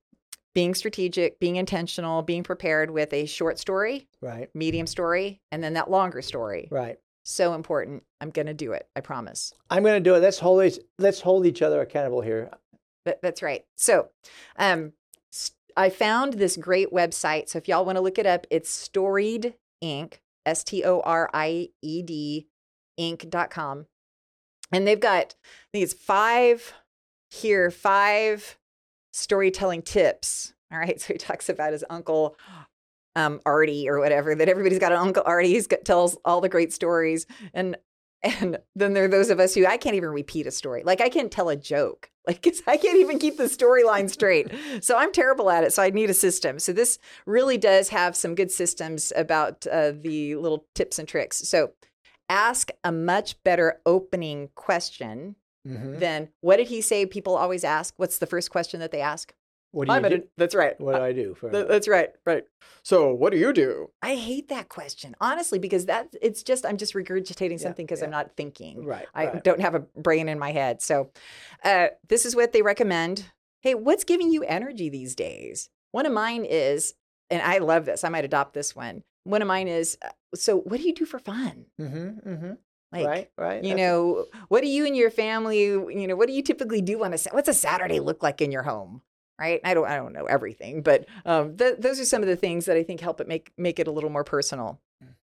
being 0.55 0.73
strategic 0.73 1.39
being 1.39 1.55
intentional 1.55 2.21
being 2.21 2.43
prepared 2.43 2.89
with 2.91 3.11
a 3.13 3.25
short 3.25 3.59
story 3.59 4.07
Right. 4.21 4.49
medium 4.55 4.87
story 4.87 5.41
and 5.51 5.63
then 5.63 5.73
that 5.73 5.89
longer 5.89 6.21
story 6.21 6.67
Right. 6.71 6.97
so 7.23 7.53
important 7.53 8.03
i'm 8.21 8.29
going 8.31 8.47
to 8.47 8.53
do 8.53 8.71
it 8.73 8.87
i 8.95 9.01
promise 9.01 9.53
I'm 9.69 9.81
going 9.83 9.95
to 9.95 10.07
do 10.09 10.13
it. 10.15 10.19
Let's 10.19 10.37
hold 10.37 10.63
each, 10.63 10.77
let's 10.99 11.19
hold 11.19 11.47
each 11.47 11.63
other 11.63 11.81
accountable 11.81 12.21
here. 12.21 12.51
That, 13.05 13.23
that's 13.23 13.41
right. 13.41 13.65
So, 13.75 14.09
um, 14.57 14.93
I 15.75 15.89
found 15.89 16.33
this 16.33 16.57
great 16.57 16.91
website. 16.91 17.49
So 17.49 17.57
if 17.57 17.67
y'all 17.67 17.85
want 17.85 17.97
to 17.97 18.01
look 18.01 18.17
it 18.17 18.25
up, 18.25 18.47
it's 18.49 18.69
Storied 18.69 19.55
Inc. 19.83 20.15
S 20.45 20.63
T 20.63 20.83
O 20.83 20.99
R 21.01 21.29
I 21.33 21.69
E 21.81 22.01
D 22.01 22.47
Inc.com. 22.99 23.85
And 24.71 24.87
they've 24.87 24.99
got, 24.99 25.35
these 25.71 25.93
five 25.93 26.73
here, 27.31 27.71
five 27.71 28.57
storytelling 29.13 29.81
tips. 29.81 30.53
All 30.71 30.79
right. 30.79 30.99
So 31.01 31.13
he 31.13 31.17
talks 31.17 31.49
about 31.49 31.73
his 31.73 31.83
uncle 31.89 32.35
um, 33.15 33.41
Artie 33.45 33.87
or 33.87 33.99
whatever, 33.99 34.33
that 34.35 34.49
everybody's 34.49 34.79
got 34.79 34.91
an 34.91 34.97
Uncle 34.97 35.23
Artie 35.25 35.53
who 35.53 35.61
tells 35.83 36.17
all 36.25 36.41
the 36.41 36.49
great 36.49 36.73
stories. 36.73 37.27
And 37.53 37.77
and 38.23 38.57
then 38.75 38.93
there 38.93 39.05
are 39.05 39.09
those 39.09 39.29
of 39.29 39.39
us 39.39 39.53
who 39.53 39.65
I 39.65 39.77
can't 39.77 39.95
even 39.95 40.09
repeat 40.09 40.47
a 40.47 40.51
story. 40.51 40.83
Like 40.83 41.01
I 41.01 41.09
can't 41.09 41.31
tell 41.31 41.49
a 41.49 41.55
joke. 41.55 42.09
Like 42.25 42.47
I 42.67 42.77
can't 42.77 42.99
even 42.99 43.19
keep 43.19 43.35
the 43.35 43.43
storyline 43.49 44.09
straight. 44.09 44.47
So 44.81 44.95
I'm 44.97 45.11
terrible 45.11 45.49
at 45.49 45.65
it. 45.65 45.73
So 45.73 45.83
I 45.83 45.89
need 45.89 46.09
a 46.09 46.13
system. 46.13 46.57
So 46.57 46.71
this 46.71 46.97
really 47.25 47.57
does 47.57 47.89
have 47.89 48.15
some 48.15 48.33
good 48.33 48.49
systems 48.49 49.11
about 49.17 49.67
uh, 49.67 49.91
the 49.91 50.35
little 50.37 50.65
tips 50.73 50.99
and 50.99 51.05
tricks. 51.07 51.39
So 51.49 51.73
ask 52.29 52.71
a 52.85 52.93
much 52.93 53.43
better 53.43 53.81
opening 53.85 54.49
question 54.55 55.35
Mhm. 55.67 55.99
than 55.99 56.29
what 56.41 56.57
did 56.57 56.67
he 56.67 56.79
say? 56.81 57.05
People 57.05 57.35
always 57.35 57.63
ask. 57.65 57.93
What's 57.97 58.17
the 58.19 58.25
first 58.25 58.51
question 58.51 58.79
that 58.81 58.91
they 58.91 58.99
ask? 59.01 59.33
What 59.73 59.87
do 59.87 59.91
you 59.91 59.97
I'm 59.97 60.03
do? 60.03 60.07
at 60.07 60.13
a- 60.13 60.27
that's 60.37 60.53
right. 60.53 60.79
What 60.79 60.95
do 60.95 61.01
I 61.01 61.13
do? 61.13 61.33
For 61.33 61.49
Th- 61.49 61.67
That's 61.67 61.87
right. 61.87 62.11
Right. 62.27 62.43
So, 62.83 63.11
what 63.11 63.31
do 63.31 63.39
you 63.39 63.51
do? 63.51 63.89
I 64.03 64.13
hate 64.13 64.49
that 64.49 64.69
question, 64.69 65.15
honestly, 65.19 65.57
because 65.57 65.87
that 65.87 66.13
it's 66.21 66.43
just 66.43 66.63
I'm 66.63 66.77
just 66.77 66.93
regurgitating 66.93 67.59
something 67.59 67.83
because 67.85 68.03
I'm 68.03 68.11
not 68.11 68.37
thinking. 68.37 68.85
right. 68.85 69.07
I 69.15 69.25
right. 69.25 69.43
don't 69.43 69.59
have 69.59 69.73
a 69.73 69.79
brain 69.79 70.29
in 70.29 70.37
my 70.37 70.51
head. 70.51 70.83
So, 70.83 71.09
uh, 71.63 71.87
this 72.07 72.23
is 72.23 72.35
what 72.35 72.53
they 72.53 72.61
recommend. 72.61 73.25
Hey, 73.61 73.73
what's 73.73 74.03
giving 74.03 74.31
you 74.31 74.43
energy 74.43 74.89
these 74.89 75.15
days? 75.15 75.69
One 75.91 76.05
of 76.05 76.13
mine 76.13 76.45
is, 76.45 76.93
and 77.31 77.41
I 77.41 77.57
love 77.57 77.85
this. 77.85 78.03
I 78.03 78.09
might 78.09 78.25
adopt 78.25 78.53
this 78.53 78.75
one. 78.75 79.03
One 79.23 79.41
of 79.41 79.47
mine 79.47 79.67
is, 79.67 79.97
uh, 80.05 80.09
so 80.35 80.57
what 80.57 80.81
do 80.81 80.87
you 80.87 80.93
do 80.93 81.05
for 81.05 81.17
fun? 81.17 81.65
Mm-hmm, 81.81 82.29
mm-hmm. 82.29 82.51
Like, 82.91 83.07
right. 83.07 83.29
Right. 83.39 83.63
you 83.63 83.73
know, 83.73 84.25
what 84.49 84.61
do 84.61 84.67
you 84.67 84.85
and 84.85 84.95
your 84.95 85.09
family, 85.09 85.61
you 85.61 86.07
know, 86.07 86.15
what 86.15 86.27
do 86.27 86.33
you 86.33 86.43
typically 86.43 86.81
do 86.81 87.03
on 87.03 87.13
a, 87.13 87.17
what's 87.31 87.49
a 87.49 87.53
Saturday 87.53 87.99
look 87.99 88.21
like 88.21 88.39
in 88.39 88.51
your 88.51 88.63
home? 88.63 89.01
Right. 89.39 89.59
I 89.63 89.73
don't, 89.73 89.87
I 89.87 89.95
don't 89.97 90.13
know 90.13 90.25
everything, 90.25 90.83
but 90.83 91.05
um, 91.25 91.57
th- 91.57 91.77
those 91.79 91.99
are 91.99 92.05
some 92.05 92.21
of 92.21 92.27
the 92.27 92.35
things 92.35 92.65
that 92.65 92.77
I 92.77 92.83
think 92.83 93.01
help 93.01 93.19
it 93.19 93.27
make, 93.27 93.51
make 93.57 93.79
it 93.79 93.87
a 93.87 93.91
little 93.91 94.09
more 94.09 94.23
personal. 94.23 94.79
Mm. 95.03 95.15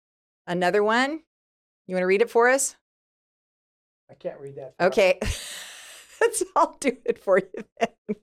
Another 0.46 0.82
one, 0.82 1.20
you 1.86 1.94
want 1.94 2.02
to 2.02 2.06
read 2.06 2.22
it 2.22 2.30
for 2.30 2.48
us? 2.48 2.76
I 4.10 4.14
can't 4.14 4.40
read 4.40 4.56
that. 4.56 4.74
far. 4.78 4.86
Okay. 4.88 5.18
Let's 6.20 6.42
all 6.56 6.76
do 6.80 6.96
it 7.04 7.18
for 7.18 7.38
you 7.38 7.64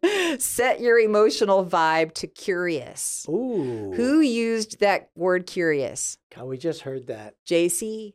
then. 0.02 0.39
Set 0.39 0.82
your 0.82 1.00
emotional 1.00 1.65
vibe 1.65 2.13
to 2.15 2.28
curious. 2.28 3.26
Ooh. 3.30 3.93
Who 3.95 4.19
used 4.19 4.80
that 4.82 5.10
word 5.15 5.45
curious? 5.45 6.17
God, 6.36 6.45
we 6.45 6.58
just 6.58 6.82
heard 6.82 7.08
that. 7.08 7.36
JC 7.48 8.13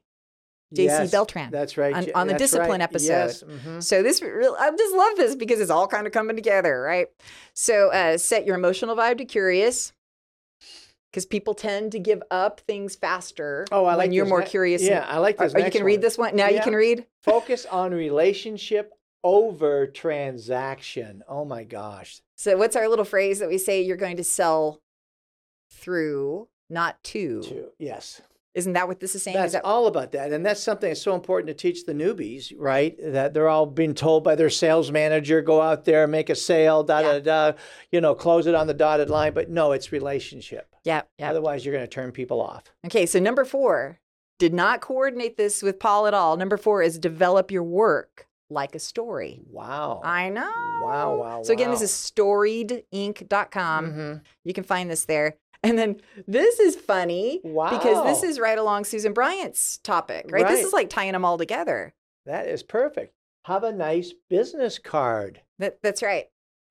JC 0.75 0.85
Yes, 0.85 1.11
Beltran. 1.11 1.51
That's 1.51 1.77
right. 1.77 1.95
on- 1.95 2.11
on 2.15 2.27
the 2.29 2.33
that's 2.35 2.43
discipline 2.45 2.71
right. 2.81 2.83
episode. 2.83 3.09
Yes. 3.13 3.43
mhm. 3.43 3.83
So 3.83 4.03
this 4.03 4.23
real 4.23 4.57
I 4.59 4.71
just 4.71 4.95
love 4.95 5.17
this 5.17 5.35
because 5.35 5.61
it's 5.61 5.71
all 5.71 5.87
kind 5.89 6.07
of 6.07 6.13
coming 6.13 6.37
together, 6.37 6.81
right? 6.81 7.09
So 7.55 7.91
uh, 7.93 8.19
set 8.19 8.47
your 8.47 8.55
emotional 8.57 8.95
vibe 8.97 9.19
to 9.19 9.25
curious 9.25 9.93
because 11.11 11.27
people 11.27 11.55
tend 11.55 11.91
to 11.93 11.99
give 11.99 12.23
up 12.31 12.61
things 12.61 12.95
faster 12.95 13.67
Oh, 13.73 13.85
I 13.85 13.95
like 13.97 14.07
when 14.07 14.13
you're 14.13 14.27
more 14.27 14.41
ne- 14.41 14.47
now 14.47 14.83
Yeah, 14.83 15.05
I 15.09 15.19
like 15.19 15.39
this. 15.39 15.55
or 15.55 15.59
you 15.59 15.71
can 15.73 15.83
read 15.85 16.01
this 16.03 16.17
one 16.17 16.37
now. 16.37 16.47
You 16.49 16.61
can 16.61 16.75
read. 16.75 17.05
Focus 17.25 17.67
on 17.67 17.93
relationship 17.93 18.93
over 19.25 19.87
transaction. 19.89 21.23
Oh 21.29 21.45
my 21.45 21.65
gosh. 21.65 22.23
So 22.37 22.57
what's 22.57 22.77
our 22.77 22.89
little 22.89 23.05
phrase 23.05 23.41
that 23.41 23.49
we 23.49 23.59
say? 23.59 23.83
You're 23.83 23.97
going 23.97 24.17
to 24.19 24.25
sell 24.25 24.81
through, 25.71 26.49
not 26.71 27.03
to. 27.05 27.43
Two. 27.43 27.69
Yes. 27.79 28.23
Isn't 28.55 28.73
that 28.73 28.89
what 28.89 28.99
this 28.99 29.15
is 29.15 29.23
saying? 29.23 29.37
Is 29.37 29.41
That's 29.41 29.53
that 29.53 29.65
all 29.65 29.87
about 29.87 30.11
that. 30.13 30.33
And 30.33 30.45
that's 30.45 30.61
something 30.63 30.91
that's 30.91 31.03
so 31.03 31.15
important 31.15 31.47
to 31.49 31.55
teach 31.55 31.85
the 31.85 31.93
newbies, 31.95 32.53
right? 32.59 32.97
That 33.01 33.33
they're 33.33 33.49
all 33.49 33.67
being 33.67 33.95
told 33.95 34.25
by 34.25 34.35
their 34.35 34.51
sales 34.51 34.91
manager, 34.91 35.41
go 35.41 35.61
out 35.61 35.85
there, 35.85 36.09
make 36.09 36.31
a 36.31 36.35
sale, 36.35 36.83
da 36.83 37.03
da 37.03 37.21
da, 37.21 37.53
you 37.93 38.01
know, 38.01 38.15
close 38.15 38.47
it 38.49 38.57
on 38.57 38.67
the 38.67 38.75
dotted 38.75 39.09
line. 39.09 39.35
But 39.35 39.51
no, 39.51 39.71
it's 39.73 39.93
relationship. 39.93 40.75
yeah, 40.85 41.03
yeah. 41.19 41.31
Otherwise, 41.31 41.65
you're 41.65 41.75
going 41.75 41.87
to 41.87 41.91
turn 41.91 42.11
people 42.11 42.41
off. 42.41 42.65
Okay, 42.87 43.07
so 43.07 43.21
number 43.21 43.45
four, 43.45 44.01
did 44.41 44.53
not 44.55 44.81
coordinate 44.81 45.37
this 45.37 45.63
with 45.63 45.79
Paul 45.79 46.07
at 46.09 46.15
all. 46.15 46.37
Number 46.37 46.57
four 46.57 46.83
is 46.83 46.99
develop 46.99 47.53
your 47.53 47.63
work 47.63 48.27
like 48.49 48.75
a 48.75 48.79
story. 48.81 49.39
Wow. 49.49 50.01
I 50.03 50.29
know. 50.29 50.51
Wow, 50.83 51.15
wow, 51.17 51.43
So 51.45 51.53
again, 51.53 51.71
this 51.71 51.81
wow. 51.81 51.85
is 51.85 51.93
storiedinc.com. 51.93 53.87
Mhm. 53.93 54.21
You 54.45 54.53
can 54.55 54.65
find 54.65 54.91
this 54.91 55.05
there. 55.05 55.37
And 55.63 55.79
then 55.79 55.97
this 56.27 56.59
is 56.59 56.75
funny 56.77 57.41
because 57.43 58.05
this 58.05 58.23
is 58.23 58.41
right 58.41 58.59
along 58.59 58.85
Susan 58.85 59.13
Bryant's 59.13 59.79
topic, 59.79 60.27
right? 60.31 60.49
This 60.49 60.65
is 60.65 60.73
like 60.73 60.89
tying 60.89 61.13
them 61.13 61.25
all 61.25 61.37
together. 61.37 61.95
That 62.27 62.47
is 62.49 62.63
perfect. 62.63 63.15
Have 63.45 63.65
a 63.65 63.73
nice 63.73 64.13
business 64.29 64.79
card. 64.79 65.43
That, 65.59 65.79
that's 65.83 66.03
right. 66.03 66.27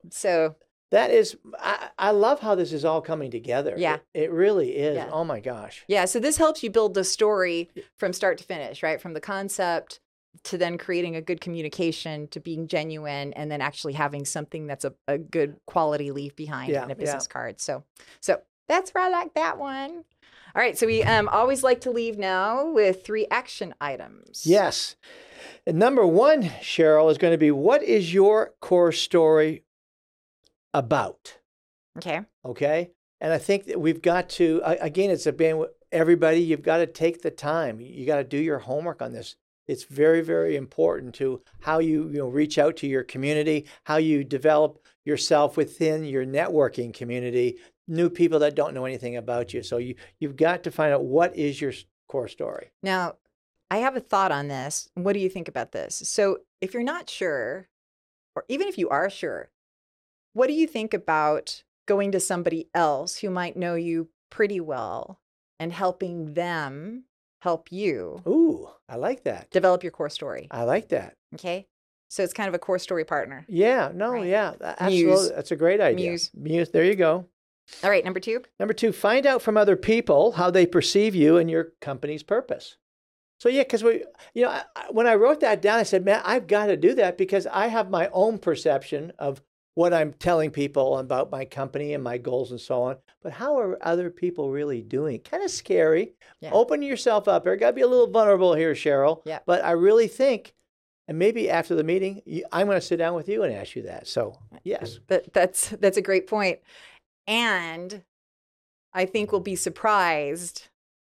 So 0.09 0.55
That 0.91 1.11
is, 1.11 1.37
I, 1.59 1.89
I 1.99 2.11
love 2.11 2.39
how 2.39 2.55
this 2.55 2.73
is 2.73 2.83
all 2.83 3.01
coming 3.01 3.29
together. 3.29 3.75
Yeah. 3.77 3.95
It, 4.13 4.23
it 4.23 4.31
really 4.31 4.71
is. 4.75 4.95
Yeah. 4.95 5.09
Oh 5.11 5.23
my 5.23 5.39
gosh. 5.39 5.83
Yeah, 5.87 6.05
so 6.05 6.19
this 6.19 6.37
helps 6.37 6.63
you 6.63 6.71
build 6.71 6.93
the 6.95 7.03
story 7.03 7.69
from 7.97 8.13
start 8.13 8.37
to 8.39 8.43
finish, 8.43 8.81
right? 8.81 8.99
From 8.99 9.13
the 9.13 9.21
concept 9.21 9.99
to 10.43 10.57
then 10.57 10.77
creating 10.77 11.15
a 11.15 11.21
good 11.21 11.41
communication 11.41 12.27
to 12.29 12.39
being 12.39 12.67
genuine 12.67 13.33
and 13.33 13.51
then 13.51 13.61
actually 13.61 13.93
having 13.93 14.25
something 14.25 14.67
that's 14.67 14.85
a, 14.85 14.93
a 15.07 15.17
good 15.17 15.57
quality 15.65 16.11
leave 16.11 16.35
behind 16.35 16.71
Yeah, 16.71 16.83
in 16.83 16.91
a 16.91 16.93
yeah. 16.93 16.99
business 16.99 17.27
card. 17.27 17.59
So 17.59 17.83
so 18.21 18.39
that's 18.69 18.91
where 18.91 19.03
I 19.03 19.09
like 19.09 19.33
that 19.33 19.57
one. 19.57 20.05
All 20.55 20.61
right, 20.61 20.77
so 20.77 20.87
we 20.87 21.03
um, 21.03 21.27
always 21.29 21.63
like 21.63 21.81
to 21.81 21.91
leave 21.91 22.17
now 22.17 22.71
with 22.71 23.05
three 23.05 23.27
action 23.29 23.75
items. 23.81 24.45
Yes. 24.45 24.95
And 25.67 25.77
number 25.77 26.07
one, 26.07 26.43
Sheryl, 26.43 27.11
is 27.11 27.17
going 27.17 27.33
to 27.33 27.37
be 27.37 27.51
what 27.51 27.83
is 27.83 28.13
your 28.13 28.53
core 28.61 28.91
story 28.91 29.63
about? 30.73 31.37
Okay. 31.97 32.21
Okay. 32.45 32.91
And 33.21 33.33
I 33.33 33.37
think 33.37 33.65
that 33.65 33.79
we've 33.79 34.01
got 34.01 34.29
to, 34.29 34.61
again, 34.63 35.11
it's 35.11 35.27
a 35.27 35.33
band, 35.33 35.65
everybody, 35.91 36.39
you've 36.39 36.61
got 36.61 36.77
to 36.77 36.87
take 36.87 37.21
the 37.21 37.31
time. 37.31 37.79
You 37.79 38.05
got 38.05 38.17
to 38.17 38.23
do 38.23 38.37
your 38.37 38.59
homework 38.59 39.01
on 39.01 39.11
this. 39.11 39.35
It's 39.67 39.83
very, 39.83 40.21
very 40.21 40.55
important 40.55 41.13
to 41.15 41.41
how 41.59 41.77
you, 41.77 42.07
you 42.07 42.17
know, 42.17 42.27
reach 42.27 42.57
out 42.57 42.77
to 42.77 42.87
your 42.87 43.03
community, 43.03 43.67
how 43.83 43.97
you 43.97 44.23
develop 44.23 44.83
yourself 45.05 45.57
within 45.57 46.05
your 46.05 46.25
networking 46.25 46.91
community, 46.91 47.57
new 47.89 48.09
people 48.09 48.39
that 48.39 48.55
don't 48.55 48.73
know 48.73 48.85
anything 48.85 49.17
about 49.17 49.53
you. 49.53 49.63
So 49.63 49.77
you, 49.77 49.95
you've 50.19 50.35
got 50.37 50.63
to 50.63 50.71
find 50.71 50.93
out 50.93 51.03
what 51.03 51.35
is 51.35 51.59
your 51.59 51.73
core 52.07 52.27
story. 52.27 52.71
Now, 52.83 53.15
I 53.71 53.77
have 53.77 53.95
a 53.95 53.99
thought 53.99 54.31
on 54.31 54.47
this. 54.47 54.89
What 54.95 55.13
do 55.13 55.19
you 55.19 55.29
think 55.29 55.47
about 55.47 55.71
this? 55.71 56.01
So, 56.05 56.39
if 56.61 56.73
you're 56.73 56.83
not 56.83 57.09
sure, 57.09 57.67
or 58.35 58.43
even 58.49 58.67
if 58.67 58.77
you 58.77 58.89
are 58.89 59.09
sure, 59.09 59.49
what 60.33 60.47
do 60.47 60.53
you 60.53 60.65
think 60.67 60.93
about 60.93 61.63
going 61.87 62.11
to 62.13 62.19
somebody 62.19 62.67
else 62.73 63.17
who 63.17 63.29
might 63.29 63.55
know 63.57 63.75
you 63.75 64.09
pretty 64.29 64.59
well 64.59 65.19
and 65.59 65.71
helping 65.71 66.33
them 66.33 67.03
help 67.41 67.71
you 67.71 68.21
Ooh, 68.27 68.69
I 68.87 68.95
like 68.97 69.23
that. 69.23 69.49
develop 69.51 69.83
your 69.83 69.91
core 69.91 70.09
story? 70.09 70.47
I 70.51 70.63
like 70.63 70.89
that. 70.89 71.15
Okay. 71.35 71.67
So, 72.09 72.23
it's 72.23 72.33
kind 72.33 72.47
of 72.49 72.55
a 72.55 72.59
core 72.59 72.79
story 72.79 73.05
partner. 73.05 73.45
Yeah, 73.47 73.91
no, 73.93 74.13
Right. 74.13 74.25
yeah, 74.27 74.53
a- 74.59 74.89
Muse. 74.89 75.07
absolutely. 75.07 75.35
That's 75.35 75.51
a 75.51 75.55
great 75.55 75.79
idea. 75.79 76.09
Muse. 76.09 76.31
Muse. 76.33 76.69
There 76.71 76.83
you 76.83 76.95
go. 76.95 77.27
All 77.83 77.89
right. 77.89 78.03
Number 78.03 78.19
two. 78.19 78.41
Number 78.59 78.73
two, 78.73 78.91
find 78.91 79.25
out 79.25 79.41
from 79.41 79.57
other 79.57 79.75
people 79.75 80.33
how 80.33 80.51
they 80.51 80.65
perceive 80.65 81.15
you 81.15 81.37
and 81.37 81.49
your 81.49 81.73
company's 81.81 82.23
purpose. 82.23 82.77
So 83.39 83.47
yeah, 83.47 83.63
because 83.63 83.83
we, 83.83 84.03
you 84.33 84.43
know, 84.43 84.49
I, 84.49 84.63
I- 84.75 84.91
when 84.91 85.07
I 85.07 85.15
wrote 85.15 85.39
that 85.41 85.61
down, 85.61 85.79
I 85.79 85.83
said, 85.83 86.03
man, 86.03 86.21
I've 86.25 86.47
got 86.47 86.67
to 86.67 86.75
do 86.77 86.93
that 86.95 87.17
because 87.17 87.47
I 87.47 87.67
have 87.67 87.89
my 87.89 88.09
own 88.11 88.37
perception 88.37 89.13
of 89.17 89.41
what 89.75 89.93
I'm 89.93 90.11
telling 90.13 90.51
people 90.51 90.97
about 90.97 91.31
my 91.31 91.45
company 91.45 91.93
and 91.93 92.03
my 92.03 92.17
goals 92.17 92.51
and 92.51 92.59
so 92.59 92.81
on. 92.83 92.97
But 93.23 93.31
how 93.31 93.57
are 93.59 93.77
other 93.85 94.09
people 94.09 94.49
really 94.51 94.81
doing? 94.81 95.19
Kind 95.19 95.41
of 95.43 95.51
scary. 95.51 96.15
Yeah. 96.41 96.51
Open 96.51 96.81
yourself 96.81 97.29
up. 97.29 97.45
There 97.45 97.55
got 97.55 97.67
to 97.67 97.73
be 97.73 97.81
a 97.81 97.87
little 97.87 98.07
vulnerable 98.09 98.53
here, 98.55 98.73
Sheryl. 98.73 99.21
Yeah. 99.25 99.39
But 99.45 99.63
I 99.63 99.71
really 99.71 100.09
think, 100.09 100.53
and 101.07 101.17
maybe 101.17 101.49
after 101.49 101.75
the 101.75 101.83
meeting, 101.85 102.21
I'm 102.51 102.67
going 102.67 102.77
to 102.79 102.85
sit 102.85 102.97
down 102.97 103.13
with 103.15 103.29
you 103.29 103.43
and 103.43 103.53
ask 103.53 103.73
you 103.75 103.83
that. 103.83 104.07
So 104.07 104.37
yes, 104.63 104.99
That, 105.07 105.31
that's 105.33 105.69
that's 105.69 105.97
a 105.97 106.01
great 106.01 106.27
point. 106.27 106.59
And 107.29 108.03
I 108.91 109.05
think 109.05 109.31
we'll 109.31 109.39
be 109.39 109.55
surprised, 109.55 110.67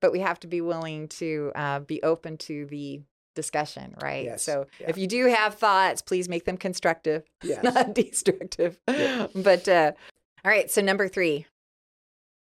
but 0.01 0.11
we 0.11 0.19
have 0.21 0.41
to 0.41 0.49
be 0.49 0.61
willing 0.61 1.07
to 1.09 1.53
uh, 1.55 1.79
be 1.79 2.03
open 2.03 2.37
to 2.39 2.67
the 2.67 3.01
discussion, 3.37 3.95
right? 4.03 4.25
Yes, 4.25 4.43
So 4.43 4.67
yeah. 4.81 4.91
if 4.91 4.99
you 4.99 5.07
do 5.07 5.27
have 5.27 5.55
thoughts, 5.55 6.03
please 6.03 6.29
make 6.29 6.45
them 6.45 6.57
constructive, 6.57 7.23
yes. 7.45 7.63
not 7.63 7.95
destructive. 7.95 8.79
Yeah. 8.89 9.29
But 9.35 9.69
uh, 9.69 9.93
all 10.45 10.51
right, 10.51 10.69
so 10.69 10.83
number 10.83 11.07
three, 11.07 11.47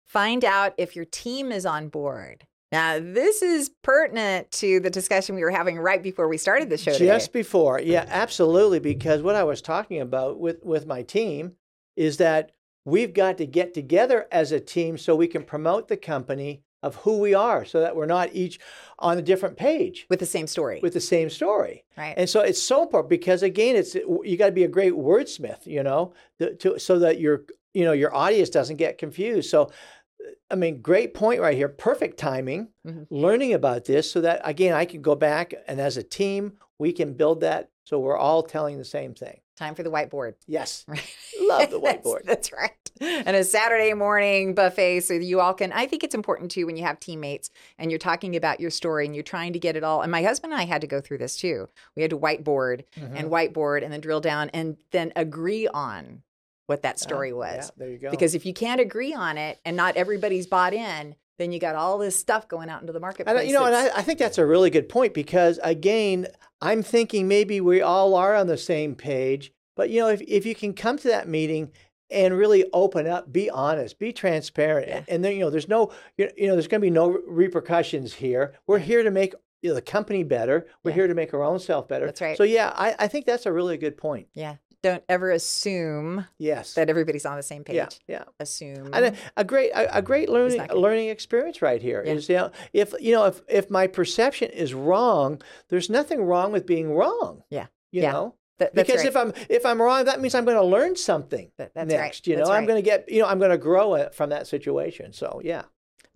find 0.07 0.45
out 0.45 0.75
if 0.79 0.95
your 0.95 1.05
team 1.05 1.51
is 1.51 1.67
on 1.67 1.89
board. 1.89 2.47
Now, 2.71 3.01
this 3.01 3.43
is 3.43 3.71
pertinent 3.83 4.51
to 4.53 4.79
the 4.79 4.91
discussion 4.91 5.35
we 5.35 5.43
were 5.43 5.51
having 5.51 5.79
right 5.79 6.03
before 6.03 6.29
we 6.29 6.37
started 6.37 6.71
the 6.71 6.79
show 6.79 6.93
today. 6.93 7.07
Just 7.07 7.33
before, 7.33 7.81
yeah, 7.81 8.05
absolutely. 8.07 8.79
Because 8.79 9.23
what 9.23 9.35
I 9.35 9.43
was 9.43 9.63
talking 9.63 10.01
about 10.01 10.39
with 10.39 10.63
with 10.63 10.87
my 10.87 11.03
team 11.03 11.55
is 11.97 12.19
that 12.19 12.53
we've 12.85 13.12
got 13.14 13.39
to 13.39 13.47
get 13.47 13.74
together 13.74 14.26
as 14.33 14.53
a 14.53 14.61
team 14.61 14.97
so 14.99 15.14
we 15.14 15.29
can 15.29 15.43
promote 15.43 15.89
the 15.89 15.97
company 15.97 16.62
of 16.83 16.95
who 16.97 17.18
we 17.18 17.35
are, 17.35 17.64
so 17.64 17.81
that 17.81 17.97
we're 17.97 18.07
not 18.07 18.33
each 18.33 18.61
on 19.01 19.18
a 19.18 19.22
different 19.22 19.57
page 19.57 20.07
with 20.09 20.20
the 20.20 20.26
same 20.26 20.47
story, 20.47 20.79
with 20.81 20.93
the 20.93 21.01
same 21.01 21.29
story. 21.29 21.85
right? 21.97 22.14
And 22.16 22.31
so 22.31 22.41
it's 22.41 22.62
so 22.62 22.83
important 22.83 23.11
because 23.11 23.43
again, 23.43 23.74
it's 23.74 23.95
you 23.97 24.37
got 24.37 24.47
to 24.47 24.53
be 24.53 24.62
a 24.62 24.68
great 24.68 24.93
wordsmith, 24.93 25.66
you 25.66 25.83
know, 25.83 26.12
the, 26.39 26.55
to, 26.55 26.79
so 26.79 27.01
that 27.01 27.18
your 27.18 27.45
you 27.74 27.85
know 27.85 27.93
your 27.93 28.14
audience 28.14 28.49
doesn't 28.49 28.76
get 28.76 28.97
confused. 28.97 29.51
So, 29.51 29.70
I 30.51 30.55
mean, 30.55 30.81
great 30.81 31.14
point 31.14 31.41
right 31.41 31.57
here. 31.57 31.68
Perfect 31.68 32.16
timing. 32.16 32.68
Mhm. 32.87 33.07
Learning 33.11 33.55
about 33.55 33.85
this 33.85 34.09
so 34.11 34.20
that 34.20 34.41
again, 34.45 34.72
I 34.72 34.85
can 34.85 35.03
go 35.03 35.16
back 35.16 35.53
and 35.66 35.81
as 35.81 35.97
a 35.97 36.03
team 36.05 36.53
we 36.79 36.93
can 36.93 37.12
build 37.12 37.41
that 37.41 37.70
so 37.85 37.99
we're 37.99 38.16
all 38.16 38.45
telling 38.45 38.79
the 38.79 38.85
same 38.85 39.14
thing. 39.14 39.41
Time 39.59 39.75
for 39.75 39.83
the 39.83 39.91
whiteboard. 39.91 40.35
Yes, 40.47 40.85
Right. 40.89 41.03
Love 41.41 41.71
the 41.71 41.81
whiteboard. 41.81 42.25
That's, 42.25 42.53
right. 42.53 42.71
And 43.01 43.37
a 43.37 43.43
Saturday 43.45 43.93
morning 43.93 44.55
buffet 44.55 45.01
so 45.01 45.15
you 45.15 45.41
all 45.41 45.53
can. 45.55 45.73
I 45.73 45.87
think 45.87 46.05
it's 46.05 46.15
important 46.15 46.51
too 46.51 46.65
when 46.67 46.77
you 46.77 46.85
have 46.85 46.99
teammates 47.01 47.51
and 47.79 47.91
you're 47.91 47.99
talking 47.99 48.37
about 48.37 48.61
your 48.61 48.71
story 48.71 49.05
and 49.07 49.15
you're 49.15 49.23
trying 49.25 49.53
to 49.53 49.59
get 49.59 49.75
it 49.77 49.83
all. 49.85 50.03
And 50.03 50.11
my 50.13 50.23
husband 50.23 50.53
and 50.53 50.63
I 50.63 50.65
had 50.65 50.81
to 50.83 50.87
go 50.87 51.01
through 51.01 51.19
this 51.19 51.37
too. 51.37 51.69
We 51.97 52.03
had 52.03 52.11
to 52.11 52.19
whiteboard 52.19 52.85
Mm-hmm. 52.99 53.17
and 53.17 53.31
whiteboard 53.31 53.83
and 53.85 53.93
then 53.93 54.01
drill 54.01 54.21
down 54.21 54.49
and 54.51 54.77
then 54.93 55.13
agree 55.17 55.67
on 55.69 56.23
what 56.67 56.83
that 56.83 56.99
story 57.01 57.33
Ah, 57.33 57.37
was. 57.37 57.57
yeah, 57.57 57.71
there 57.77 57.91
you 57.91 57.99
go. 57.99 58.11
Because 58.11 58.35
if 58.35 58.45
you 58.47 58.53
can't 58.55 58.81
agree 58.81 59.15
on 59.15 59.39
it 59.39 59.59
and 59.65 59.77
not 59.77 59.97
everybody's 59.97 60.47
bought 60.47 60.73
in, 60.75 61.15
then 61.39 61.53
you 61.53 61.59
got 61.59 61.74
all 61.76 61.99
this 61.99 62.18
stuff 62.18 62.49
going 62.49 62.68
out 62.68 62.80
into 62.80 62.93
the 62.93 63.01
marketplace. 63.01 63.47
You 63.49 63.55
know, 63.55 63.64
and 63.64 63.74
I, 63.74 63.99
I 63.99 64.03
think 64.03 64.18
that's 64.18 64.39
a 64.39 64.45
really 64.47 64.70
good 64.70 64.89
point 64.89 65.14
because 65.14 65.59
again, 65.62 66.26
I'm 66.61 66.82
thinking 66.82 67.28
maybe 67.28 67.61
we 67.61 67.80
all 67.80 68.14
are 68.14 68.34
on 68.34 68.47
the 68.49 68.59
same 68.59 68.95
page. 68.95 69.53
But 69.76 69.91
you 69.91 70.01
know, 70.01 70.09
if 70.09 70.20
if 70.22 70.45
you 70.45 70.55
can 70.55 70.74
come 70.74 70.99
to 70.99 71.09
that 71.09 71.28
meeting 71.28 71.70
and 72.11 72.36
really 72.36 72.64
open 72.72 73.07
up, 73.07 73.32
be 73.32 73.49
honest, 73.51 73.99
be 73.99 74.12
transparent, 74.12 74.89
Yeah. 74.89 75.03
and 75.09 75.24
then 75.24 75.32
you 75.34 75.41
know, 75.41 75.51
there's 75.51 75.68
no, 75.68 75.93
you 76.16 76.30
you 76.36 76.47
know, 76.49 76.55
there's 76.55 76.66
going 76.68 76.80
to 76.80 76.84
be 76.86 76.91
no 76.91 77.11
repercussions 77.26 78.14
here. 78.14 78.55
We're 78.66 78.78
here 78.80 79.03
to 79.03 79.11
make 79.11 79.34
you 79.62 79.70
know, 79.70 79.74
the 79.74 79.82
company 79.82 80.22
better. 80.24 80.66
We're 80.82 80.91
Yeah. 80.93 80.95
here 80.97 81.07
to 81.09 81.14
make 81.14 81.34
our 81.34 81.43
own 81.43 81.59
self 81.61 81.86
better. 81.89 82.07
That's 82.07 82.20
right. 82.20 82.36
So 82.36 82.45
yeah, 82.45 82.72
I, 82.76 82.95
I 82.99 83.09
think 83.09 83.26
that's 83.26 83.47
a 83.47 83.53
really 83.53 83.76
good 83.76 83.97
point. 83.97 84.26
yeah. 84.34 84.57
Don't 84.83 85.03
ever 85.09 85.31
assume 85.31 86.26
Yes. 86.39 86.74
that 86.74 86.89
everybody's 86.89 87.26
on 87.26 87.37
the 87.37 87.43
same 87.43 87.64
page. 87.64 87.76
yeah. 87.76 87.89
Yeah. 88.07 88.24
Assume. 88.39 88.91
And 88.93 89.07
a, 89.07 89.12
a 89.37 89.45
great 89.45 89.70
a, 89.72 89.99
a 89.99 90.03
great 90.03 90.29
learning 90.29 90.66
learning 90.72 91.09
experience 91.09 91.61
right 91.62 91.83
here 91.83 92.03
Yeah. 92.07 92.12
is 92.12 92.29
you 92.29 92.37
know 92.37 92.51
if 92.72 92.95
you 93.01 93.12
know 93.12 93.24
if 93.26 93.43
if 93.49 93.70
my 93.70 93.87
perception 93.89 94.51
is 94.51 94.74
wrong, 94.74 95.43
there's 95.68 95.91
nothing 95.91 96.22
wrong 96.22 96.53
with 96.53 96.64
being 96.66 96.93
wrong. 96.95 97.43
Yeah. 97.51 97.66
You 97.91 98.03
Yeah. 98.03 98.12
know? 98.12 98.35
That- 98.59 98.74
Because 98.74 98.99
right. 98.99 99.07
if 99.07 99.16
I'm 99.16 99.33
if 99.49 99.64
I'm 99.66 99.81
wrong, 99.83 100.05
that 100.07 100.20
means 100.20 100.35
I'm 100.35 100.45
going 100.45 100.57
to 100.57 100.64
learn 100.64 100.95
something 100.97 101.51
That- 101.59 101.74
that's 101.74 101.93
right. 101.93 102.01
next. 102.01 102.26
You 102.26 102.35
know, 102.37 102.41
That's 102.41 102.51
I'm 102.51 102.66
going 102.66 102.83
to 102.83 102.89
get 102.91 103.09
you 103.11 103.20
know 103.22 103.26
I'm 103.29 103.39
going 103.39 103.51
to 103.53 103.59
grow 103.59 103.95
it 103.95 104.14
from 104.14 104.31
that 104.31 104.47
situation. 104.47 105.12
So 105.12 105.41
yeah, 105.45 105.62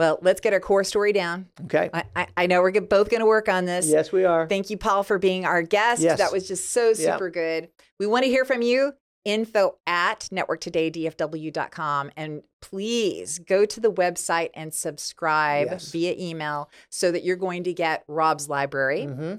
Well, 0.02 0.18
let's 0.20 0.40
get 0.40 0.52
our 0.52 0.58
core 0.58 0.82
story 0.82 1.12
down. 1.12 1.46
okay. 1.66 1.88
I, 1.94 2.02
I, 2.16 2.26
I 2.36 2.46
know 2.48 2.60
we're 2.60 2.72
both 2.80 3.08
going 3.08 3.20
to 3.20 3.26
work 3.26 3.48
on 3.48 3.66
this. 3.66 3.86
yes, 3.88 4.10
we 4.10 4.24
are. 4.24 4.48
Thank 4.48 4.68
you, 4.68 4.76
Paul, 4.76 5.04
for 5.04 5.16
being 5.16 5.44
our 5.46 5.62
guest. 5.62 6.02
Yes. 6.02 6.18
That 6.18 6.32
was 6.32 6.48
just 6.48 6.70
so 6.70 6.88
Yeah. 6.88 7.12
super 7.14 7.30
good. 7.30 7.68
We 8.00 8.08
want 8.08 8.24
to 8.24 8.28
hear 8.28 8.44
from 8.44 8.62
you. 8.62 8.94
Info 9.24 9.76
at 9.86 10.28
networktodaydfw.com. 10.32 12.10
And 12.16 12.42
please 12.60 13.38
go 13.38 13.64
to 13.64 13.78
the 13.78 13.92
website 13.92 14.50
and 14.54 14.74
subscribe 14.74 15.68
Yes. 15.70 15.92
via 15.92 16.16
email 16.18 16.68
so 16.90 17.12
that 17.12 17.22
you're 17.22 17.36
going 17.36 17.62
to 17.62 17.72
get 17.72 18.02
Rob's 18.08 18.48
library, 18.48 19.04
hmm 19.06 19.34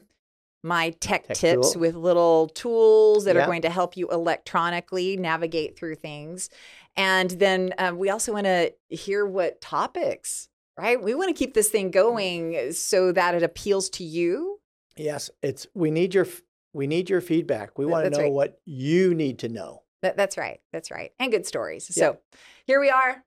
my 0.66 0.92
tech, 1.02 1.28
Tech 1.28 1.36
tips 1.36 1.74
tool. 1.74 1.82
with 1.82 1.94
little 1.94 2.48
tools 2.48 3.26
that 3.26 3.36
Yeah. 3.36 3.44
are 3.44 3.46
going 3.46 3.64
to 3.64 3.70
help 3.70 3.98
you 3.98 4.08
electronically 4.10 5.18
navigate 5.18 5.78
through 5.78 5.96
things. 5.96 6.50
And 6.96 7.32
then 7.32 7.74
uh, 7.78 7.92
we 7.94 8.10
also 8.10 8.32
want 8.32 8.46
to 8.46 8.72
hear 8.88 9.26
what 9.26 9.60
topics, 9.60 10.48
right? 10.78 11.02
We 11.02 11.16
want 11.16 11.30
to 11.30 11.34
keep 11.34 11.54
this 11.54 11.70
thing 11.70 11.90
mm. 11.90 11.94
going 11.94 12.74
so 12.74 13.12
that 13.12 13.36
it 13.36 13.44
appeals 13.44 13.90
to 13.92 14.04
you. 14.04 14.60
Yes, 14.96 15.30
it's 15.42 15.68
we 15.74 15.92
need 15.92 16.14
your 16.14 16.28
we 16.74 16.88
need 16.88 17.10
your 17.10 17.22
feedback. 17.22 17.78
We 17.78 17.86
want 17.86 18.06
to 18.06 18.12
know 18.12 18.26
right. 18.26 18.32
what 18.32 18.60
you 18.66 19.14
need 19.14 19.40
to 19.40 19.50
know. 19.50 19.84
That, 20.02 20.18
that's 20.18 20.38
right. 20.38 20.60
That's 20.74 20.92
right. 20.92 21.12
And 21.20 21.32
good 21.32 21.46
stories. 21.46 21.90
Yeah. 21.96 22.02
So 22.02 22.18
here 22.66 22.80
we 22.80 22.90
are. 22.90 23.24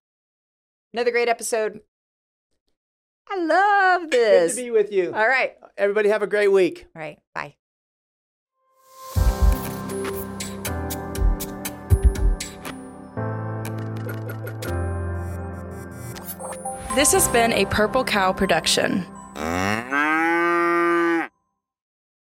Another 0.93 1.11
great 1.11 1.29
episode. 1.29 1.81
I 3.29 3.39
love 3.39 4.03
Good 4.03 4.13
this. 4.13 4.57
to 4.57 4.63
be 4.63 4.71
with 4.71 4.93
you. 4.93 5.13
All 5.13 5.27
right. 5.27 5.57
Everybody 5.77 6.11
have 6.11 6.23
a 6.23 6.27
great 6.27 6.49
week. 6.49 6.87
All 6.95 7.01
right. 7.01 7.19
Bye. 7.35 7.57
This 16.97 17.13
has 17.13 17.29
been 17.29 17.53
a 17.53 17.67
Purple 17.67 18.05
Cow 18.05 18.33
production. 18.33 19.05